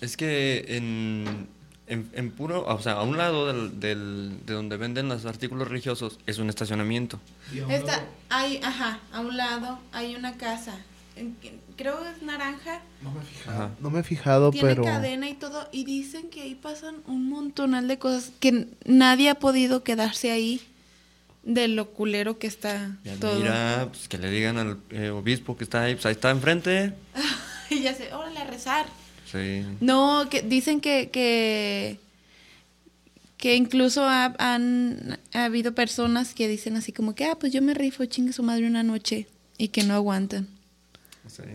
Es 0.02 0.18
que 0.18 0.66
en, 0.68 1.48
en, 1.88 2.09
en 2.13 2.31
puro, 2.31 2.65
o 2.65 2.79
sea, 2.81 2.93
a 2.93 3.03
un 3.03 3.17
lado 3.17 3.47
del, 3.47 3.79
del- 3.79 4.38
de 4.45 4.53
donde 4.53 4.77
venden 4.77 5.09
los 5.09 5.25
artículos 5.25 5.67
religiosos 5.67 6.19
es 6.25 6.38
un 6.38 6.49
estacionamiento. 6.49 7.19
Y 7.53 7.59
a 7.59 7.65
un 7.65 7.71
Está, 7.71 7.91
lado- 7.97 8.07
hay, 8.29 8.59
ajá, 8.63 8.99
a 9.11 9.19
un 9.21 9.36
lado 9.38 9.79
hay 9.91 10.15
una 10.15 10.38
casa. 10.38 10.77
Creo 11.77 12.01
que 12.01 12.09
es 12.09 12.21
naranja. 12.23 12.81
No 13.03 13.11
me 13.11 13.21
he 13.21 13.23
fijado. 13.23 13.69
No 13.79 13.89
me 13.91 13.99
he 13.99 14.03
fijado, 14.03 14.51
Tiene 14.51 14.69
pero. 14.69 14.84
cadena 14.84 15.29
y 15.29 15.36
todo. 15.36 15.67
Y 15.71 15.84
dicen 15.84 16.29
que 16.29 16.41
ahí 16.41 16.55
pasan 16.55 16.95
un 17.05 17.29
montonal 17.29 17.88
de 17.88 17.99
cosas 17.99 18.31
que 18.39 18.67
nadie 18.86 19.29
ha 19.29 19.36
podido 19.36 19.84
quedarse 19.84 20.31
ahí 20.31 20.61
de 21.43 21.67
lo 21.67 21.89
culero 21.91 22.39
que 22.39 22.47
está 22.47 22.97
Ya 23.03 23.15
todo. 23.17 23.36
Mira, 23.39 23.88
pues 23.91 24.07
que 24.07 24.17
le 24.17 24.31
digan 24.31 24.57
al 24.57 24.79
eh, 24.89 25.09
obispo 25.09 25.55
que 25.57 25.65
está 25.65 25.84
ahí, 25.84 25.93
pues 25.95 26.05
ahí 26.07 26.13
está 26.13 26.31
enfrente. 26.31 26.93
y 27.69 27.81
ya 27.81 27.93
sé, 27.93 28.11
órale 28.13 28.39
a 28.39 28.45
rezar. 28.45 28.86
Sí. 29.34 29.65
No, 29.81 30.27
que 30.29 30.41
dicen 30.43 30.79
que, 30.79 31.09
que, 31.09 31.99
que 33.38 33.55
incluso 33.55 34.05
ha, 34.05 34.34
han 34.38 35.19
ha 35.34 35.43
habido 35.45 35.73
personas 35.75 36.34
que 36.34 36.47
dicen 36.47 36.77
así 36.77 36.91
como 36.93 37.15
que, 37.15 37.25
ah, 37.25 37.36
pues 37.39 37.51
yo 37.51 37.61
me 37.61 37.73
rifo, 37.73 38.05
chingue 38.05 38.31
su 38.31 38.43
madre 38.43 38.67
una 38.67 38.84
noche 38.84 39.27
y 39.57 39.67
que 39.69 39.84
no 39.84 39.95
aguantan. 39.95 40.47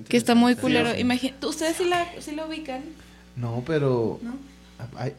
Que 0.09 0.17
está 0.17 0.35
muy 0.35 0.55
culero. 0.57 0.95
Imagina, 0.99 1.37
¿Ustedes 1.47 1.77
sí 1.77 1.85
la, 1.85 2.07
sí 2.21 2.35
la 2.35 2.47
ubican? 2.47 2.83
No, 3.37 3.63
pero. 3.67 4.19
¿No? 4.23 4.37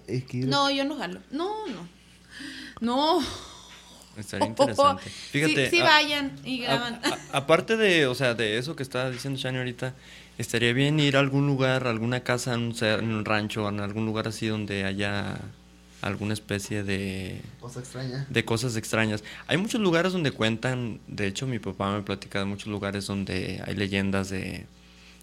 Que 0.07 0.25
ir- 0.39 0.45
No, 0.47 0.69
yo 0.71 0.83
no 0.85 0.97
jalo. 0.97 1.21
No, 1.31 1.65
no. 1.67 1.87
No. 2.81 3.19
Estaría 4.17 4.47
interesante. 4.49 5.03
Fíjate. 5.09 5.69
Sí, 5.69 5.75
sí 5.77 5.81
a- 5.81 5.85
vayan 5.85 6.31
y 6.43 6.63
a- 6.63 6.67
graban. 6.75 6.99
a- 7.03 7.37
aparte 7.37 7.77
de, 7.77 8.07
o 8.07 8.15
sea, 8.15 8.33
de 8.33 8.57
eso 8.57 8.75
que 8.75 8.83
está 8.83 9.09
diciendo 9.11 9.39
Shani 9.39 9.57
ahorita, 9.59 9.93
estaría 10.39 10.73
bien 10.73 10.99
ir 10.99 11.15
a 11.15 11.19
algún 11.19 11.45
lugar, 11.45 11.85
a 11.85 11.91
alguna 11.91 12.21
casa 12.21 12.55
en 12.55 12.61
un, 12.61 12.73
cer- 12.73 12.99
en 12.99 13.11
un 13.13 13.25
rancho, 13.25 13.69
en 13.69 13.79
algún 13.79 14.05
lugar 14.07 14.27
así 14.27 14.47
donde 14.47 14.85
haya 14.85 15.37
alguna 16.01 16.33
especie 16.33 16.81
de, 16.83 17.41
Cosa 17.59 17.81
extraña. 17.81 18.25
de 18.29 18.45
cosas 18.45 18.75
extrañas. 18.77 19.23
Hay 19.47 19.57
muchos 19.57 19.81
lugares 19.81 20.13
donde 20.13 20.31
cuentan, 20.31 20.99
de 21.07 21.27
hecho 21.27 21.45
mi 21.45 21.59
papá 21.59 21.93
me 21.95 22.01
platica 22.01 22.39
de 22.39 22.45
muchos 22.45 22.67
lugares 22.67 23.05
donde 23.05 23.61
hay 23.65 23.75
leyendas 23.75 24.29
de 24.29 24.65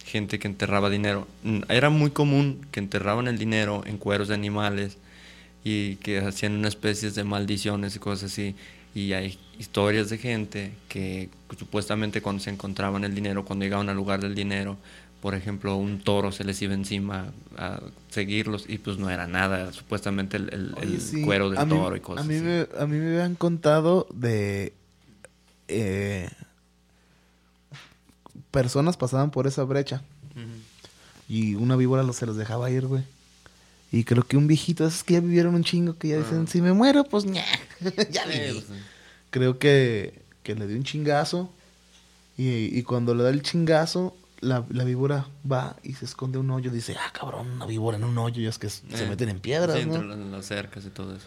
gente 0.04 0.38
que 0.38 0.46
enterraba 0.48 0.90
dinero. 0.90 1.26
Era 1.68 1.88
muy 1.90 2.10
común 2.10 2.66
que 2.70 2.78
enterraban 2.80 3.26
el 3.26 3.38
dinero 3.38 3.82
en 3.86 3.96
cueros 3.98 4.28
de 4.28 4.34
animales 4.34 4.98
y 5.64 5.96
que 5.96 6.18
hacían 6.18 6.52
una 6.52 6.68
especie 6.68 7.10
de 7.10 7.24
maldiciones 7.24 7.96
y 7.96 7.98
cosas 7.98 8.30
así. 8.30 8.54
Y 8.94 9.12
hay 9.14 9.38
historias 9.58 10.08
de 10.10 10.18
gente 10.18 10.72
que 10.88 11.28
supuestamente 11.58 12.20
cuando 12.22 12.42
se 12.42 12.50
encontraban 12.50 13.02
el 13.04 13.14
dinero, 13.14 13.44
cuando 13.44 13.64
llegaban 13.64 13.88
al 13.88 13.96
lugar 13.96 14.20
del 14.20 14.34
dinero, 14.34 14.76
por 15.26 15.34
ejemplo, 15.34 15.74
un 15.76 15.98
toro 15.98 16.30
se 16.30 16.44
les 16.44 16.62
iba 16.62 16.72
encima 16.72 17.32
a 17.58 17.80
seguirlos 18.10 18.64
y 18.68 18.78
pues 18.78 18.96
no 18.96 19.10
era 19.10 19.26
nada, 19.26 19.72
supuestamente 19.72 20.36
el, 20.36 20.54
el- 20.54 20.74
el 20.80 20.88
Oye, 20.88 21.00
sí, 21.00 21.22
cuero 21.22 21.50
del 21.50 21.58
a 21.58 21.64
mí- 21.64 21.72
toro 21.72 21.96
y 21.96 22.00
cosas 22.00 22.24
A 22.24 22.28
mí, 22.28 22.36
así. 22.36 22.44
me, 22.44 22.66
a 22.78 22.86
mí 22.86 22.96
me 22.96 23.08
habían 23.16 23.34
contado 23.34 24.06
de... 24.14 24.72
eh, 25.66 26.28
personas 28.52 28.96
pasaban 28.96 29.32
por 29.32 29.48
esa 29.48 29.64
brecha 29.64 30.00
y 31.28 31.56
una 31.56 31.74
víbora 31.74 32.04
los, 32.04 32.14
se 32.14 32.26
los 32.26 32.36
dejaba 32.36 32.70
ir, 32.70 32.86
güey. 32.86 33.02
Y 33.90 34.04
creo 34.04 34.22
que 34.22 34.36
un 34.36 34.46
viejito, 34.46 34.86
esos 34.86 35.02
que 35.02 35.14
ya 35.14 35.20
vivieron 35.20 35.56
un 35.56 35.64
chingo, 35.64 35.96
que 35.98 36.08
ya 36.08 36.18
dicen, 36.18 36.44
Ah. 36.46 36.50
si 36.50 36.60
me 36.62 36.72
muero, 36.72 37.02
pues 37.02 37.24
ña, 37.24 37.44
ya 38.12 38.24
viví. 38.26 38.52
pues, 38.52 38.64
sí. 38.66 38.74
Creo 39.30 39.58
que, 39.58 40.20
que 40.44 40.54
le 40.54 40.68
dio 40.68 40.76
un 40.76 40.84
chingazo 40.84 41.50
y, 42.38 42.78
y 42.78 42.82
cuando 42.84 43.12
le 43.16 43.24
da 43.24 43.30
el 43.30 43.42
chingazo, 43.42 44.16
la, 44.40 44.64
la 44.70 44.84
víbora 44.84 45.26
va 45.50 45.76
y 45.82 45.94
se 45.94 46.04
esconde 46.04 46.38
en 46.38 46.44
un 46.46 46.50
hoyo. 46.52 46.70
Dice, 46.70 46.94
ah, 46.98 47.12
cabrón, 47.12 47.50
una 47.52 47.66
víbora 47.66 47.96
en 47.96 48.04
un 48.04 48.16
hoyo. 48.18 48.40
Y 48.42 48.46
es 48.46 48.58
que 48.58 48.68
se 48.68 48.82
Eh, 48.90 49.08
meten 49.08 49.28
en 49.28 49.40
piedras, 49.40 49.78
sí, 49.78 49.86
¿no? 49.86 49.96
entre 49.96 50.16
las 50.30 50.46
cercas 50.46 50.84
y 50.84 50.90
todo 50.90 51.14
eso. 51.16 51.26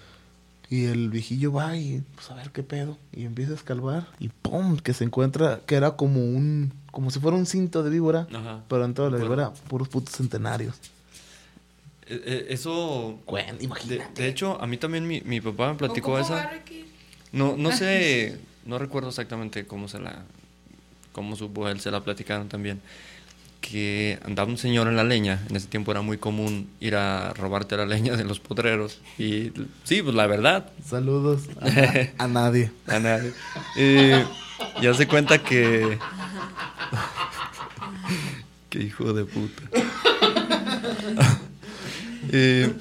Y 0.71 0.85
el 0.85 1.09
viejillo 1.09 1.51
va 1.51 1.75
y, 1.77 2.03
pues 2.15 2.29
a 2.29 2.35
ver 2.35 2.51
qué 2.51 2.61
pedo. 2.61 2.97
Y 3.11 3.25
empieza 3.25 3.53
a 3.53 3.55
escalvar. 3.55 4.07
Y 4.19 4.29
pum, 4.29 4.77
que 4.77 4.93
se 4.93 5.03
encuentra, 5.03 5.61
que 5.65 5.73
era 5.75 5.95
como 5.95 6.19
un, 6.21 6.71
como 6.91 7.09
si 7.09 7.19
fuera 7.19 7.35
un 7.35 7.47
cinto 7.47 7.81
de 7.81 7.89
víbora. 7.89 8.27
Ajá. 8.33 8.63
Pero 8.67 8.83
dentro 8.83 9.05
de 9.05 9.11
la 9.11 9.17
Bueno. 9.17 9.29
víbora, 9.35 9.53
puros 9.67 9.89
putos 9.89 10.13
centenarios. 10.15 10.75
Eh, 12.05 12.21
eh, 12.25 12.45
eso, 12.49 13.19
Güey, 13.25 13.45
de, 13.57 13.63
imagínate. 13.63 14.21
de 14.21 14.27
hecho, 14.27 14.59
a 14.61 14.67
mí 14.67 14.77
también 14.77 15.07
mi, 15.07 15.21
mi 15.21 15.41
papá 15.41 15.69
me 15.73 15.75
platicó 15.77 16.07
¿Cómo 16.11 16.19
esa. 16.19 16.33
va, 16.35 16.47
Ricky? 16.51 16.85
No, 17.31 17.55
no 17.57 17.71
sé, 17.75 18.39
no 18.65 18.77
recuerdo 18.79 19.09
exactamente 19.09 19.65
cómo 19.67 19.87
se 19.87 19.99
la, 19.99 20.23
cómo 21.11 21.35
supo 21.35 21.67
él, 21.69 21.79
se 21.79 21.91
la 21.91 22.01
platicaron 22.03 22.49
también. 22.49 22.81
Que 23.61 24.17
andaba 24.23 24.49
un 24.49 24.57
señor 24.57 24.87
en 24.87 24.95
la 24.95 25.03
leña, 25.03 25.43
en 25.49 25.55
ese 25.57 25.67
tiempo 25.67 25.91
era 25.91 26.01
muy 26.01 26.17
común 26.17 26.69
ir 26.79 26.95
a 26.95 27.33
robarte 27.33 27.75
la 27.75 27.85
leña 27.85 28.15
de 28.15 28.23
los 28.23 28.39
potreros. 28.39 28.99
Y 29.17 29.51
sí, 29.83 30.01
pues 30.01 30.15
la 30.15 30.27
verdad, 30.27 30.71
Saludos 30.85 31.41
a, 31.59 31.67
a 32.23 32.27
nadie. 32.27 32.71
a 32.87 32.99
nadie. 32.99 33.33
Eh, 33.75 34.23
y 34.81 34.87
hace 34.87 35.07
cuenta 35.07 35.39
que... 35.43 35.97
Qué 38.69 38.83
hijo 38.83 39.13
de 39.13 39.25
puta. 39.25 39.63
Eh, 42.31 42.71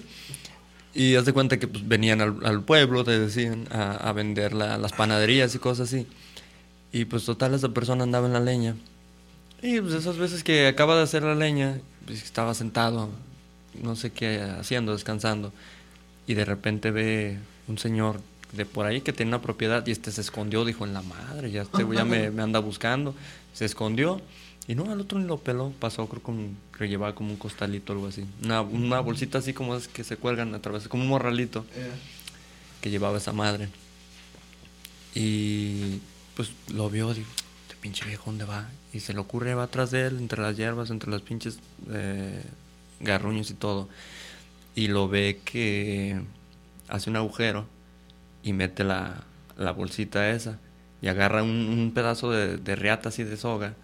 y 0.95 1.15
hace 1.17 1.33
cuenta 1.33 1.59
que 1.59 1.67
pues, 1.67 1.87
venían 1.89 2.21
al, 2.21 2.37
al 2.45 2.63
pueblo, 2.63 3.05
te 3.05 3.19
decían, 3.19 3.67
a, 3.71 3.93
a 3.93 4.13
vender 4.13 4.53
la- 4.53 4.79
las 4.79 4.93
panaderías 4.93 5.55
y 5.55 5.59
cosas 5.59 5.89
así. 5.89 6.07
Y 6.93 7.05
pues 7.05 7.25
total, 7.25 7.55
esa 7.55 7.69
persona 7.71 8.05
andaba 8.05 8.27
en 8.27 8.33
la 8.33 8.41
leña. 8.41 8.77
Y 9.63 9.81
pues 9.81 9.95
esas 9.95 10.17
veces 10.17 10.45
que 10.45 10.67
acaba 10.67 10.97
de 10.97 11.03
hacer 11.03 11.23
la 11.23 11.35
leña, 11.35 11.81
pues 12.07 12.23
estaba 12.23 12.55
sentado, 12.55 13.11
no 13.83 13.97
sé 13.97 14.11
qué, 14.11 14.41
haciendo, 14.41 14.93
descansando. 14.93 15.53
Y 16.27 16.35
de 16.35 16.45
repente 16.45 16.91
ve 16.91 17.39
un 17.67 17.79
señor 17.79 18.21
de 18.53 18.65
por 18.65 18.87
ahí 18.87 19.01
que 19.01 19.13
tiene 19.13 19.31
una 19.31 19.43
propiedad 19.43 19.87
y 19.87 19.91
este 19.91 20.11
se 20.11 20.21
escondió, 20.21 20.65
dijo, 20.65 20.85
en 20.85 20.95
la 20.95 21.03
madre, 21.03 21.51
ya 21.51 21.63
este 21.63 21.85
ya 21.95 22.05
me, 22.05 22.31
me 22.31 22.43
anda 22.43 22.61
buscando. 22.61 23.15
Se 23.53 23.65
escondió 23.65 24.21
y 24.69 24.75
no, 24.75 24.93
al 24.93 25.01
otro 25.01 25.19
ni 25.19 25.27
lo 25.27 25.39
peló, 25.39 25.73
pasó 25.81 26.07
creo 26.07 26.23
con, 26.23 26.57
que 26.77 26.89
llevaba 26.89 27.15
como 27.15 27.31
un 27.31 27.39
costalito 27.39 27.93
o 27.93 27.97
algo 27.97 28.09
así. 28.09 28.27
Una, 28.45 28.61
una 28.61 29.01
bolsita 29.01 29.39
así 29.39 29.55
como 29.55 29.75
es 29.75 29.89
que 29.89 30.05
se 30.05 30.19
cuelgan 30.19 30.55
a 30.55 30.61
través, 30.61 30.89
como 30.89 31.03
un 31.03 31.09
morralito 31.09 31.65
que 32.83 32.91
llevaba 32.91 33.17
esa 33.17 33.33
madre. 33.33 33.71
Y 35.15 36.01
pues 36.39 36.53
lo 36.73 36.89
vio, 36.89 37.13
dijo, 37.13 37.29
este 37.63 37.75
pinche 37.81 38.05
viejo, 38.05 38.27
¿dónde 38.27 38.45
va? 38.45 38.69
Y 38.93 39.01
se 39.01 39.13
le 39.13 39.19
ocurre, 39.19 39.55
va 39.55 39.65
atrás 39.65 39.91
de 39.91 40.07
él, 40.07 40.19
entre 40.19 40.41
las 40.41 40.57
hierbas, 40.57 40.89
entre 40.91 41.11
las 41.11 41.21
pinches 41.21 41.59
eh, 41.91 42.45
garruños 43.01 43.51
y 43.51 43.55
todo. 43.55 43.89
Y 44.77 44.87
lo 44.87 45.09
ve 45.09 45.41
que 45.45 46.23
hace 46.87 47.11
un 47.11 47.17
agujero 47.17 47.67
y 48.45 48.53
mete 48.53 48.85
la, 48.85 49.25
la 49.57 49.73
bolsita 49.73 50.31
esa 50.31 50.61
y 51.03 51.09
agarra 51.09 51.43
un, 51.43 51.51
un 51.51 51.91
pedazo 51.93 52.31
de, 52.31 52.57
de 52.57 52.77
riata 52.77 53.09
así 53.09 53.25
de 53.25 53.37
soga 53.37 53.75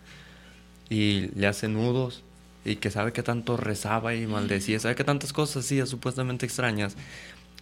y 0.89 1.33
le 1.35 1.49
hace 1.49 1.67
nudos 1.67 2.23
y 2.65 2.77
que 2.77 2.93
sabe 2.93 3.13
que 3.13 3.25
tanto 3.25 3.57
rezaba 3.57 4.15
y 4.15 4.29
maldecía, 4.29 4.79
sabe 4.79 4.95
que 4.95 5.03
tantas 5.03 5.33
cosas 5.33 5.65
hacía 5.65 5.87
supuestamente 5.87 6.47
extrañas 6.47 6.95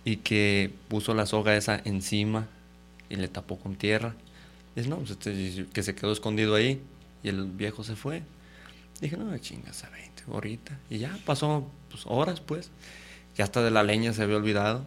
y 0.04 0.16
que 0.18 0.70
puso 0.88 1.14
la 1.14 1.24
soga 1.24 1.56
esa 1.56 1.80
encima 1.82 2.46
y 3.08 3.16
le 3.16 3.28
tapó 3.28 3.58
con 3.58 3.76
tierra. 3.76 4.14
Dice, 4.74 4.88
no, 4.88 4.96
pues 4.96 5.10
este, 5.10 5.66
que 5.72 5.82
se 5.82 5.94
quedó 5.94 6.12
escondido 6.12 6.54
ahí 6.54 6.80
y 7.22 7.28
el 7.28 7.44
viejo 7.46 7.84
se 7.84 7.96
fue. 7.96 8.22
Dije, 9.00 9.16
no, 9.16 9.36
chingas 9.38 9.84
a 9.84 9.90
20 9.90 10.24
ahorita. 10.32 10.78
Y 10.88 10.98
ya 10.98 11.16
pasó 11.24 11.68
pues, 11.90 12.04
horas, 12.06 12.40
pues. 12.40 12.70
Ya 13.36 13.44
hasta 13.44 13.62
de 13.62 13.70
la 13.70 13.82
leña 13.82 14.12
se 14.12 14.22
había 14.22 14.36
olvidado. 14.36 14.84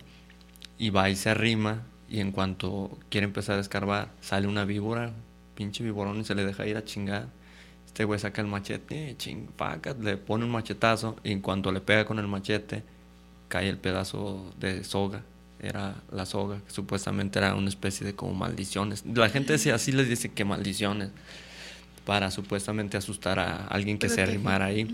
Y 0.77 0.89
va 0.89 1.09
y 1.09 1.15
se 1.15 1.29
arrima. 1.29 1.83
Y 2.09 2.19
en 2.19 2.31
cuanto 2.31 2.97
quiere 3.09 3.25
empezar 3.25 3.57
a 3.57 3.61
escarbar, 3.61 4.11
sale 4.21 4.47
una 4.47 4.63
víbora, 4.63 5.13
pinche 5.55 5.83
víborón, 5.83 6.19
y 6.19 6.23
se 6.23 6.35
le 6.35 6.45
deja 6.45 6.65
ir 6.67 6.77
a 6.77 6.85
chingar. 6.85 7.29
Este 7.87 8.03
güey 8.03 8.19
saca 8.19 8.41
el 8.41 8.47
machete, 8.47 9.15
ching, 9.17 9.49
le 10.01 10.17
pone 10.17 10.45
un 10.45 10.51
machetazo. 10.51 11.15
Y 11.23 11.31
en 11.31 11.41
cuanto 11.41 11.71
le 11.71 11.81
pega 11.81 12.05
con 12.05 12.19
el 12.19 12.27
machete, 12.27 12.83
cae 13.47 13.69
el 13.69 13.77
pedazo 13.77 14.53
de 14.59 14.83
soga. 14.83 15.23
Era 15.59 15.95
la 16.11 16.25
soga, 16.25 16.59
que 16.65 16.71
supuestamente 16.71 17.39
era 17.39 17.55
una 17.55 17.69
especie 17.69 18.05
de 18.05 18.13
como 18.13 18.33
maldiciones. 18.33 19.03
La 19.05 19.29
gente 19.29 19.53
decía, 19.53 19.75
así 19.75 19.91
les 19.91 20.09
dice 20.09 20.29
que 20.29 20.45
maldiciones. 20.45 21.09
Para 22.05 22.29
supuestamente 22.29 22.97
asustar 22.97 23.39
a 23.39 23.65
alguien 23.67 23.97
que 23.97 24.09
se 24.09 24.15
Proteger. 24.15 24.35
arrimara 24.35 24.65
ahí. 24.65 24.87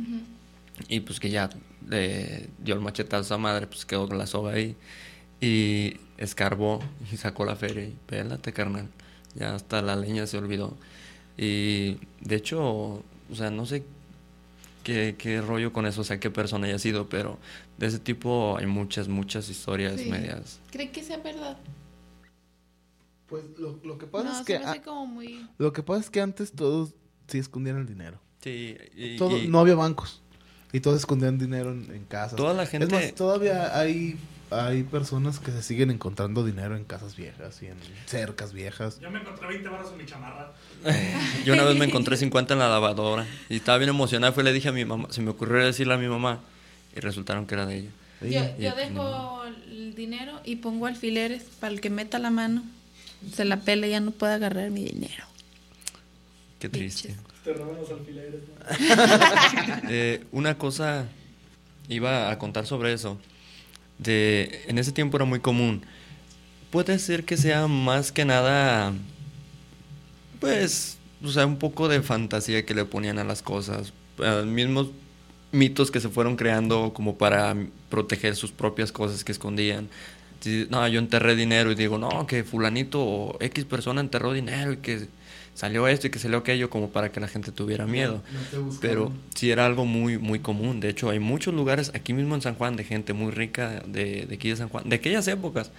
Y 0.87 1.01
pues 1.01 1.19
que 1.19 1.29
ya 1.29 1.49
le 1.89 2.47
dio 2.59 2.73
el 2.73 2.81
machetazo 2.81 3.17
a 3.17 3.25
esa 3.25 3.37
madre, 3.37 3.67
pues 3.67 3.85
quedó 3.85 4.07
con 4.07 4.17
la 4.17 4.27
soga 4.27 4.53
ahí. 4.53 4.77
Y 5.41 5.97
escarbó 6.17 6.81
y 7.11 7.17
sacó 7.17 7.43
la 7.45 7.55
feria 7.55 7.83
y 7.83 7.95
pélate, 8.05 8.53
carnal. 8.53 8.87
Ya 9.35 9.55
hasta 9.55 9.81
la 9.81 9.95
leña 9.95 10.25
se 10.27 10.37
olvidó. 10.37 10.77
Y 11.37 11.97
de 12.21 12.35
hecho, 12.35 12.61
o 12.61 13.35
sea, 13.35 13.49
no 13.49 13.65
sé 13.65 13.83
qué, 14.83 15.15
qué 15.17 15.41
rollo 15.41 15.73
con 15.73 15.85
eso, 15.85 16.01
o 16.01 16.03
sea, 16.03 16.19
qué 16.19 16.29
persona 16.29 16.67
haya 16.67 16.79
sido, 16.79 17.09
pero 17.09 17.39
de 17.81 17.87
ese 17.87 17.99
tipo 17.99 18.55
hay 18.57 18.67
muchas, 18.67 19.07
muchas 19.09 19.49
historias 19.49 19.99
Sí. 19.99 20.09
medias. 20.09 20.59
¿Creen 20.71 20.91
que 20.91 21.03
sea 21.03 21.17
verdad? 21.17 21.57
Pues 23.27 23.43
lo, 23.57 23.79
lo 23.83 23.97
que 23.97 24.07
pasa 24.07 24.25
No, 24.25 24.31
es 24.31 24.37
se 24.39 24.43
que 24.45 24.59
me 24.59 24.65
hace 24.65 24.79
a- 24.79 24.83
como 24.83 25.07
muy... 25.07 25.47
lo 25.57 25.73
que 25.73 25.83
pasa 25.83 26.01
es 26.01 26.09
que 26.09 26.21
antes 26.21 26.51
todos 26.51 26.93
sí 27.27 27.37
escondían 27.39 27.77
el 27.77 27.87
dinero. 27.87 28.19
Sí, 28.41 28.77
y, 28.95 29.17
Todo- 29.17 29.37
y- 29.37 29.47
no 29.47 29.59
había 29.59 29.75
bancos. 29.75 30.21
Y 30.73 30.79
todos 30.79 30.97
escondían 30.99 31.37
dinero 31.37 31.71
en, 31.71 31.89
en 31.93 32.05
casas. 32.05 32.35
Toda 32.37 32.53
la 32.53 32.65
gente- 32.65 32.85
Es 32.85 32.91
más, 32.91 33.15
todavía 33.15 33.77
hay, 33.77 34.17
hay 34.51 34.83
personas 34.83 35.39
que 35.39 35.51
se 35.51 35.61
siguen 35.63 35.91
encontrando 35.91 36.45
dinero 36.45 36.75
en 36.77 36.83
casas 36.85 37.15
viejas 37.15 37.61
y 37.61 37.67
en 37.67 37.75
cercas 38.05 38.53
viejas. 38.53 38.99
Yo 38.99 39.09
me 39.11 39.19
encontré 39.19 39.47
20 39.47 39.67
baros 39.69 39.91
en 39.91 39.97
mi 39.97 40.05
chamarra. 40.05 40.53
Yo 41.45 41.53
una 41.53 41.63
vez 41.63 41.77
me 41.77 41.85
encontré 41.85 42.15
50 42.17 42.53
en 42.53 42.59
la 42.59 42.69
lavadora 42.69 43.25
y 43.49 43.57
estaba 43.57 43.77
bien 43.79 43.89
emocionada. 43.89 44.33
Fue 44.33 44.43
le 44.43 44.53
dije 44.53 44.69
a 44.69 44.71
mi 44.71 44.85
mamá, 44.85 45.07
se 45.09 45.21
me 45.21 45.31
ocurrió 45.31 45.63
decirle 45.65 45.93
a 45.93 45.97
mi 45.97 46.07
mamá 46.07 46.39
y 46.95 46.99
resultaron 46.99 47.47
que 47.47 47.55
era 47.55 47.65
de 47.65 47.77
ella. 47.77 47.89
Yo, 48.21 48.27
Sí. 48.27 48.35
Y 48.59 48.63
yo 48.63 48.73
pues, 48.73 48.89
dejo 48.89 49.43
el 49.45 49.95
dinero 49.95 50.41
y 50.45 50.57
pongo 50.57 50.85
alfileres 50.85 51.43
para 51.59 51.73
el 51.73 51.81
que 51.81 51.89
meta 51.89 52.19
la 52.19 52.29
mano. 52.29 52.63
Se 53.33 53.45
la 53.45 53.57
pele 53.61 53.89
ya 53.89 53.99
no 53.99 54.11
puede 54.11 54.33
agarrar 54.33 54.69
mi 54.69 54.83
dinero. 54.83 55.25
Qué 56.59 56.69
triste. 56.69 57.15
Te 57.43 57.53
roban 57.53 57.77
los 57.77 57.89
alfileres. 57.89 58.41
¿no? 58.47 59.81
Eh, 59.89 60.23
una 60.31 60.57
cosa 60.57 61.07
iba 61.89 62.29
a 62.29 62.37
contar 62.37 62.65
sobre 62.65 62.93
eso. 62.93 63.19
De, 63.97 64.63
en 64.67 64.77
ese 64.77 64.91
tiempo 64.91 65.17
era 65.17 65.25
muy 65.25 65.39
común. 65.39 65.83
Puede 66.69 66.97
ser 66.99 67.25
que 67.25 67.37
sea 67.37 67.67
más 67.67 68.11
que 68.11 68.23
nada, 68.23 68.93
pues, 70.39 70.97
o 71.23 71.29
sea, 71.29 71.45
un 71.45 71.57
poco 71.57 71.87
de 71.87 72.01
fantasía 72.01 72.65
que 72.65 72.73
le 72.73 72.85
ponían 72.85 73.19
a 73.19 73.23
las 73.23 73.41
cosas. 73.41 73.93
Eh, 74.19 74.43
mismos 74.45 74.87
mitos 75.51 75.91
que 75.91 75.99
se 75.99 76.09
fueron 76.09 76.35
creando 76.35 76.93
como 76.93 77.17
para 77.17 77.55
proteger 77.89 78.35
sus 78.35 78.51
propias 78.51 78.91
cosas 78.91 79.23
que 79.23 79.31
escondían. 79.31 79.89
No, 80.69 80.87
yo 80.87 80.99
enterré 80.99 81.35
dinero 81.35 81.71
y 81.71 81.75
digo, 81.75 81.97
no, 81.97 82.25
que 82.25 82.43
fulanito 82.43 83.03
o 83.03 83.37
X 83.39 83.65
persona 83.65 84.01
enterró 84.01 84.33
dinero 84.33 84.73
y 84.73 84.77
que 84.77 85.07
salió 85.53 85.87
esto 85.87 86.07
y 86.07 86.09
que 86.09 86.17
salió 86.17 86.39
aquello 86.39 86.69
como 86.69 86.89
para 86.89 87.11
que 87.11 87.19
la 87.19 87.27
gente 87.27 87.51
tuviera 87.51 87.85
miedo. 87.85 88.23
Pero 88.79 89.11
sí 89.35 89.51
era 89.51 89.65
algo 89.65 89.85
muy, 89.85 90.17
muy 90.17 90.39
común. 90.39 90.79
De 90.79 90.89
hecho, 90.89 91.09
hay 91.09 91.19
muchos 91.19 91.53
lugares 91.53 91.91
aquí 91.93 92.13
mismo 92.13 92.33
en 92.33 92.41
San 92.41 92.55
Juan 92.55 92.75
de 92.75 92.83
gente 92.83 93.13
muy 93.13 93.31
rica 93.31 93.83
de, 93.85 94.25
de 94.25 94.35
aquí 94.35 94.49
de 94.49 94.55
San 94.55 94.69
Juan, 94.69 94.89
de 94.89 94.95
aquellas 94.95 95.27
épocas, 95.27 95.71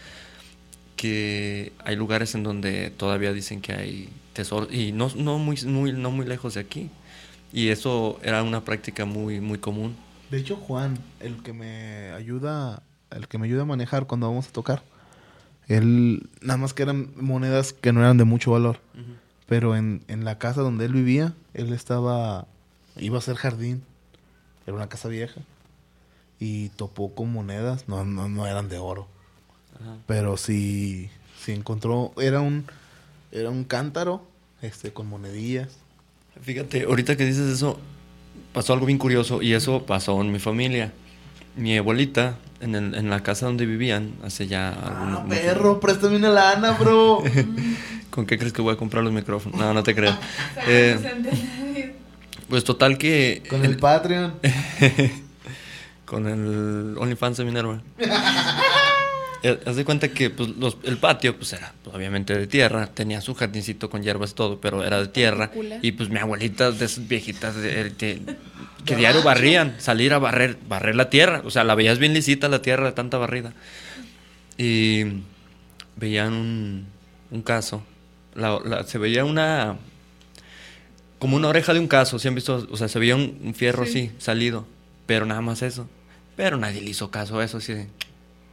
que 0.94 1.72
hay 1.84 1.96
lugares 1.96 2.34
en 2.36 2.44
donde 2.44 2.90
todavía 2.90 3.32
dicen 3.32 3.60
que 3.60 3.72
hay 3.72 4.08
tesoros 4.32 4.72
y 4.72 4.92
no, 4.92 5.10
no, 5.16 5.38
muy, 5.38 5.56
muy, 5.64 5.92
no 5.92 6.10
muy 6.12 6.26
lejos 6.26 6.54
de 6.54 6.60
aquí. 6.60 6.90
Y 7.53 7.68
eso 7.68 8.18
era 8.22 8.42
una 8.42 8.64
práctica 8.64 9.05
muy, 9.05 9.40
muy 9.40 9.59
común. 9.59 9.96
De 10.30 10.38
hecho, 10.38 10.57
Juan, 10.57 10.98
el 11.20 11.42
que 11.42 11.53
me 11.53 12.11
ayuda, 12.12 12.82
el 13.11 13.28
que 13.28 13.36
me 13.36 13.46
ayuda 13.46 13.62
a 13.62 13.66
manejar 13.66 14.07
cuando 14.07 14.26
vamos 14.26 14.48
a 14.48 14.53
tocar, 14.53 14.82
él, 15.68 16.28
nada 16.40 16.57
más 16.57 16.72
que 16.72 16.82
eran 16.82 17.11
monedas 17.16 17.72
que 17.72 17.92
no 17.92 18.00
eran 18.00 18.16
de 18.16 18.24
mucho 18.24 18.53
valor. 18.53 18.80
Pero 19.46 19.76
en, 19.76 20.03
en 20.09 20.24
la 20.24 20.38
casa 20.38 20.62
donde 20.62 20.86
él 20.86 20.94
vivía, 20.94 21.34
él 21.53 21.72
estaba, 21.74 22.46
iba 22.96 23.16
a 23.16 23.18
hacer 23.18 23.36
jardín. 23.36 23.82
Era 24.66 24.76
una 24.76 24.88
casa 24.88 25.09
vieja. 25.09 25.40
Y 26.40 26.70
topó 26.70 27.14
con 27.14 27.32
monedas. 27.32 27.86
No, 27.86 28.05
no, 28.05 28.28
no 28.28 28.46
eran 28.46 28.68
de 28.68 28.78
oro. 28.78 29.09
Pero 30.07 30.36
sí, 30.36 31.11
sí 31.38 31.53
encontró. 31.53 32.12
Era 32.16 32.40
un, 32.40 32.64
era 33.30 33.50
un 33.50 33.64
cántaro 33.64 34.26
este, 34.62 34.92
con 34.92 35.07
monedillas. 35.07 35.76
Fíjate, 36.43 36.84
ahorita 36.84 37.16
que 37.16 37.24
dices 37.24 37.49
eso, 37.53 37.78
pasó 38.53 38.72
algo 38.72 38.86
bien 38.86 38.99
curioso 38.99 39.43
y 39.43 39.53
eso 39.55 39.84
pasó 39.86 40.20
en 40.20 40.32
mi 40.32 40.38
familia. 40.38 40.93
Mi 41.57 41.76
abuelita, 41.76 42.36
en, 42.61 42.74
el- 42.74 42.95
en 42.95 43.11
la 43.11 43.22
casa 43.22 43.47
donde 43.47 43.66
vivían, 43.66 44.12
hace 44.24 44.47
ya. 44.47 44.70
Ah, 44.70 45.24
muchos- 45.24 45.38
perro, 45.40 45.80
préstame 45.80 46.16
una 46.16 46.30
lana, 46.30 46.72
bro. 46.72 47.22
¿Con 48.11 48.26
qué 48.26 48.36
crees 48.38 48.53
que 48.53 48.61
voy 48.62 48.74
a 48.74 48.76
comprar 48.76 49.03
los 49.05 49.12
micrófonos? 49.12 49.59
No, 49.59 49.72
no 49.72 49.82
te 49.82 49.95
creas. 49.95 50.18
Eh, 50.66 50.99
pues 52.49 52.64
total 52.64 52.99
que... 52.99 53.43
con 53.49 53.64
el 53.64 53.76
Patreon. 53.78 54.34
Con 56.05 56.26
el 56.28 56.95
OnlyFans 56.99 57.38
de 57.38 57.45
Minerva. 57.47 57.80
Eh, 59.45 59.59
Haz 59.66 59.74
de 59.76 59.84
cuenta 59.84 60.09
que 60.09 60.30
pues, 60.30 60.51
los- 60.51 60.76
el 60.84 60.99
patio 60.99 61.36
pues 61.36 61.53
era 61.53 61.72
pues, 61.82 61.97
obviamente 61.97 62.36
de 62.36 62.47
tierra, 62.47 62.86
tenía 62.86 63.20
su 63.20 63.34
jardincito 63.34 63.90
con 63.90 64.03
hierbas 64.03 64.30
y 64.30 64.34
todo, 64.34 64.61
pero 64.61 64.84
era 64.84 65.01
de 65.01 65.09
tierra. 65.09 65.51
Y 65.82 65.93
pues 65.93 66.09
mi 66.11 66.18
abuelita 66.18 66.70
de 66.70 66.84
esas 66.84 67.09
viejitas 67.09 67.57
de- 67.57 67.90
de- 67.90 68.22
que 68.84 68.97
diario 68.97 69.22
barrían, 69.22 69.74
salir 69.78 70.12
a 70.12 70.18
barrer, 70.18 70.59
barrer 70.68 70.95
la 70.97 71.11
tierra. 71.11 71.43
O 71.45 71.51
sea, 71.51 71.64
la 71.64 71.74
veías 71.74 71.99
bien 71.99 72.14
lisita 72.14 72.49
la 72.49 72.62
tierra 72.62 72.86
de 72.86 72.93
tanta 72.93 73.18
barrida. 73.18 73.53
Y 74.59 75.05
veían 75.97 76.32
un, 76.32 76.86
un 77.30 77.43
caso. 77.43 77.82
La- 78.34 78.61
la- 78.64 78.84
se 78.84 78.99
veía 78.99 79.24
una... 79.24 79.76
Como 81.18 81.36
una 81.36 81.49
oreja 81.49 81.72
de 81.72 81.78
un 81.80 81.86
caso, 81.86 82.18
¿sí 82.18 82.26
han 82.28 82.34
visto? 82.34 82.66
O 82.70 82.76
sea, 82.76 82.88
se 82.88 82.99
veía 82.99 83.14
un, 83.14 83.38
un 83.45 83.55
fierro 83.55 83.84
Sí. 83.86 83.90
así, 83.90 84.11
salido. 84.18 84.66
Pero 85.07 85.26
nada 85.26 85.40
más 85.40 85.62
eso. 85.62 85.88
Pero 86.36 86.57
nadie 86.57 86.80
le 86.80 86.90
hizo 86.90 87.11
caso 87.11 87.38
a 87.38 87.45
eso, 87.45 87.59
así 87.59 87.72
de... 87.74 87.86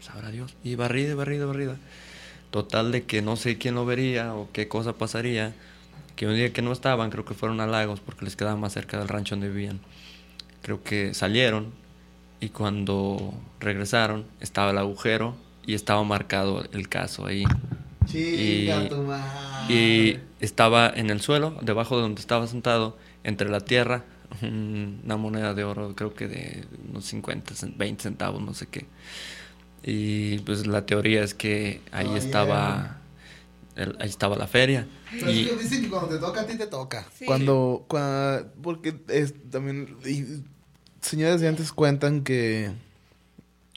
Sabrá 0.01 0.31
Dios. 0.31 0.55
Y 0.63 0.75
barrida, 0.75 1.15
barrida, 1.15 1.45
barrida. 1.45 1.77
Total 2.51 2.91
de 2.91 3.03
que 3.03 3.21
no 3.21 3.35
sé 3.35 3.57
quién 3.57 3.75
lo 3.75 3.85
vería 3.85 4.33
o 4.33 4.49
qué 4.51 4.67
cosa 4.67 4.93
pasaría. 4.93 5.53
Que 6.15 6.27
un 6.27 6.35
día 6.35 6.51
que 6.51 6.61
no 6.61 6.71
estaban, 6.71 7.09
creo 7.11 7.25
que 7.25 7.33
fueron 7.33 7.61
a 7.61 7.67
Lagos 7.67 7.99
porque 7.99 8.25
les 8.25 8.35
quedaba 8.35 8.57
más 8.57 8.73
cerca 8.73 8.97
del 8.99 9.07
rancho 9.07 9.35
donde 9.35 9.49
vivían. 9.49 9.79
Creo 10.61 10.83
que 10.83 11.13
salieron 11.13 11.71
y 12.41 12.49
cuando 12.49 13.33
regresaron 13.59 14.25
estaba 14.41 14.71
el 14.71 14.77
agujero 14.77 15.35
y 15.65 15.75
estaba 15.75 16.03
marcado 16.03 16.65
el 16.73 16.89
caso 16.89 17.25
ahí. 17.25 17.43
Y-. 18.17 18.65
Y 19.69 20.19
estaba 20.41 20.89
en 20.89 21.09
el 21.09 21.21
suelo, 21.21 21.57
debajo 21.61 21.95
de 21.97 22.01
donde 22.01 22.19
estaba 22.21 22.47
sentado, 22.47 22.97
entre 23.23 23.49
la 23.49 23.59
tierra, 23.61 24.03
una 24.41 25.15
moneda 25.17 25.53
de 25.53 25.63
oro, 25.63 25.95
creo 25.95 26.13
que 26.13 26.27
de 26.27 26.65
unos 26.89 27.05
50, 27.05 27.53
cen- 27.53 27.77
20 27.77 28.03
centavos, 28.03 28.41
no 28.41 28.53
sé 28.53 28.67
qué. 28.67 28.85
Y 29.83 30.39
pues 30.39 30.67
la 30.67 30.85
teoría 30.85 31.23
es 31.23 31.33
que 31.33 31.81
ahí 31.91 32.07
Oh, 32.09 32.17
estaba 32.17 32.97
el- 33.75 33.95
ahí 33.99 34.09
estaba 34.09 34.35
la 34.35 34.47
feria. 34.47 34.87
Pero 35.11 35.31
Y, 35.31 35.41
es 35.43 35.47
que 35.49 35.55
dicen 35.63 35.81
que 35.83 35.89
cuando 35.89 36.09
te 36.09 36.17
toca, 36.19 36.41
a 36.41 36.45
ti 36.45 36.57
te 36.57 36.67
toca. 36.67 37.07
Sí. 37.17 37.25
Cuando, 37.25 37.85
cua- 37.87 38.45
porque 38.61 38.95
es 39.07 39.33
también, 39.49 39.95
y 40.05 40.43
señores 41.01 41.39
de 41.41 41.47
antes 41.47 41.71
cuentan 41.71 42.23
que, 42.23 42.71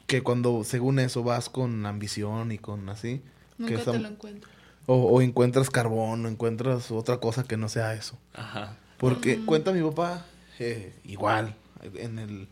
que 0.08 0.22
cuando 0.22 0.64
según 0.64 0.98
eso 0.98 1.22
vas 1.22 1.48
con 1.48 1.86
ambición 1.86 2.50
y 2.52 2.58
con 2.58 2.88
así, 2.88 3.22
Nunca 3.58 3.78
te 3.84 3.98
lo 3.98 4.08
encuentro. 4.08 4.50
o, 4.86 4.96
o 4.96 5.22
encuentras 5.22 5.70
carbón 5.70 6.26
o 6.26 6.28
encuentras 6.28 6.90
otra 6.90 7.18
cosa 7.18 7.44
que 7.44 7.56
no 7.56 7.68
sea 7.68 7.94
eso. 7.94 8.18
ajá. 8.34 8.76
Porque 8.98 9.38
cuenta 9.44 9.72
mi 9.72 9.82
papá, 9.82 10.26
eh, 10.58 10.92
igual, 11.04 11.54
en 11.94 12.18
el 12.18 12.48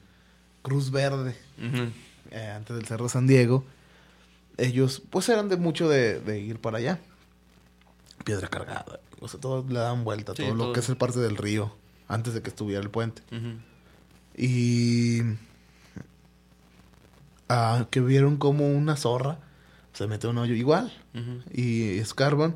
Cruz 0.63 0.91
Verde, 0.91 1.37
Ujú. 1.59 1.91
Eh, 2.31 2.53
antes 2.55 2.77
del 2.77 2.87
Cerro 2.87 3.09
San 3.09 3.27
Diego, 3.27 3.65
ellos 4.57 5.03
pues 5.11 5.29
eran 5.29 5.49
de 5.49 5.57
mucho 5.57 5.89
de, 5.89 6.21
de 6.21 6.41
ir 6.41 6.59
para 6.59 6.79
allá. 6.79 6.99
Piedra 8.25 8.49
cargada, 8.49 9.01
o 9.21 9.29
sea, 9.29 9.41
todos 9.41 9.67
le 9.71 9.79
daban 9.79 10.05
vuelta, 10.05 10.35
Sí, 10.35 10.43
todo 10.43 10.55
lo 10.55 10.65
todo. 10.65 10.73
que 10.75 10.81
es 10.81 10.89
el 10.91 10.97
parte 10.97 11.21
del 11.21 11.37
río, 11.37 11.75
antes 12.09 12.35
de 12.35 12.43
que 12.43 12.51
estuviera 12.51 12.83
el 12.83 12.91
puente. 12.91 13.23
Y 14.37 15.23
ah, 17.49 17.87
que 17.91 18.01
vieron 18.01 18.37
como 18.37 18.71
una 18.71 18.97
zorra 18.97 19.39
se 19.93 20.07
mete 20.07 20.27
un 20.29 20.39
hoyo 20.39 20.55
igual 20.55 20.93
y 21.53 21.99
escarban 21.99 22.55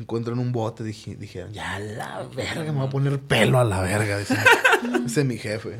encuentran 0.00 0.38
un 0.38 0.52
bote. 0.52 0.84
Dije, 0.84 1.16
dijeron, 1.16 1.52
ya 1.52 1.78
la 1.78 2.26
verga, 2.34 2.64
me 2.64 2.70
voy 2.78 2.86
a 2.86 2.90
poner 2.90 3.18
pelo 3.20 3.58
a 3.58 3.64
la 3.64 3.80
verga. 3.80 4.18
Dice, 4.18 4.34
Ese 5.06 5.20
es 5.20 5.26
mi 5.26 5.38
jefe. 5.38 5.78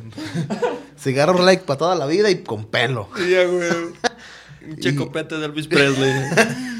Cigarro 0.98 1.42
like 1.44 1.64
para 1.64 1.78
toda 1.78 1.94
la 1.94 2.06
vida 2.06 2.30
y 2.30 2.42
con 2.42 2.66
pelo. 2.66 3.08
Ya, 3.28 3.44
güey. 3.46 3.70
Un 4.62 4.72
Y- 4.72 4.76
checopete 4.80 5.38
de 5.38 5.46
Elvis 5.46 5.66
Presley. 5.66 6.12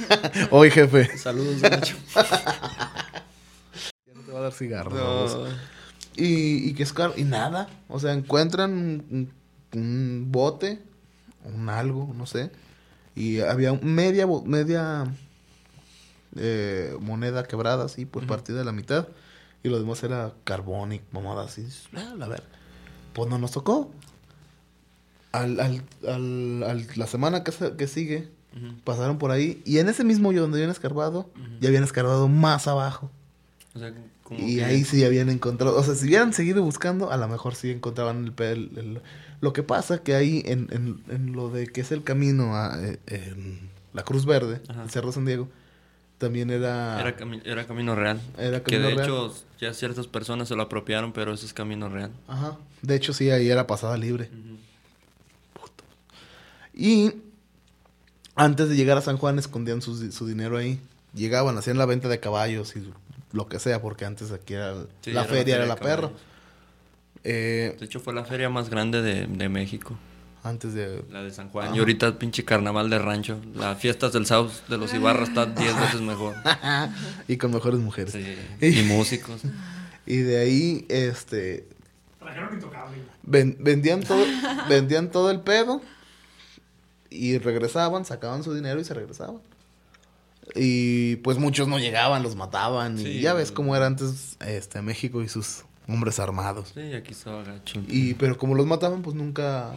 Hoy, 0.51 0.71
jefe. 0.71 1.17
Saludos, 1.17 1.63
Nacho. 1.63 1.97
Ya 2.15 3.25
no 4.15 4.21
te 4.23 4.33
va 4.33 4.39
a 4.39 4.43
dar 4.43 4.53
cigarro. 4.53 4.91
No. 4.91 5.47
Y, 6.17 6.69
y 6.69 6.75
que 6.75 6.83
escar 6.83 7.13
y 7.17 7.25
nada. 7.25 7.69
O 7.89 7.99
sea, 7.99 8.13
encuentran 8.13 8.73
un, 8.73 9.33
un 9.75 10.27
bote, 10.31 10.81
un 11.45 11.69
algo, 11.71 12.13
no 12.15 12.27
sé. 12.27 12.51
Y 13.15 13.41
había 13.41 13.73
media, 13.75 14.27
media 14.45 15.07
eh, 16.37 16.97
moneda 17.01 17.45
quebrada, 17.45 17.85
así, 17.85 18.07
pues 18.07 18.25
Ujú. 18.25 18.35
partida 18.35 18.61
a 18.61 18.65
la 18.65 18.73
mitad. 18.73 19.09
Y 19.63 19.69
lo 19.69 19.79
demás 19.79 20.03
era 20.03 20.33
carbón 20.45 20.93
y 20.95 21.01
mamada 21.13 21.45
así. 21.45 21.67
Ah, 21.95 22.15
la 22.17 22.29
ver. 22.29 22.43
Pues 23.13 23.29
no 23.29 23.39
nos 23.39 23.51
tocó. 23.53 23.91
Al, 25.33 25.61
al, 25.61 25.83
al, 26.09 26.63
al- 26.65 26.87
la 26.97 27.07
semana 27.07 27.45
que, 27.45 27.53
se- 27.53 27.77
que 27.77 27.87
sigue, 27.87 28.29
Ujú. 28.57 28.75
pasaron 28.85 29.19
por 29.19 29.31
ahí. 29.31 29.63
Y 29.65 29.79
en 29.79 29.89
ese 29.89 30.03
mismo 30.03 30.31
hoyo 30.31 30.41
donde 30.43 30.59
habían 30.59 30.71
escarbado, 30.71 31.31
Ujú. 31.37 31.47
ya 31.61 31.69
habían 31.69 31.85
escarbado 31.85 32.27
más 32.29 32.67
abajo. 32.67 33.11
O 33.75 33.79
sea, 33.79 33.93
como 34.25 34.41
Y 34.41 34.57
que- 34.57 34.65
ahí 34.65 34.85
sí 34.85 35.05
habían 35.05 35.29
encontrado, 35.29 35.77
o 35.79 35.83
sea, 35.85 35.95
si 35.95 36.07
hubieran 36.07 36.33
seguido 36.33 36.63
buscando, 36.65 37.13
a 37.13 37.17
lo 37.17 37.29
mejor 37.29 37.55
sí 37.55 37.71
encontraban 37.71 38.25
el, 38.37 38.45
el- 38.45 38.79
el- 38.79 39.01
Lo 39.41 39.53
que 39.53 39.63
pasa 39.63 40.03
que 40.03 40.15
ahí 40.15 40.43
en, 40.47 40.69
en, 40.73 41.03
en 41.09 41.33
lo 41.33 41.49
de 41.49 41.67
que 41.67 41.81
es 41.81 41.93
el 41.93 42.03
camino 42.03 42.57
a 42.57 42.79
eh, 42.83 42.99
en 43.07 43.71
la 43.93 44.03
Cruz 44.03 44.27
Verde, 44.27 44.61
Ajá. 44.69 44.83
el 44.83 44.91
Cerro 44.91 45.13
San 45.13 45.25
Diego, 45.25 45.49
también 46.21 46.51
era... 46.51 47.01
Era, 47.01 47.17
cami- 47.17 47.43
era 47.45 47.67
camino 47.67 47.97
real. 47.97 48.21
Era 48.39 48.63
que 48.63 48.79
de 48.79 48.91
real. 48.95 49.01
hecho 49.01 49.35
ya 49.59 49.75
ciertas 49.75 50.07
personas 50.07 50.47
se 50.47 50.55
lo 50.55 50.63
apropiaron, 50.63 51.13
pero 51.13 51.33
eso 51.35 51.45
es 51.45 51.53
camino 51.53 51.89
real. 51.89 52.13
Ajá. 52.29 52.57
De 52.83 52.95
hecho, 52.95 53.13
sí, 53.13 53.31
ahí 53.31 53.49
era 53.51 53.67
pasada 53.67 53.97
libre. 53.97 54.31
Ujú. 54.33 54.59
Y 56.75 57.13
antes 58.37 58.69
de 58.69 58.77
llegar 58.77 58.97
a 58.97 59.01
San 59.03 59.17
Juan 59.17 59.39
escondían 59.39 59.83
su, 59.83 60.13
su 60.13 60.27
dinero 60.27 60.57
ahí. 60.57 60.79
Llegaban, 61.15 61.59
hacían 61.59 61.77
la 61.79 61.87
venta 61.87 62.09
de 62.09 62.21
caballos 62.21 62.77
y 62.77 62.89
lo 63.33 63.49
que 63.49 63.59
sea, 63.59 63.83
porque 63.83 64.05
antes 64.05 64.31
aquí 64.31 64.55
era 64.55 64.75
Sí, 65.03 65.11
la 65.13 65.25
feria, 65.25 65.57
era 65.57 65.65
de 65.65 65.69
la 65.69 65.77
perro. 65.77 66.03
caballos. 66.11 66.21
Eh, 67.25 67.77
De 67.79 67.85
hecho 67.87 68.01
fue 68.01 68.15
la 68.15 68.25
feria 68.25 68.49
más 68.49 68.71
grande 68.71 69.03
de, 69.03 69.27
de 69.27 69.49
México, 69.49 69.99
antes 70.43 70.73
de... 70.75 71.05
la 71.11 71.23
de 71.23 71.31
San 71.31 71.49
Juan. 71.51 71.67
Ajá. 71.69 71.77
Y 71.77 71.79
ahorita 71.81 72.19
pinche 72.19 72.45
carnaval 72.45 72.89
de 72.91 72.99
rancho. 72.99 73.41
Las 73.55 73.79
fiestas 73.79 74.13
del 74.13 74.27
South 74.27 74.51
de 74.69 74.79
los 74.79 74.93
Ibarra 74.95 75.25
están 75.25 75.55
10 75.55 75.81
veces 75.81 76.01
mejor. 76.01 76.35
y 77.29 77.37
con 77.37 77.53
mejores 77.53 77.81
mujeres. 77.81 78.13
Sí. 78.13 78.67
Y 78.67 78.83
músicos. 78.85 79.43
Y 80.07 80.17
de 80.19 80.39
ahí, 80.41 80.87
este, 80.89 81.69
Trajeron 82.19 82.55
intocable. 82.55 82.97
ven- 83.23 83.57
vendían 83.61 84.01
todo, 84.03 84.25
vendían 84.69 85.11
todo 85.11 85.31
el 85.31 85.41
pedo 85.41 85.83
y 87.11 87.39
regresaban, 87.39 88.05
sacaban 88.05 88.43
su 88.43 88.55
dinero 88.55 88.81
y 88.81 88.85
se 88.85 88.95
regresaban. 88.95 89.39
Y 90.55 91.17
pues 91.17 91.39
muchos 91.39 91.69
no 91.69 91.79
llegaban, 91.79 92.23
los 92.23 92.35
mataban 92.35 92.99
y 92.99 93.21
ya 93.21 93.35
ves 93.35 93.53
cómo 93.53 93.77
era 93.77 93.87
antes 93.87 94.37
este 94.41 94.83
México 94.83 95.23
y 95.23 95.29
sus 95.29 95.65
hombres 95.87 96.19
armados. 96.19 96.73
Sí, 96.75 96.93
aquí 96.95 97.13
estaba 97.13 97.45
gacho. 97.45 97.81
Y 97.87 98.15
pero 98.15 98.37
como 98.37 98.55
los 98.57 98.67
mataban, 98.67 99.03
pues 99.03 99.15
nunca 99.15 99.73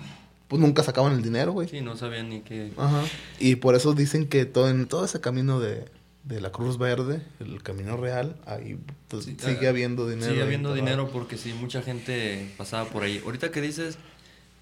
pues 0.48 0.62
nunca 0.62 0.84
sacaban 0.84 1.14
el 1.14 1.22
dinero, 1.22 1.52
güey. 1.52 1.68
Sí, 1.68 1.82
no 1.82 1.96
sabían 1.96 2.30
ni 2.30 2.42
qué. 2.42 2.72
Ajá. 2.78 3.04
Y 3.40 3.56
por 3.56 3.76
eso 3.76 3.94
dicen 3.94 4.28
que 4.28 4.46
todo 4.46 4.70
en 4.70 4.88
todo 4.88 5.06
ese 5.06 5.20
camino 5.20 5.60
de, 5.60 5.86
de 6.24 6.42
la 6.42 6.52
Cruz 6.52 6.78
Verde, 6.78 7.22
el 7.40 7.62
camino 7.64 7.98
real, 7.98 8.38
ahí 8.46 8.78
pues, 9.08 9.26
Sí, 9.26 9.36
sigue 9.40 9.68
ah, 9.68 9.70
habiendo 9.70 10.08
dinero. 10.08 10.32
Sigue 10.32 10.44
habiendo 10.44 10.74
dinero 10.74 11.10
porque 11.12 11.38
sí, 11.38 11.54
mucha 11.54 11.82
gente 11.82 12.54
pasaba 12.58 12.86
por 12.90 13.04
ahí. 13.04 13.22
Ahorita 13.26 13.52
que 13.52 13.62
dices, 13.62 13.98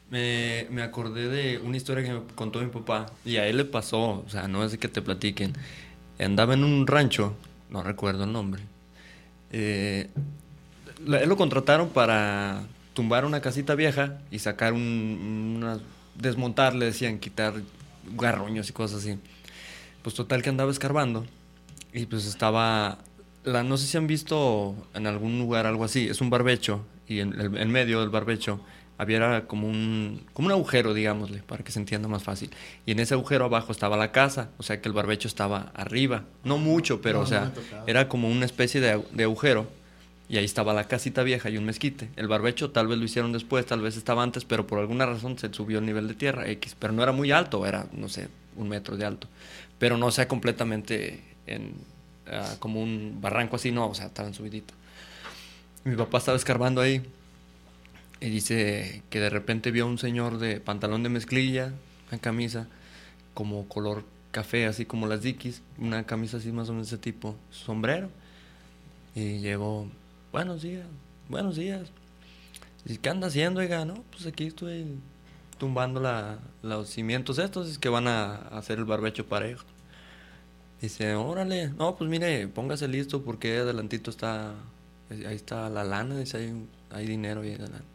me, 0.10 0.68
me 0.70 0.82
acordé 0.82 1.30
de 1.30 1.58
una 1.60 1.78
historia 1.78 2.04
que 2.04 2.14
me 2.14 2.22
contó 2.36 2.60
mi 2.60 2.68
papá 2.68 3.08
y 3.26 3.38
a 3.38 3.48
él 3.48 3.58
le 3.58 3.66
pasó, 3.66 4.24
o 4.26 4.30
sea, 4.30 4.48
no 4.48 4.64
es 4.64 4.72
de 4.72 4.78
que 4.78 4.88
te 4.88 5.02
platiquen. 5.02 5.54
Andaba 6.20 6.54
en 6.54 6.64
un 6.64 6.86
rancho, 6.86 7.36
no 7.70 7.82
recuerdo 7.84 8.26
el 8.26 8.32
nombre. 8.32 8.62
Eh, 9.52 10.10
él 11.06 11.30
lo 11.30 11.38
contrataron 11.38 11.90
para 11.90 12.64
tumbar 13.02 13.26
una 13.26 13.42
casita 13.42 13.74
vieja 13.74 14.20
y 14.30 14.38
sacar 14.38 14.74
un, 14.74 15.56
una- 15.58 15.80
desmontar, 16.14 16.76
le 16.76 16.86
decían, 16.86 17.18
quitar 17.18 17.54
garroños 18.16 18.70
y 18.70 18.74
cosas 18.74 19.00
así. 19.00 19.18
Pues 20.04 20.14
total 20.16 20.44
que 20.44 20.50
andaba 20.50 20.70
escarbando 20.72 21.26
y 21.94 22.06
pues 22.06 22.28
estaba, 22.28 23.00
la, 23.44 23.64
no 23.64 23.78
sé 23.78 23.88
si 23.88 23.98
han 23.98 24.06
visto 24.06 24.76
en 24.94 25.08
algún 25.08 25.40
lugar 25.40 25.66
algo 25.66 25.84
así, 25.84 26.08
es 26.08 26.22
un 26.22 26.30
barbecho 26.30 26.86
y 27.08 27.20
en 27.22 27.34
el 27.40 27.58
en 27.58 27.72
medio 27.72 28.02
del 28.02 28.10
barbecho 28.10 28.62
había 29.00 29.48
como 29.48 29.68
un, 29.68 30.22
como 30.34 30.46
un 30.48 30.52
agujero, 30.52 30.94
digámosle, 30.94 31.40
para 31.42 31.64
que 31.64 31.72
se 31.72 31.80
entienda 31.80 32.08
más 32.08 32.22
fácil. 32.22 32.52
Y 32.86 32.92
en 32.92 33.00
ese 33.00 33.16
agujero 33.16 33.46
abajo 33.46 33.72
estaba 33.72 33.98
la 33.98 34.12
casa, 34.12 34.50
o 34.60 34.64
sea 34.64 34.80
que 34.80 34.88
el 34.90 34.94
barbecho 34.94 35.28
estaba 35.28 35.72
arriba. 35.74 36.26
No 36.44 36.60
mucho, 36.60 37.02
pero 37.02 37.18
No, 37.20 37.24
o 37.24 37.28
sea, 37.28 37.52
era 37.88 38.08
como 38.08 38.30
una 38.30 38.46
especie 38.46 38.80
de, 38.80 39.04
de 39.12 39.24
agujero. 39.24 39.68
Y 40.32 40.38
ahí 40.38 40.46
estaba 40.46 40.74
la 40.74 40.86
casita 40.86 41.24
vieja 41.24 41.50
y 41.50 41.58
un 41.58 41.66
mezquite. 41.66 42.10
El 42.16 42.30
barbecho 42.30 42.72
tal 42.72 42.88
vez 42.88 42.98
lo 42.98 43.04
hicieron 43.04 43.34
después, 43.34 43.66
tal 43.66 43.82
vez 43.82 43.98
estaba 43.98 44.24
antes, 44.24 44.46
pero 44.46 44.66
por 44.66 44.80
alguna 44.80 45.06
razón 45.06 45.38
se 45.38 45.54
subió 45.54 45.80
el 45.80 45.86
nivel 45.86 46.08
de 46.08 46.14
tierra 46.14 46.48
X. 46.48 46.74
Pero 46.80 46.94
no 46.94 47.04
era 47.04 47.12
muy 47.12 47.34
alto, 47.34 47.66
era, 47.66 47.86
no 47.92 48.08
sé, 48.08 48.30
un 48.56 48.70
metro 48.70 48.96
de 48.96 49.04
alto. 49.04 49.28
Pero 49.78 49.98
no 49.98 50.10
sea 50.10 50.30
completamente 50.30 51.20
en, 51.48 51.74
ah, 52.28 52.56
como 52.60 52.82
un 52.82 53.18
barranco 53.20 53.58
así, 53.58 53.74
no, 53.74 53.90
o 53.90 53.94
sea, 53.94 54.06
estaba 54.06 54.30
en 54.30 54.34
subidito. 54.34 54.74
Mi 55.84 55.98
papá 55.98 56.20
estaba 56.20 56.38
escarbando 56.38 56.80
ahí 56.80 57.02
y 58.22 58.30
dice 58.30 59.04
que 59.10 59.20
de 59.20 59.30
repente 59.30 59.70
vio 59.72 59.84
a 59.84 59.88
un 59.88 59.98
señor 59.98 60.38
de 60.38 60.62
pantalón 60.62 61.04
de 61.04 61.10
mezclilla, 61.10 61.74
una 62.10 62.22
camisa 62.22 62.70
como 63.34 63.68
color 63.68 64.06
café, 64.32 64.66
así 64.66 64.86
como 64.86 65.08
las 65.08 65.24
Dickies, 65.24 65.62
una 65.78 66.06
camisa 66.06 66.38
así 66.38 66.54
más 66.54 66.70
o 66.70 66.72
menos 66.72 66.90
de 66.90 66.96
ese 66.96 67.04
tipo, 67.04 67.36
sombrero. 67.50 68.10
Y 69.14 69.40
llegó, 69.40 69.90
buenos 70.32 70.62
días, 70.62 70.86
buenos 71.30 71.56
días. 71.56 71.90
¿Y 72.86 72.98
qué 72.98 73.10
anda 73.10 73.28
haciendo, 73.28 73.60
oiga? 73.60 73.86
No, 73.86 74.04
pues 74.12 74.26
aquí 74.26 74.48
estoy 74.48 74.86
tumbando 75.58 76.00
la- 76.00 76.40
los 76.64 76.90
cimientos 76.90 77.38
estos 77.38 77.70
es 77.70 77.78
que 77.78 77.90
van 77.90 78.08
a 78.08 78.36
hacer 78.58 78.80
el 78.80 78.86
barbecho 78.86 79.26
parejo. 79.26 79.66
Dice, 80.82 81.14
órale, 81.14 81.70
no, 81.70 81.96
pues 81.96 82.10
mire, 82.10 82.48
póngase 82.48 82.88
listo 82.88 83.22
porque 83.22 83.60
adelantito 83.60 84.10
está, 84.10 84.54
ahí 85.12 85.36
está 85.36 85.70
la 85.70 85.84
lana, 85.84 86.18
dice, 86.18 86.54
hay, 86.90 87.06
dinero 87.06 87.42
ahí 87.42 87.54
adelante. 87.54 87.86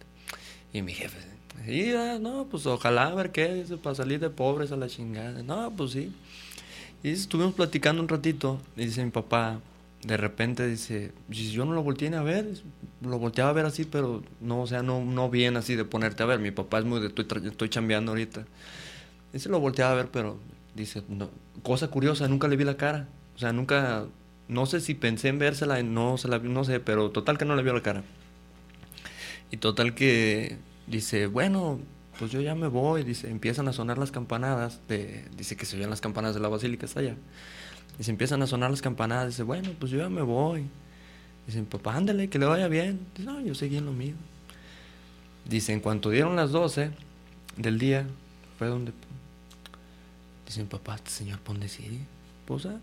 Y 0.73 0.83
mi 0.83 0.93
jefe, 0.93 1.19
sí, 1.65 1.93
no, 2.21 2.47
pues 2.49 2.65
ojalá 2.67 3.09
a 3.09 3.15
ver 3.15 3.33
qué, 3.33 3.53
dice, 3.55 3.77
para 3.77 3.97
salir 3.97 4.21
de 4.21 4.31
pobres 4.31 4.71
a 4.71 4.77
la 4.77 4.89
chingada. 4.89 5.43
No, 5.43 5.73
pues 5.77 5.93
sí. 5.93 6.13
Y 7.03 7.11
estuvimos 7.11 7.55
platicando 7.55 8.01
un 8.01 8.09
ratito, 8.09 8.61
y 8.77 8.85
dice 8.87 9.05
mi 9.05 9.11
papá, 9.11 9.59
de 10.03 10.17
repente 10.17 10.67
dice, 10.67 11.13
"Si 11.31 11.51
yo 11.51 11.65
no 11.65 11.73
lo 11.73 11.83
volteé 11.83 12.15
a 12.15 12.23
ver, 12.23 12.47
lo 13.01 13.19
volteaba 13.19 13.51
a 13.51 13.53
ver 13.53 13.67
así, 13.67 13.85
pero 13.85 14.23
no, 14.41 14.63
o 14.63 14.67
sea, 14.67 14.83
no, 14.83 15.05
no 15.05 15.31
bien 15.31 15.57
así 15.57 15.77
de 15.77 15.85
ponerte 15.85 16.23
a 16.23 16.27
ver. 16.27 16.39
Mi 16.41 16.51
papá 16.51 16.79
es 16.79 16.85
muy 16.85 17.01
de, 17.01 17.09
estoy, 17.09 17.27
estoy 17.47 17.69
chambeando 17.69 18.13
ahorita. 18.13 18.47
Dice, 19.33 19.49
lo 19.49 19.61
volteaba 19.61 19.93
a 19.93 19.95
ver, 19.97 20.09
pero 20.11 20.39
dice, 20.75 21.03
no, 21.09 21.31
cosa 21.63 21.89
curiosa, 21.89 22.29
nunca 22.29 22.49
le 22.49 22.57
vi 22.57 22.65
la 22.65 22.77
cara. 22.77 23.09
O 23.35 23.39
sea, 23.39 23.53
nunca, 23.53 24.07
no 24.49 24.67
sé 24.67 24.81
si 24.81 24.95
pensé 24.95 25.29
en 25.29 25.39
vérsela, 25.39 25.83
no 25.83 26.19
se 26.19 26.29
la 26.29 26.39
no 26.39 26.65
sé, 26.65 26.81
pero 26.81 27.11
total 27.11 27.39
que 27.39 27.45
no 27.45 27.57
le 27.57 27.63
vio 27.63 27.75
la 27.75 27.83
cara. 27.83 28.03
Y 29.51 29.59
total 29.59 29.95
que 29.95 30.59
dice, 30.87 31.27
bueno, 31.27 31.81
pues 32.19 32.31
yo 32.31 32.41
ya 32.41 32.55
me 32.55 32.67
voy, 32.67 33.03
dice, 33.05 33.31
empiezan 33.31 33.69
a 33.69 33.73
sonar 33.73 33.99
las 33.99 34.11
campanadas, 34.11 34.81
dice 35.37 35.57
que 35.57 35.67
se 35.67 35.77
oyen 35.77 35.91
las 35.91 36.01
campanadas 36.01 36.35
de 36.35 36.41
la 36.41 36.49
basílica, 36.49 36.87
está 36.87 37.01
allá. 37.01 37.17
Dice, 37.99 38.11
empiezan 38.11 38.43
a 38.43 38.47
sonar 38.47 38.71
las 38.71 38.83
campanadas, 38.83 39.29
dice, 39.29 39.43
bueno, 39.43 39.71
pues 39.79 39.91
yo 39.91 39.99
ya 39.99 40.09
me 40.09 40.23
voy. 40.23 40.67
Dice, 41.47 41.61
mi 41.61 41.67
papá, 41.67 41.97
ándale, 41.97 42.29
que 42.29 42.39
le 42.39 42.47
vaya 42.47 42.69
bien. 42.69 43.01
Dice, 43.15 43.27
no, 43.27 43.41
yo 43.41 43.55
seguí 43.55 43.77
en 43.77 43.87
lo 43.87 43.93
mío. 43.93 44.15
Dice, 45.45 45.73
en 45.73 45.81
cuanto 45.81 46.11
dieron 46.11 46.37
las 46.37 46.51
12 46.51 46.91
del 47.57 47.79
día, 47.79 48.07
fue 48.59 48.67
donde... 48.69 48.93
Dice 50.47 50.61
mi 50.61 50.67
papá, 50.67 50.97
este 50.97 51.11
señor 51.11 51.39
pone 51.41 51.69
sí, 51.69 52.01
pues, 52.47 52.67
ah". 52.67 52.79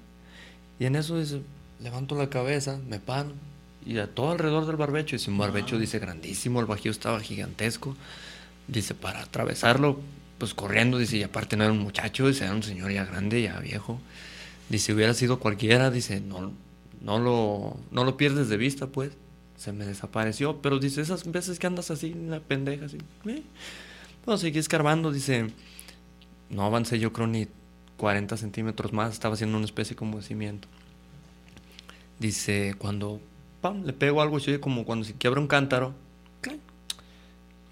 Y 0.80 0.86
en 0.86 0.96
eso 0.96 1.18
dice, 1.18 1.42
levanto 1.82 2.16
la 2.16 2.30
cabeza, 2.30 2.80
me 2.90 3.00
paro, 3.00 3.32
y 3.86 3.98
a 3.98 4.08
todo 4.08 4.32
alrededor 4.32 4.66
del 4.66 4.76
barbecho, 4.76 5.16
dice 5.16 5.30
un 5.30 5.38
barbecho, 5.38 5.78
dice, 5.78 6.00
grandísimo, 6.00 6.60
el 6.60 6.66
bajío 6.66 6.92
estaba 6.92 7.20
gigantesco. 7.20 7.96
Dice, 8.68 8.96
para 8.96 9.22
atravesarlo, 9.22 10.00
pues 10.38 10.54
corriendo, 10.54 10.98
dice, 10.98 11.18
y 11.18 11.24
aparte 11.24 11.58
no 11.58 11.66
era 11.66 11.74
un 11.74 11.80
muchacho, 11.80 12.28
dice, 12.28 12.46
era 12.46 12.54
un 12.54 12.64
señor 12.64 12.92
ya 12.92 13.06
grande, 13.06 13.42
ya 13.42 13.60
viejo. 13.60 14.00
Dice, 14.70 14.94
hubiera 14.94 15.14
sido 15.14 15.40
cualquiera, 15.40 15.92
dice, 15.92 16.22
no, 16.22 16.54
no, 17.02 17.20
lo, 17.20 17.78
no 17.92 18.04
lo 18.04 18.18
pierdes 18.18 18.50
de 18.50 18.58
vista, 18.58 18.88
pues. 18.88 19.12
Se 19.58 19.72
me 19.72 19.86
desapareció, 19.86 20.62
pero 20.62 20.80
dice, 20.80 21.02
esas 21.02 21.30
veces 21.32 21.60
que 21.60 21.68
andas 21.68 21.92
así, 21.92 22.14
una 22.14 22.40
pendeja, 22.40 22.86
así. 22.86 22.98
Eh. 23.26 23.44
Bueno, 24.26 24.38
seguí 24.38 24.60
escarbando, 24.60 25.12
dice, 25.12 25.48
no 26.50 26.64
avancé 26.64 27.00
yo 27.00 27.14
creo 27.14 27.28
ni 27.28 27.48
40 27.98 28.36
centímetros 28.38 28.94
más, 28.94 29.14
estaba 29.14 29.36
haciendo 29.36 29.58
una 29.58 29.66
especie 29.66 29.96
de 29.96 30.22
cimiento. 30.22 30.68
Dice, 32.20 32.76
cuando 32.78 33.20
pam, 33.62 33.84
le 33.86 33.94
pego 33.94 34.22
algo, 34.22 34.38
oye 34.38 34.60
como 34.60 34.86
cuando 34.86 35.06
se 35.06 35.14
quiebra 35.14 35.40
un 35.40 35.48
cántaro. 35.48 35.94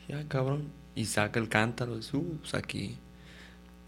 Ya, 0.08 0.28
cabrón. 0.28 0.68
Y 0.94 1.06
saca 1.06 1.40
el 1.40 1.48
cántaro, 1.48 1.96
dice, 1.96 2.18
uh, 2.18 2.38
pues 2.42 2.54
aquí. 2.54 2.98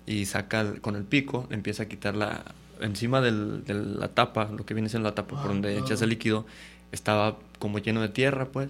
Y 0.06 0.26
saca 0.26 0.80
con 0.80 0.96
el 0.96 1.04
pico, 1.04 1.48
empieza 1.50 1.84
a 1.84 1.88
quitar 1.88 2.16
la. 2.16 2.44
Encima 2.82 3.22
del- 3.22 3.64
de 3.64 3.74
la 3.74 4.10
tapa, 4.10 4.50
lo 4.56 4.66
que 4.66 4.74
viene 4.74 4.90
siendo 4.90 5.10
la 5.10 5.16
tapa 5.16 5.42
por 5.42 5.48
donde 5.50 5.78
echas 5.78 6.02
el 6.02 6.10
líquido, 6.10 6.46
estaba 6.92 7.38
como 7.60 7.80
lleno 7.80 8.02
de 8.02 8.10
tierra, 8.10 8.46
pues. 8.46 8.70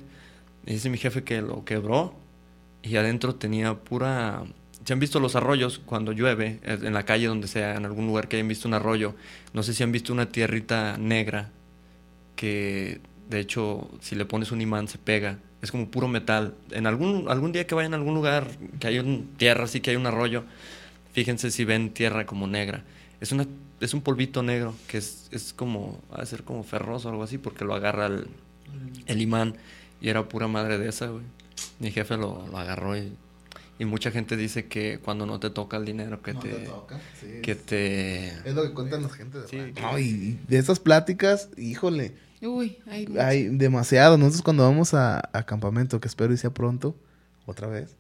Y 0.66 0.74
dice 0.74 0.90
mi 0.90 0.98
jefe 0.98 1.24
que 1.24 1.42
lo 1.42 1.66
quebró 1.66 2.14
y 2.84 2.96
adentro 2.98 3.36
tenía 3.36 3.74
pura... 3.76 4.44
¿Se 4.86 4.92
han 4.94 5.00
visto 5.00 5.20
los 5.22 5.36
arroyos 5.38 5.80
cuando 5.86 6.12
llueve? 6.12 6.60
En 6.64 6.94
la 6.94 7.04
calle, 7.04 7.28
donde 7.28 7.48
sea, 7.48 7.76
en 7.76 7.86
algún 7.86 8.06
lugar 8.06 8.28
que 8.28 8.36
hayan 8.36 8.50
visto 8.50 8.68
un 8.68 8.74
arroyo. 8.74 9.16
No 9.54 9.64
sé 9.64 9.74
si 9.74 9.82
han 9.84 9.94
visto 9.94 10.12
una 10.12 10.28
tierrita 10.28 10.98
negra 10.98 11.52
que, 12.36 13.00
de 13.30 13.40
hecho, 13.40 13.90
si 14.02 14.16
le 14.16 14.26
pones 14.26 14.52
un 14.52 14.60
imán 14.62 14.88
se 14.90 14.98
pega. 14.98 15.40
Es 15.62 15.72
como 15.72 15.88
puro 15.90 16.10
metal. 16.10 16.56
En 16.72 16.86
algún, 16.88 17.26
algún 17.30 17.54
día 17.54 17.66
que 17.66 17.76
vayan 17.76 17.94
a 17.94 17.98
algún 17.98 18.14
lugar 18.14 18.48
que 18.80 18.88
hay 18.88 19.00
un, 19.00 19.30
tierra, 19.38 19.64
así 19.64 19.80
que 19.80 19.92
hay 19.92 19.96
un 19.96 20.06
arroyo, 20.06 20.44
fíjense 21.14 21.52
si 21.52 21.64
ven 21.64 21.92
tierra 21.92 22.26
como 22.26 22.48
negra. 22.48 22.84
Es, 23.24 23.32
una, 23.32 23.48
es 23.80 23.94
un 23.94 24.02
polvito 24.02 24.44
negro 24.44 24.76
que 24.88 24.98
es, 24.98 25.28
es 25.32 25.54
como, 25.54 26.00
ha 26.12 26.20
de 26.20 26.26
ser 26.28 26.44
como 26.44 26.64
ferroso 26.64 27.08
o 27.08 27.12
algo 27.12 27.24
así, 27.24 27.38
porque 27.38 27.64
lo 27.64 27.74
agarra 27.74 28.08
el, 28.08 28.28
el 29.06 29.22
imán 29.22 29.56
y 30.02 30.10
era 30.10 30.28
pura 30.28 30.48
madre 30.50 30.78
de 30.78 30.90
esa, 30.90 31.08
güey. 31.08 31.24
Mi 31.80 31.92
jefe 31.92 32.18
lo, 32.18 32.46
lo 32.48 32.58
agarró 32.58 32.98
y, 32.98 33.14
y 33.80 33.86
mucha 33.86 34.12
gente 34.12 34.36
dice 34.36 34.66
que 34.68 35.00
cuando 35.00 35.26
no 35.26 35.40
te 35.40 35.50
toca 35.50 35.78
el 35.78 35.86
dinero 35.86 36.22
que 36.22 36.34
No 36.34 36.42
te... 36.42 36.50
te 36.50 36.66
toca, 36.66 37.00
sí, 37.20 37.28
que 37.42 37.52
es- 37.54 37.66
te... 37.66 38.28
Es 38.48 38.54
lo 38.54 38.64
que 38.64 38.74
cuentan 38.74 39.04
las 39.04 39.14
gente 39.14 39.40
de 39.40 39.48
Sí. 39.48 39.74
No, 39.82 39.98
y- 39.98 40.04
y 40.04 40.40
de 40.48 40.58
esas 40.58 40.80
pláticas, 40.80 41.50
híjole, 41.58 42.14
Uy, 42.42 42.78
hay 42.88 43.08
hay 43.20 43.48
demasiado. 43.48 44.18
Nosotros 44.18 44.42
cuando 44.42 44.64
vamos 44.64 44.94
a, 44.94 45.30
a 45.32 45.44
campamento, 45.46 46.02
que 46.02 46.10
espero 46.10 46.34
y 46.34 46.38
sea 46.38 46.50
pronto, 46.50 46.94
otra 47.46 47.68
vez, 47.70 47.96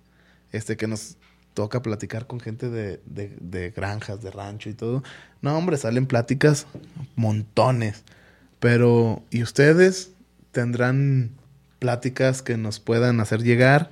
este 0.51 0.75
que 0.75 0.85
nos 0.85 1.15
toca 1.53 1.81
platicar 1.81 2.27
con 2.27 2.39
gente 2.39 2.69
de, 2.69 2.99
de, 3.05 3.69
granjas, 3.71 4.21
de 4.21 4.31
rancho 4.31 4.69
y 4.69 4.73
todo. 4.73 5.03
No, 5.41 5.57
hombre, 5.57 5.77
salen 5.77 6.07
pláticas 6.07 6.65
montones. 7.15 8.03
Pero, 8.59 9.23
¿y 9.29 9.43
ustedes 9.43 10.11
tendrán 10.51 11.31
pláticas 11.79 12.41
que 12.41 12.57
nos 12.57 12.79
puedan 12.79 13.19
hacer 13.19 13.43
llegar? 13.43 13.91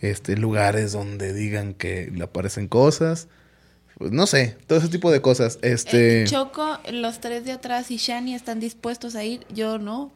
Este, 0.00 0.36
lugares 0.36 0.92
donde 0.92 1.32
digan 1.32 1.74
que 1.74 2.10
le 2.12 2.24
aparecen 2.24 2.68
cosas. 2.68 3.28
Pues 3.98 4.10
no 4.10 4.26
sé, 4.26 4.56
todo 4.66 4.78
ese 4.78 4.88
tipo 4.88 5.10
de 5.12 5.20
cosas. 5.20 5.58
Este. 5.62 6.24
Choco, 6.26 6.80
los 6.90 7.20
tres 7.20 7.44
de 7.44 7.52
atrás 7.52 7.90
y 7.90 7.98
Shani 7.98 8.34
están 8.34 8.58
dispuestos 8.58 9.14
a 9.14 9.24
ir, 9.24 9.46
yo 9.48 9.78
no. 9.78 10.10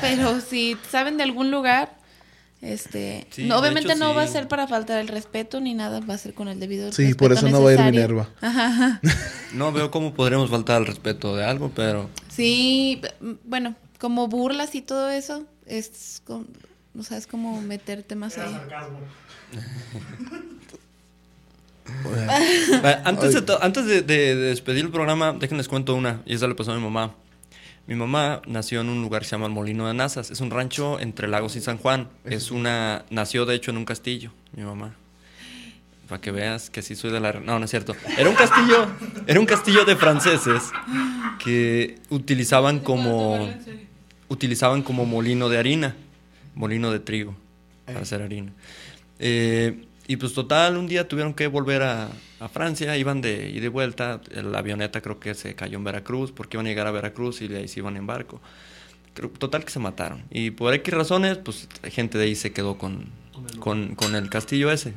Pero 0.00 0.40
si 0.40 0.76
saben 0.90 1.16
de 1.16 1.22
algún 1.22 1.50
lugar, 1.50 1.96
este, 2.64 3.26
Sí, 3.30 3.44
no, 3.44 3.54
de 3.54 3.60
obviamente 3.60 3.92
hecho, 3.92 3.98
no 4.04 4.14
va 4.14 4.22
a 4.22 4.26
ser 4.26 4.48
para 4.48 4.66
faltar 4.66 5.00
el 5.00 5.08
respeto 5.08 5.60
ni 5.60 5.74
nada, 5.74 6.00
va 6.00 6.14
a 6.14 6.18
ser 6.18 6.34
con 6.34 6.48
el 6.48 6.58
debido 6.58 6.90
Sí, 6.92 7.02
respeto 7.02 7.18
por 7.18 7.32
eso 7.32 7.48
no 7.48 7.62
va 7.62 7.70
a 7.70 7.74
ir. 7.74 7.80
Minerva. 7.80 8.28
Ajá, 8.40 8.66
ajá. 8.66 9.00
No 9.54 9.70
veo 9.72 9.90
cómo 9.90 10.14
podríamos 10.14 10.50
faltar 10.50 10.76
al 10.78 10.86
respeto 10.86 11.36
de 11.36 11.44
algo, 11.44 11.70
pero... 11.74 12.10
Sí, 12.28 13.00
bueno, 13.44 13.76
como 14.00 14.26
burlas 14.26 14.74
y 14.74 14.82
todo 14.82 15.10
eso, 15.10 15.44
es, 15.66 16.20
com- 16.26 16.46
o 16.98 17.02
sea, 17.04 17.18
es 17.18 17.26
como 17.28 17.60
meterte 17.62 18.16
más 18.16 18.36
Era 18.36 18.46
ahí. 18.48 18.52
sarcasmo. 18.54 18.98
Antes, 23.04 23.34
de, 23.46 23.56
antes 23.60 23.86
de, 23.86 24.02
de- 24.02 24.34
de 24.34 24.46
despedir 24.48 24.84
el 24.86 24.90
programa, 24.90 25.32
déjenles 25.32 25.68
cuento 25.68 25.94
una, 25.94 26.22
y 26.26 26.34
esa 26.34 26.48
le 26.48 26.54
pasó 26.54 26.72
a 26.72 26.76
mi 26.76 26.82
mamá. 26.82 27.14
Mi 27.86 27.94
mamá 27.94 28.40
nació 28.46 28.80
en 28.80 28.88
un 28.88 29.02
lugar 29.02 29.22
que 29.22 29.28
se 29.28 29.32
llama 29.32 29.46
el 29.46 29.52
Molino 29.52 29.86
de 29.86 29.92
Nazas. 29.92 30.30
Es 30.30 30.40
un 30.40 30.50
rancho 30.50 30.98
entre 31.00 31.28
Lagos 31.28 31.54
y 31.56 31.60
San 31.60 31.76
Juan. 31.76 32.08
Es 32.24 32.50
una... 32.50 33.04
Nació, 33.10 33.44
de 33.44 33.54
hecho, 33.54 33.70
en 33.70 33.76
un 33.76 33.84
castillo, 33.84 34.30
mi 34.56 34.62
mamá. 34.62 34.94
Para 36.08 36.20
que 36.20 36.30
veas 36.30 36.70
que 36.70 36.80
sí 36.80 36.94
soy 36.94 37.12
de 37.12 37.20
la... 37.20 37.32
No, 37.32 37.58
no 37.58 37.64
es 37.66 37.70
cierto. 37.70 37.94
Era 38.16 38.30
un 38.30 38.36
castillo... 38.36 38.86
Era 39.26 39.38
un 39.38 39.44
castillo 39.44 39.84
de 39.84 39.96
franceses 39.96 40.70
que 41.42 41.98
utilizaban 42.08 42.80
como... 42.80 43.52
Utilizaban 44.28 44.82
como 44.82 45.04
molino 45.04 45.50
de 45.50 45.58
harina. 45.58 45.94
Molino 46.54 46.90
de 46.90 47.00
trigo. 47.00 47.36
Para 47.84 48.00
hacer 48.00 48.22
harina. 48.22 48.52
Eh, 49.18 49.84
y 50.06 50.16
pues 50.16 50.32
total, 50.32 50.78
un 50.78 50.86
día 50.86 51.06
tuvieron 51.06 51.34
que 51.34 51.48
volver 51.48 51.82
a, 51.82 52.08
a 52.44 52.48
Francia, 52.48 52.96
iban 52.96 53.20
de 53.20 53.48
ida 53.50 53.56
y 53.58 53.60
de 53.60 53.68
vuelta, 53.68 54.20
la 54.32 54.58
avioneta 54.58 55.00
creo 55.00 55.18
que 55.18 55.34
se 55.34 55.54
cayó 55.54 55.78
en 55.78 55.84
Veracruz, 55.84 56.32
porque 56.32 56.56
iban 56.56 56.66
a 56.66 56.68
llegar 56.70 56.86
a 56.86 56.90
Veracruz 56.90 57.40
y 57.42 57.48
de 57.48 57.58
ahí 57.58 57.68
se 57.68 57.80
iban 57.80 57.96
en 57.96 58.06
barco. 58.06 58.40
creo- 59.14 59.30
total 59.30 59.64
que 59.64 59.70
se 59.70 59.78
mataron. 59.78 60.24
Y 60.30 60.50
por 60.50 60.74
X 60.74 60.92
razones, 60.92 61.38
pues 61.38 61.68
gente 61.84 62.18
de 62.18 62.24
ahí 62.24 62.34
se 62.34 62.52
quedó 62.52 62.76
con, 62.78 63.06
con, 63.60 63.94
con 63.94 64.16
el 64.16 64.28
castillo 64.28 64.72
ese. 64.72 64.92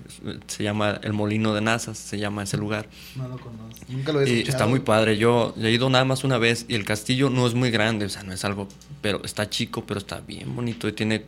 Se 0.47 0.63
llama 0.63 0.99
el 1.03 1.13
Molino 1.13 1.53
de 1.53 1.61
Nazas, 1.61 1.99
se 1.99 2.17
llama 2.17 2.41
ese 2.43 2.57
lugar. 2.57 2.87
No 3.15 3.27
lo 3.27 3.37
conozco. 3.37 3.85
Nunca 3.89 4.11
lo 4.13 4.21
he 4.21 4.27
Y 4.29 4.33
escuchado. 4.39 4.49
está 4.57 4.65
muy 4.67 4.79
padre. 4.79 5.17
Yo 5.17 5.53
he 5.61 5.69
ido 5.69 5.87
nada 5.91 6.03
más 6.03 6.23
una 6.23 6.39
vez 6.39 6.65
y 6.67 6.73
el 6.73 6.83
castillo 6.83 7.29
no 7.29 7.45
es 7.45 7.53
muy 7.53 7.69
grande, 7.69 8.05
o 8.05 8.09
sea, 8.09 8.23
no 8.23 8.33
es 8.33 8.43
algo, 8.43 8.67
pero 9.03 9.23
está 9.23 9.49
chico, 9.51 9.85
pero 9.85 9.99
está 9.99 10.19
bien 10.21 10.55
bonito 10.55 10.87
y 10.87 10.93
tiene, 10.93 11.25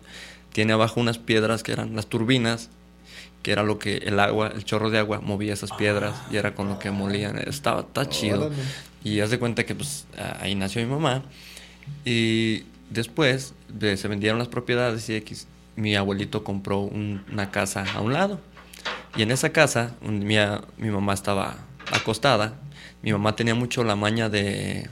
tiene 0.52 0.74
abajo 0.74 1.00
unas 1.00 1.20
piedras 1.20 1.62
que 1.62 1.74
eran 1.74 1.96
las 1.96 2.08
turbinas, 2.08 2.72
que 3.44 3.52
era 3.52 3.64
lo 3.64 3.80
que 3.80 3.98
el 3.98 4.20
agua, 4.20 4.52
el 4.54 4.64
chorro 4.66 4.90
de 4.90 5.00
agua 5.00 5.22
movía 5.22 5.54
esas 5.54 5.72
piedras 5.72 6.16
y 6.32 6.36
era 6.38 6.54
con 6.56 6.68
lo 6.68 6.78
que 6.80 6.92
molían. 6.92 7.38
Estaba, 7.38 7.82
está 7.82 8.08
chido. 8.10 8.50
Y 9.04 9.22
haz 9.22 9.30
de 9.30 9.40
cuenta 9.40 9.66
que 9.66 9.76
pues 9.76 10.06
ahí 10.42 10.56
nació 10.56 10.82
mi 10.86 10.92
mamá 10.92 11.24
y 12.06 12.66
después 12.90 13.54
de- 13.70 13.98
se 13.98 14.08
vendieron 14.08 14.40
las 14.40 14.48
propiedades 14.48 15.08
y 15.10 15.16
X, 15.16 15.48
mi 15.76 15.96
abuelito 15.96 16.44
compró 16.44 16.80
un- 16.80 17.24
una 17.32 17.52
casa 17.52 17.86
a 17.94 18.02
un 18.02 18.14
lado. 18.14 18.40
Y 19.16 19.22
en 19.22 19.32
esa 19.32 19.52
casa, 19.52 19.96
un- 20.02 20.26
mi 20.26 20.90
mamá 20.90 21.14
estaba 21.14 21.56
acostada. 21.92 22.56
Mi 23.02 23.12
mamá 23.12 23.36
tenía 23.36 23.56
mucho 23.56 23.84
la 23.84 23.96
maña 23.96 24.30
de, 24.30 24.90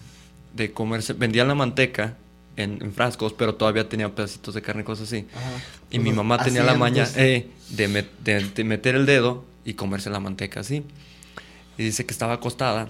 de 0.55 0.71
comerse, 0.71 1.13
vendía 1.13 1.43
la 1.43 1.55
manteca 1.55 2.15
en, 2.57 2.79
en 2.81 2.93
frascos, 2.93 3.33
pero 3.33 3.55
todavía 3.55 3.87
tenía 3.87 4.13
pedacitos 4.13 4.53
de 4.53 4.61
carne 4.61 4.81
y 4.81 4.85
cosas 4.85 5.07
así. 5.07 5.25
Ajá. 5.33 5.49
Y 5.89 5.99
mi 5.99 6.11
mamá 6.11 6.43
tenía 6.43 6.63
la 6.63 6.73
maña 6.75 7.07
eh, 7.15 7.47
de, 7.69 7.89
met- 7.89 8.09
de- 8.23 8.43
de 8.49 8.63
meter 8.63 8.95
el 8.95 9.05
dedo 9.05 9.45
y 9.63 9.73
comerse 9.75 10.09
la 10.09 10.19
manteca 10.19 10.59
así. 10.59 10.83
Y 11.77 11.83
dice 11.83 12.05
que 12.05 12.11
estaba 12.13 12.33
acostada 12.33 12.89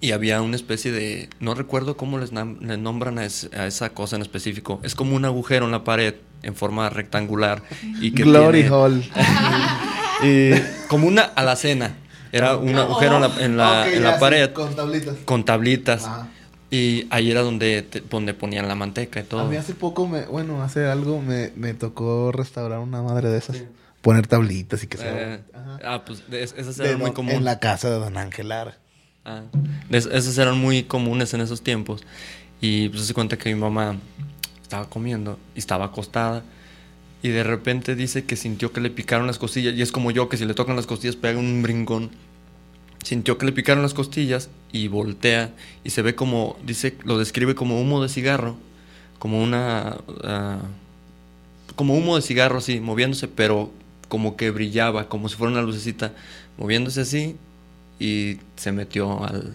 y 0.00 0.12
había 0.12 0.40
una 0.42 0.56
especie 0.56 0.92
de, 0.92 1.28
no 1.40 1.54
recuerdo 1.54 1.96
cómo 1.96 2.18
les, 2.18 2.30
nombran 2.32 3.18
a, 3.18 3.24
es- 3.24 3.48
a 3.56 3.66
esa 3.66 3.90
cosa 3.90 4.16
en 4.16 4.22
específico. 4.22 4.80
Es 4.82 4.94
como 4.94 5.16
un 5.16 5.24
agujero 5.24 5.64
en 5.66 5.72
la 5.72 5.82
pared 5.84 6.14
en 6.42 6.54
forma 6.54 6.90
rectangular 6.90 7.62
y 8.00 8.10
que 8.12 8.22
Glory 8.24 8.60
tiene- 8.62 8.76
Hall. 8.76 9.04
y 10.22 10.50
como 10.88 11.06
una 11.06 11.22
alacena. 11.22 11.96
Era 12.32 12.56
un 12.56 12.74
agujero 12.76 13.14
en 13.16 13.20
la, 13.22 13.44
en 13.44 13.56
la- 13.56 13.88
en 13.88 14.02
sí, 14.14 14.20
pared 14.20 14.50
con 14.52 14.74
tablitas. 14.74 15.16
con 15.24 15.44
tablitas. 15.44 16.04
Ajá. 16.04 16.28
Y 16.74 17.06
ahí 17.10 17.30
era 17.30 17.42
donde, 17.42 17.82
te- 17.82 18.00
donde 18.00 18.34
ponían 18.34 18.66
la 18.66 18.74
manteca 18.74 19.20
y 19.20 19.22
A 19.22 19.26
todo. 19.26 19.46
mí 19.46 19.56
hace 19.56 19.74
poco, 19.74 20.08
me, 20.08 20.22
bueno, 20.26 20.62
hace 20.62 20.86
algo 20.86 21.20
me, 21.22 21.52
me 21.56 21.74
tocó 21.74 22.32
restaurar 22.32 22.78
una 22.80 23.02
madre 23.02 23.28
de 23.28 23.38
esas. 23.38 23.62
Poner 24.02 24.26
tablitas 24.26 24.82
y 24.82 24.86
que 24.86 24.96
se... 24.98 25.04
Eh, 25.06 25.40
Ajá. 25.54 25.78
ah, 25.84 26.04
pues 26.04 26.22
es- 26.32 26.54
esas 26.56 26.76
De 26.76 26.84
eran 26.86 26.98
muy 26.98 27.06
don- 27.06 27.14
comunes. 27.14 27.38
En 27.38 27.44
la 27.44 27.58
casa 27.60 27.90
de 27.90 27.98
Don 27.98 28.16
Angelar. 28.16 28.78
Ah, 29.24 29.42
es- 29.90 30.06
esas 30.06 30.36
eran 30.38 30.58
muy 30.58 30.82
comunes 30.84 31.32
en 31.34 31.40
esos 31.42 31.62
tiempos. 31.62 32.02
Y 32.60 32.88
pues 32.88 33.04
se 33.06 33.14
cuenta 33.14 33.36
que 33.38 33.54
mi 33.54 33.60
mamá 33.60 33.96
estaba 34.62 34.88
comiendo 34.88 35.38
y 35.54 35.58
estaba 35.58 35.86
acostada. 35.86 36.42
Y 37.22 37.28
de 37.28 37.42
repente 37.44 37.94
dice 37.94 38.24
que 38.24 38.36
sintió 38.36 38.72
que 38.72 38.80
le 38.80 38.90
picaron 38.90 39.26
las 39.26 39.38
costillas. 39.38 39.74
Y 39.74 39.82
es 39.82 39.92
como 39.92 40.10
yo, 40.10 40.28
que 40.28 40.36
si 40.36 40.44
le 40.44 40.54
tocan 40.54 40.76
las 40.76 40.86
costillas 40.86 41.16
pega 41.16 41.38
un 41.38 41.62
brincón. 41.62 42.10
Sintió 43.04 43.38
que 43.38 43.46
le 43.46 43.52
picaron 43.52 43.82
las 43.82 43.94
costillas 43.94 44.50
y 44.72 44.88
voltea. 44.88 45.54
Y 45.84 45.90
se 45.90 46.02
ve 46.02 46.16
como, 46.16 46.58
dice, 46.66 46.96
lo 47.04 47.18
describe 47.18 47.54
como 47.54 47.80
humo 47.80 48.02
de 48.02 48.08
cigarro. 48.08 48.56
Como 49.20 49.40
una... 49.40 49.98
ah, 50.24 50.58
como 51.76 51.96
humo 51.96 52.16
de 52.16 52.22
cigarro 52.22 52.58
así, 52.58 52.80
moviéndose, 52.80 53.28
pero 53.28 53.70
como 54.08 54.36
que 54.36 54.50
brillaba, 54.50 55.08
como 55.08 55.28
si 55.28 55.36
fuera 55.36 55.52
una 55.52 55.62
lucecita, 55.62 56.12
moviéndose 56.58 57.00
así 57.00 57.36
y 57.98 58.38
se 58.56 58.72
metió 58.72 59.24
al, 59.24 59.54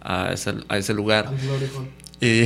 a, 0.00 0.32
ese, 0.32 0.54
a 0.68 0.78
ese 0.78 0.94
lugar. 0.94 1.28
Al. 1.28 1.36
Y, 2.20 2.44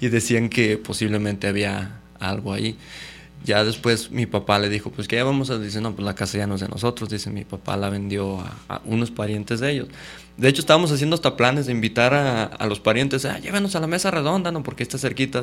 y 0.00 0.08
decían 0.08 0.48
que 0.48 0.76
posiblemente 0.78 1.46
había 1.46 2.00
algo 2.18 2.52
ahí. 2.52 2.76
Ya 3.44 3.62
después 3.62 4.10
mi 4.10 4.24
papá 4.26 4.58
le 4.58 4.68
dijo, 4.70 4.90
pues 4.90 5.06
que 5.06 5.16
ya 5.16 5.24
vamos 5.24 5.50
a... 5.50 5.58
Dice, 5.58 5.80
no, 5.80 5.92
pues 5.94 6.04
la 6.04 6.14
casa 6.14 6.38
ya 6.38 6.46
no 6.46 6.54
es 6.54 6.62
de 6.62 6.68
nosotros. 6.68 7.10
Dice, 7.10 7.28
mi 7.30 7.44
papá 7.44 7.76
la 7.76 7.90
vendió 7.90 8.40
a, 8.40 8.56
a 8.68 8.80
unos 8.86 9.10
parientes 9.10 9.60
de 9.60 9.70
ellos. 9.70 9.88
De 10.38 10.48
hecho, 10.48 10.60
estábamos 10.62 10.90
haciendo 10.90 11.14
hasta 11.14 11.36
planes 11.36 11.66
de 11.66 11.72
invitar 11.72 12.12
a, 12.14 12.44
a 12.44 12.66
los 12.66 12.80
parientes, 12.80 13.24
ah, 13.24 13.38
llévenos 13.38 13.76
a 13.76 13.80
la 13.80 13.86
mesa 13.86 14.10
redonda, 14.10 14.50
¿no? 14.50 14.62
Porque 14.62 14.82
está 14.82 14.98
cerquita. 14.98 15.42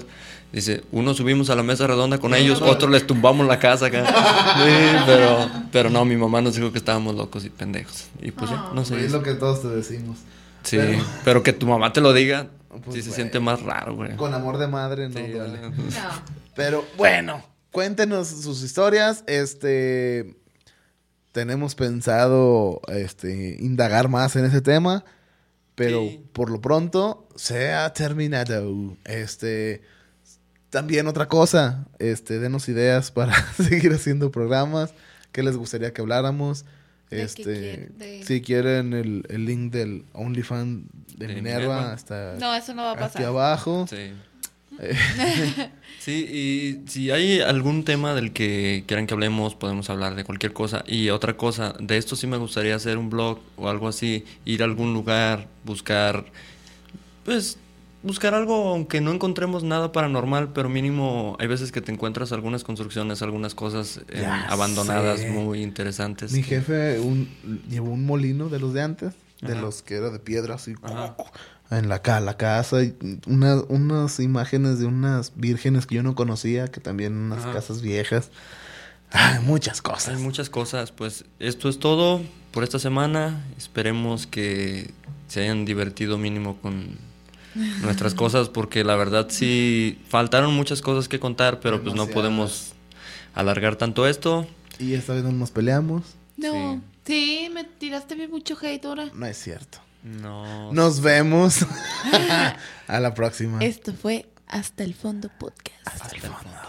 Dice, 0.51 0.83
uno 0.91 1.13
subimos 1.13 1.49
a 1.49 1.55
la 1.55 1.63
mesa 1.63 1.87
redonda 1.87 2.17
con 2.17 2.33
ellos, 2.35 2.61
otros 2.61 2.91
les 2.91 3.05
tumbamos 3.07 3.47
la 3.47 3.57
casa 3.59 3.85
acá. 3.85 4.03
Sí, 4.05 4.97
pero, 5.05 5.49
pero 5.71 5.89
no, 5.89 6.03
mi 6.03 6.17
mamá 6.17 6.41
nos 6.41 6.55
dijo 6.55 6.71
que 6.73 6.79
estábamos 6.79 7.15
locos 7.15 7.45
y 7.45 7.49
pendejos. 7.49 8.07
Y 8.21 8.31
pues 8.31 8.49
ya, 8.49 8.71
no 8.73 8.83
sé. 8.83 9.05
Es 9.05 9.11
lo 9.11 9.23
que 9.23 9.35
todos 9.35 9.61
te 9.61 9.69
decimos. 9.69 10.17
Sí, 10.63 10.77
Pero- 10.77 11.03
pero, 11.23 11.43
que 11.43 11.53
tu 11.53 11.67
mamá 11.67 11.93
te 11.93 12.01
lo 12.01 12.11
diga, 12.13 12.47
Pues, 12.83 12.95
sí 12.95 13.01
se 13.01 13.09
güey. 13.09 13.15
siente 13.15 13.39
más 13.39 13.61
raro, 13.61 13.95
güey. 13.95 14.15
Con 14.17 14.33
amor 14.33 14.57
de 14.57 14.67
madre 14.67 15.07
no 15.07 15.17
Sí, 15.19 15.27
duele. 15.31 15.59
No. 15.69 15.71
Pero 16.55 16.85
bueno, 16.97 17.41
cuéntenos 17.71 18.27
sus 18.27 18.63
historias. 18.63 19.23
Este 19.27 20.35
tenemos 21.31 21.75
pensado 21.75 22.81
este 22.89 23.55
indagar 23.59 24.09
más 24.09 24.35
en 24.35 24.45
ese 24.45 24.61
tema, 24.61 25.05
pero 25.75 26.01
Sí. 26.01 26.25
por 26.33 26.49
lo 26.49 26.59
pronto 26.61 27.27
se 27.35 27.71
ha 27.71 27.91
terminado. 27.93 28.97
Este 29.05 29.81
también 30.69 31.07
otra 31.07 31.27
cosa, 31.27 31.85
este 31.99 32.39
denos 32.39 32.69
ideas 32.69 33.11
para 33.11 33.33
seguir 33.57 33.93
haciendo 33.93 34.31
programas, 34.31 34.93
qué 35.31 35.43
les 35.43 35.55
gustaría 35.57 35.93
que 35.93 36.01
habláramos. 36.01 36.65
¿De 37.09 37.17
qué 37.17 37.23
Este? 37.23 37.43
De- 37.97 38.23
si 38.25 38.41
quieren 38.41 38.93
el, 38.93 39.25
el 39.29 39.45
link 39.45 39.73
del 39.73 40.05
OnlyFans 40.13 40.85
de, 41.17 41.27
De 41.27 41.35
Minerva, 41.35 41.75
Minerva. 41.75 41.93
está 41.93 42.35
No, 42.39 42.55
eso 42.55 42.73
no 42.73 42.83
va 42.83 42.91
a 42.93 43.05
aquí 43.05 43.23
abajo. 43.23 43.85
Sí. 43.89 44.13
Sí, 46.01 46.25
y 46.83 46.89
si 46.89 47.11
hay 47.11 47.41
algún 47.41 47.83
tema 47.83 48.15
del 48.15 48.33
que 48.33 48.85
quieran 48.87 49.05
que 49.05 49.13
hablemos, 49.13 49.53
podemos 49.53 49.91
hablar 49.91 50.15
de 50.15 50.23
cualquier 50.23 50.51
cosa. 50.51 50.83
Y 50.87 51.09
otra 51.09 51.37
cosa, 51.37 51.75
de 51.79 51.97
esto 51.97 52.15
sí 52.15 52.25
me 52.25 52.37
gustaría 52.37 52.73
hacer 52.73 52.97
un 52.97 53.11
blog 53.11 53.37
o 53.55 53.69
algo 53.69 53.87
así, 53.87 54.25
ir 54.43 54.63
a 54.63 54.65
algún 54.65 54.95
lugar, 54.95 55.47
buscar, 55.63 56.25
pues, 57.23 57.59
buscar 58.01 58.33
algo, 58.33 58.69
aunque 58.69 58.99
no 58.99 59.11
encontremos 59.11 59.63
nada 59.63 59.91
paranormal, 59.91 60.53
pero 60.53 60.69
mínimo 60.69 61.37
hay 61.39 61.45
veces 61.45 61.71
que 61.71 61.81
te 61.81 61.91
encuentras 61.91 62.31
algunas 62.31 62.63
construcciones, 62.63 63.21
algunas 63.21 63.53
cosas 63.53 64.01
eh, 64.09 64.25
abandonadas 64.47 65.19
sé. 65.19 65.29
muy 65.29 65.61
interesantes. 65.61 66.31
Mi 66.31 66.41
jefe 66.41 66.99
un, 66.99 67.29
llevó 67.69 67.91
un 67.91 68.07
molino 68.07 68.49
de 68.49 68.59
los 68.59 68.73
de 68.73 68.81
antes, 68.81 69.13
de 69.41 69.51
Ajá. 69.53 69.61
los 69.61 69.83
que 69.83 69.97
era 69.97 70.09
de 70.09 70.17
piedra, 70.17 70.55
así, 70.55 70.73
Ajá. 70.81 71.15
En 71.71 71.89
la, 71.89 72.01
ca- 72.01 72.19
la 72.19 72.37
casa. 72.37 72.83
Y 72.83 72.95
una- 73.27 73.61
unas 73.69 74.19
imágenes 74.19 74.79
de 74.79 74.85
unas 74.85 75.33
vírgenes 75.35 75.85
que 75.87 75.95
yo 75.95 76.03
no 76.03 76.15
conocía, 76.15 76.67
que 76.67 76.79
también 76.79 77.13
unas 77.17 77.39
Ajá. 77.39 77.53
casas 77.53 77.81
viejas. 77.81 78.29
Ay, 79.11 79.39
muchas 79.43 79.81
cosas. 79.81 80.15
Hay 80.15 80.21
muchas 80.23 80.49
cosas, 80.49 80.91
pues 80.91 81.25
esto 81.39 81.67
es 81.69 81.79
todo 81.79 82.21
por 82.51 82.63
esta 82.63 82.79
semana. 82.79 83.43
Esperemos 83.57 84.25
que 84.27 84.91
se 85.27 85.41
hayan 85.41 85.65
divertido 85.65 86.17
mínimo 86.17 86.57
con 86.61 86.97
nuestras 87.81 88.13
cosas, 88.13 88.47
porque 88.49 88.83
la 88.85 88.95
verdad 88.95 89.27
sí 89.29 89.99
faltaron 90.07 90.53
muchas 90.53 90.81
cosas 90.81 91.09
que 91.09 91.19
contar, 91.19 91.59
pero 91.59 91.81
pues 91.83 91.93
no 91.95 92.07
podemos 92.07 92.73
alargar 93.33 93.75
tanto 93.75 94.07
esto. 94.07 94.47
Y 94.79 94.93
esta 94.93 95.13
vez 95.13 95.23
no 95.23 95.31
nos 95.33 95.51
peleamos. 95.51 96.03
No. 96.37 96.81
Sí, 97.05 97.49
me 97.53 97.63
tiraste 97.65 98.15
bien 98.15 98.29
mucho 98.31 98.57
hate 98.61 98.85
ahora. 98.85 99.07
No 99.13 99.25
es 99.25 99.37
cierto. 99.37 99.79
No. 100.03 100.71
Nos 100.73 101.01
vemos. 101.01 101.65
A 102.87 102.99
la 102.99 103.13
próxima. 103.13 103.63
Esto 103.63 103.93
fue 103.93 104.27
Hasta 104.47 104.83
el 104.83 104.93
Fondo 104.93 105.29
Podcast. 105.39 105.85
Hasta 105.85 106.15
el 106.15 106.21
fondo. 106.21 106.61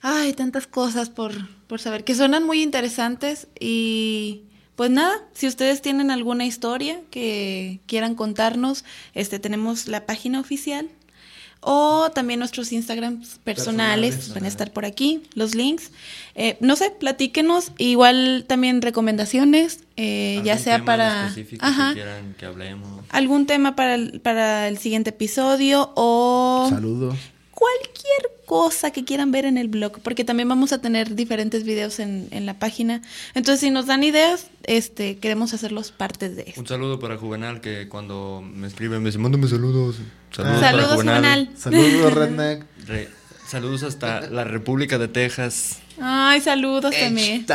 Ay, 0.00 0.32
tantas 0.32 0.66
cosas 0.66 1.10
por, 1.10 1.32
por 1.66 1.80
saber, 1.80 2.04
que 2.04 2.14
suenan 2.14 2.44
muy 2.44 2.62
interesantes 2.62 3.48
y 3.58 4.44
pues 4.76 4.90
nada, 4.90 5.26
si 5.32 5.48
ustedes 5.48 5.82
tienen 5.82 6.12
alguna 6.12 6.46
historia 6.46 7.00
que 7.10 7.80
quieran 7.86 8.14
contarnos, 8.14 8.84
este 9.12 9.40
tenemos 9.40 9.88
la 9.88 10.06
página 10.06 10.38
oficial 10.38 10.88
o 11.60 12.10
también 12.14 12.38
nuestros 12.38 12.72
Instagrams 12.72 13.38
personales, 13.44 14.14
Personales, 14.14 14.34
van 14.34 14.44
a 14.44 14.48
estar 14.48 14.72
por 14.72 14.84
aquí, 14.84 15.22
los 15.34 15.54
links. 15.54 15.90
Eh, 16.34 16.56
no 16.60 16.76
sé, 16.76 16.90
platíquenos, 16.90 17.72
igual 17.78 18.44
también 18.46 18.80
recomendaciones, 18.80 19.80
eh, 19.96 20.40
ya 20.44 20.52
¿Algún 20.52 20.64
sea 20.64 20.74
tema 20.74 20.84
para 20.84 21.26
específico 21.28 21.66
ajá, 21.66 21.88
que 21.88 21.94
quieran 21.94 22.34
que 22.38 22.46
hablemos. 22.46 23.04
algún 23.10 23.46
tema 23.46 23.74
para 23.74 23.96
el, 23.96 24.20
para 24.20 24.68
el 24.68 24.78
siguiente 24.78 25.10
episodio 25.10 25.90
o 25.96 26.68
Saludos. 26.70 27.16
cualquier 27.50 28.38
cosa 28.46 28.92
que 28.92 29.04
quieran 29.04 29.30
ver 29.32 29.44
en 29.44 29.58
el 29.58 29.68
blog, 29.68 30.00
porque 30.00 30.24
también 30.24 30.48
vamos 30.48 30.72
a 30.72 30.80
tener 30.80 31.14
diferentes 31.14 31.64
videos 31.64 31.98
en, 31.98 32.28
en 32.30 32.46
la 32.46 32.58
página. 32.58 33.02
Entonces, 33.34 33.60
si 33.60 33.70
nos 33.70 33.86
dan 33.86 34.04
ideas, 34.04 34.46
este, 34.62 35.18
queremos 35.18 35.52
hacerlos 35.52 35.90
parte 35.90 36.30
de 36.30 36.44
esto. 36.46 36.60
Un 36.60 36.66
saludo 36.66 36.98
para 36.98 37.18
Juvenal, 37.18 37.60
que 37.60 37.88
cuando 37.88 38.42
me 38.42 38.66
escribe 38.68 39.00
me 39.00 39.06
dice, 39.06 39.18
mándame 39.18 39.48
saludos. 39.48 39.96
Saludos, 40.30 40.56
Ah. 40.56 40.60
para 40.60 40.70
Saludos, 40.70 40.94
Juvenal. 40.96 41.50
Saludos, 41.56 42.14
Redneck. 42.14 42.64
Re- 42.86 43.08
saludos 43.46 43.82
hasta 43.82 44.20
la 44.28 44.44
República 44.44 44.98
de 44.98 45.08
Texas. 45.08 45.78
Ay, 46.00 46.40
saludos 46.40 46.94
también. 46.98 47.46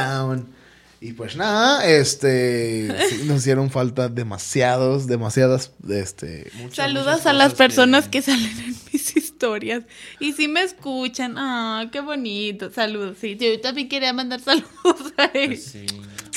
Y 1.01 1.11
pues 1.11 1.35
nada, 1.35 1.85
este, 1.85 2.87
sí, 3.09 3.23
nos 3.25 3.39
hicieron 3.39 3.69
falta 3.69 4.07
demasiados, 4.07 5.05
demasiadas, 5.05 5.71
este, 5.89 6.49
Muchas, 6.55 6.77
Saludos 6.77 7.07
muchas 7.07 7.25
a 7.25 7.33
las 7.33 7.53
personas 7.55 8.07
que... 8.07 8.21
salen 8.21 8.45
en 8.57 8.73
mis 8.93 9.17
historias. 9.17 9.83
Y 10.21 10.31
si 10.31 10.47
me 10.47 10.61
escuchan, 10.63 11.35
ah, 11.37 11.87
qué 11.91 11.99
bonito. 11.99 12.71
Saludos. 12.71 13.17
Sí, 13.19 13.35
yo 13.37 13.59
también 13.59 13.89
quería 13.89 14.13
mandar 14.13 14.39
saludos 14.45 15.13
a 15.17 15.25
él. 15.25 15.47
Pues 15.47 15.65
sí. 15.65 15.85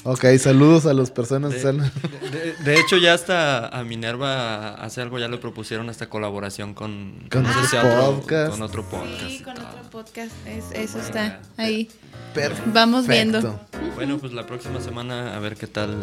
Ok, 0.05 0.24
saludos 0.38 0.86
a 0.86 0.94
las 0.94 1.11
personas 1.11 1.51
que 1.53 1.57
De, 1.59 1.62
salen. 1.62 1.90
de- 2.32 2.55
de 2.64 2.80
hecho, 2.80 2.97
ya 2.97 3.14
hasta 3.14 3.66
a 3.68 3.82
Minerva 3.84 4.74
hace 4.74 5.01
algo 5.03 5.18
ya 5.18 5.28
le 5.28 5.38
propusieron 5.38 5.88
esta 5.90 6.09
colaboración 6.09 6.74
con, 6.74 7.26
Con 7.30 7.42
no 7.42 7.49
sé 7.53 7.59
otro 7.59 7.68
si 7.70 7.76
a 7.76 7.80
otro- 7.84 8.16
podcast. 8.20 8.51
con 8.53 8.62
otro 8.62 8.82
podcast. 8.88 9.20
Sí, 9.26 9.42
con 9.42 9.55
todo. 9.55 9.66
otro 9.68 9.90
podcast. 9.90 10.32
Es- 10.47 10.72
eso 10.72 10.99
está 11.01 11.40
ahí. 11.57 11.88
Perfecto. 12.34 12.70
Vamos 12.72 13.07
viendo. 13.07 13.61
Bueno, 13.94 14.18
pues 14.18 14.32
la 14.32 14.47
próxima 14.47 14.80
semana 14.80 15.34
a 15.36 15.38
ver 15.40 15.57
qué 15.57 15.66
tal 15.66 15.97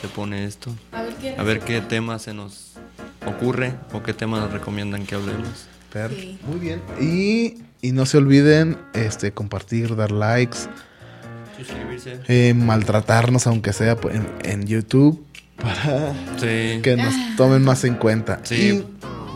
se 0.00 0.08
pone 0.08 0.44
esto. 0.44 0.74
A 0.92 1.02
ver 1.02 1.14
qué. 1.14 1.34
A 1.36 1.42
ver 1.42 1.60
qué 1.60 1.80
tema 1.80 2.18
se 2.18 2.32
nos 2.34 2.72
ocurre 3.26 3.74
o 3.92 4.02
qué 4.02 4.14
tema 4.14 4.38
nos 4.40 4.52
recomiendan 4.52 5.04
que 5.06 5.14
hablemos. 5.16 5.66
Sí. 6.10 6.38
Muy 6.46 6.58
bien. 6.60 6.82
Y, 7.00 7.54
y 7.80 7.92
no 7.92 8.04
se 8.04 8.18
olviden, 8.18 8.76
este, 8.92 9.32
compartir, 9.32 9.96
dar 9.96 10.10
likes, 10.12 10.58
Suscribirse. 11.58 12.20
eh, 12.28 12.54
maltratarnos, 12.54 13.46
aunque 13.46 13.72
sea 13.72 13.96
pues, 13.96 14.14
en, 14.16 14.28
en 14.44 14.66
YouTube, 14.66 15.24
para 15.56 16.12
Sí. 16.38 16.80
que 16.82 16.96
nos 16.96 17.14
tomen 17.36 17.62
más 17.64 17.84
en 17.84 17.94
cuenta. 17.94 18.40
Sí. 18.42 18.84
Y 18.84 18.84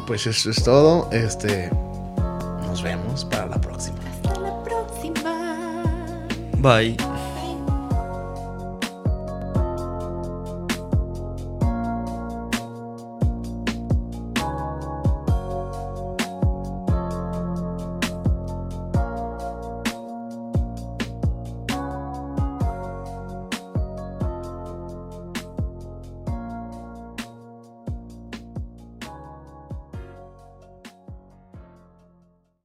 pues 0.07 0.27
eso 0.27 0.51
es 0.51 0.63
todo. 0.63 1.09
Este, 1.13 1.71
nos 2.67 2.83
vemos 2.83 3.25
para 3.25 3.47
la 3.47 3.61
próxima. 3.61 3.97
Hasta 4.25 4.41
la 4.41 4.63
próxima. 4.63 6.25
Bye. 6.59 6.97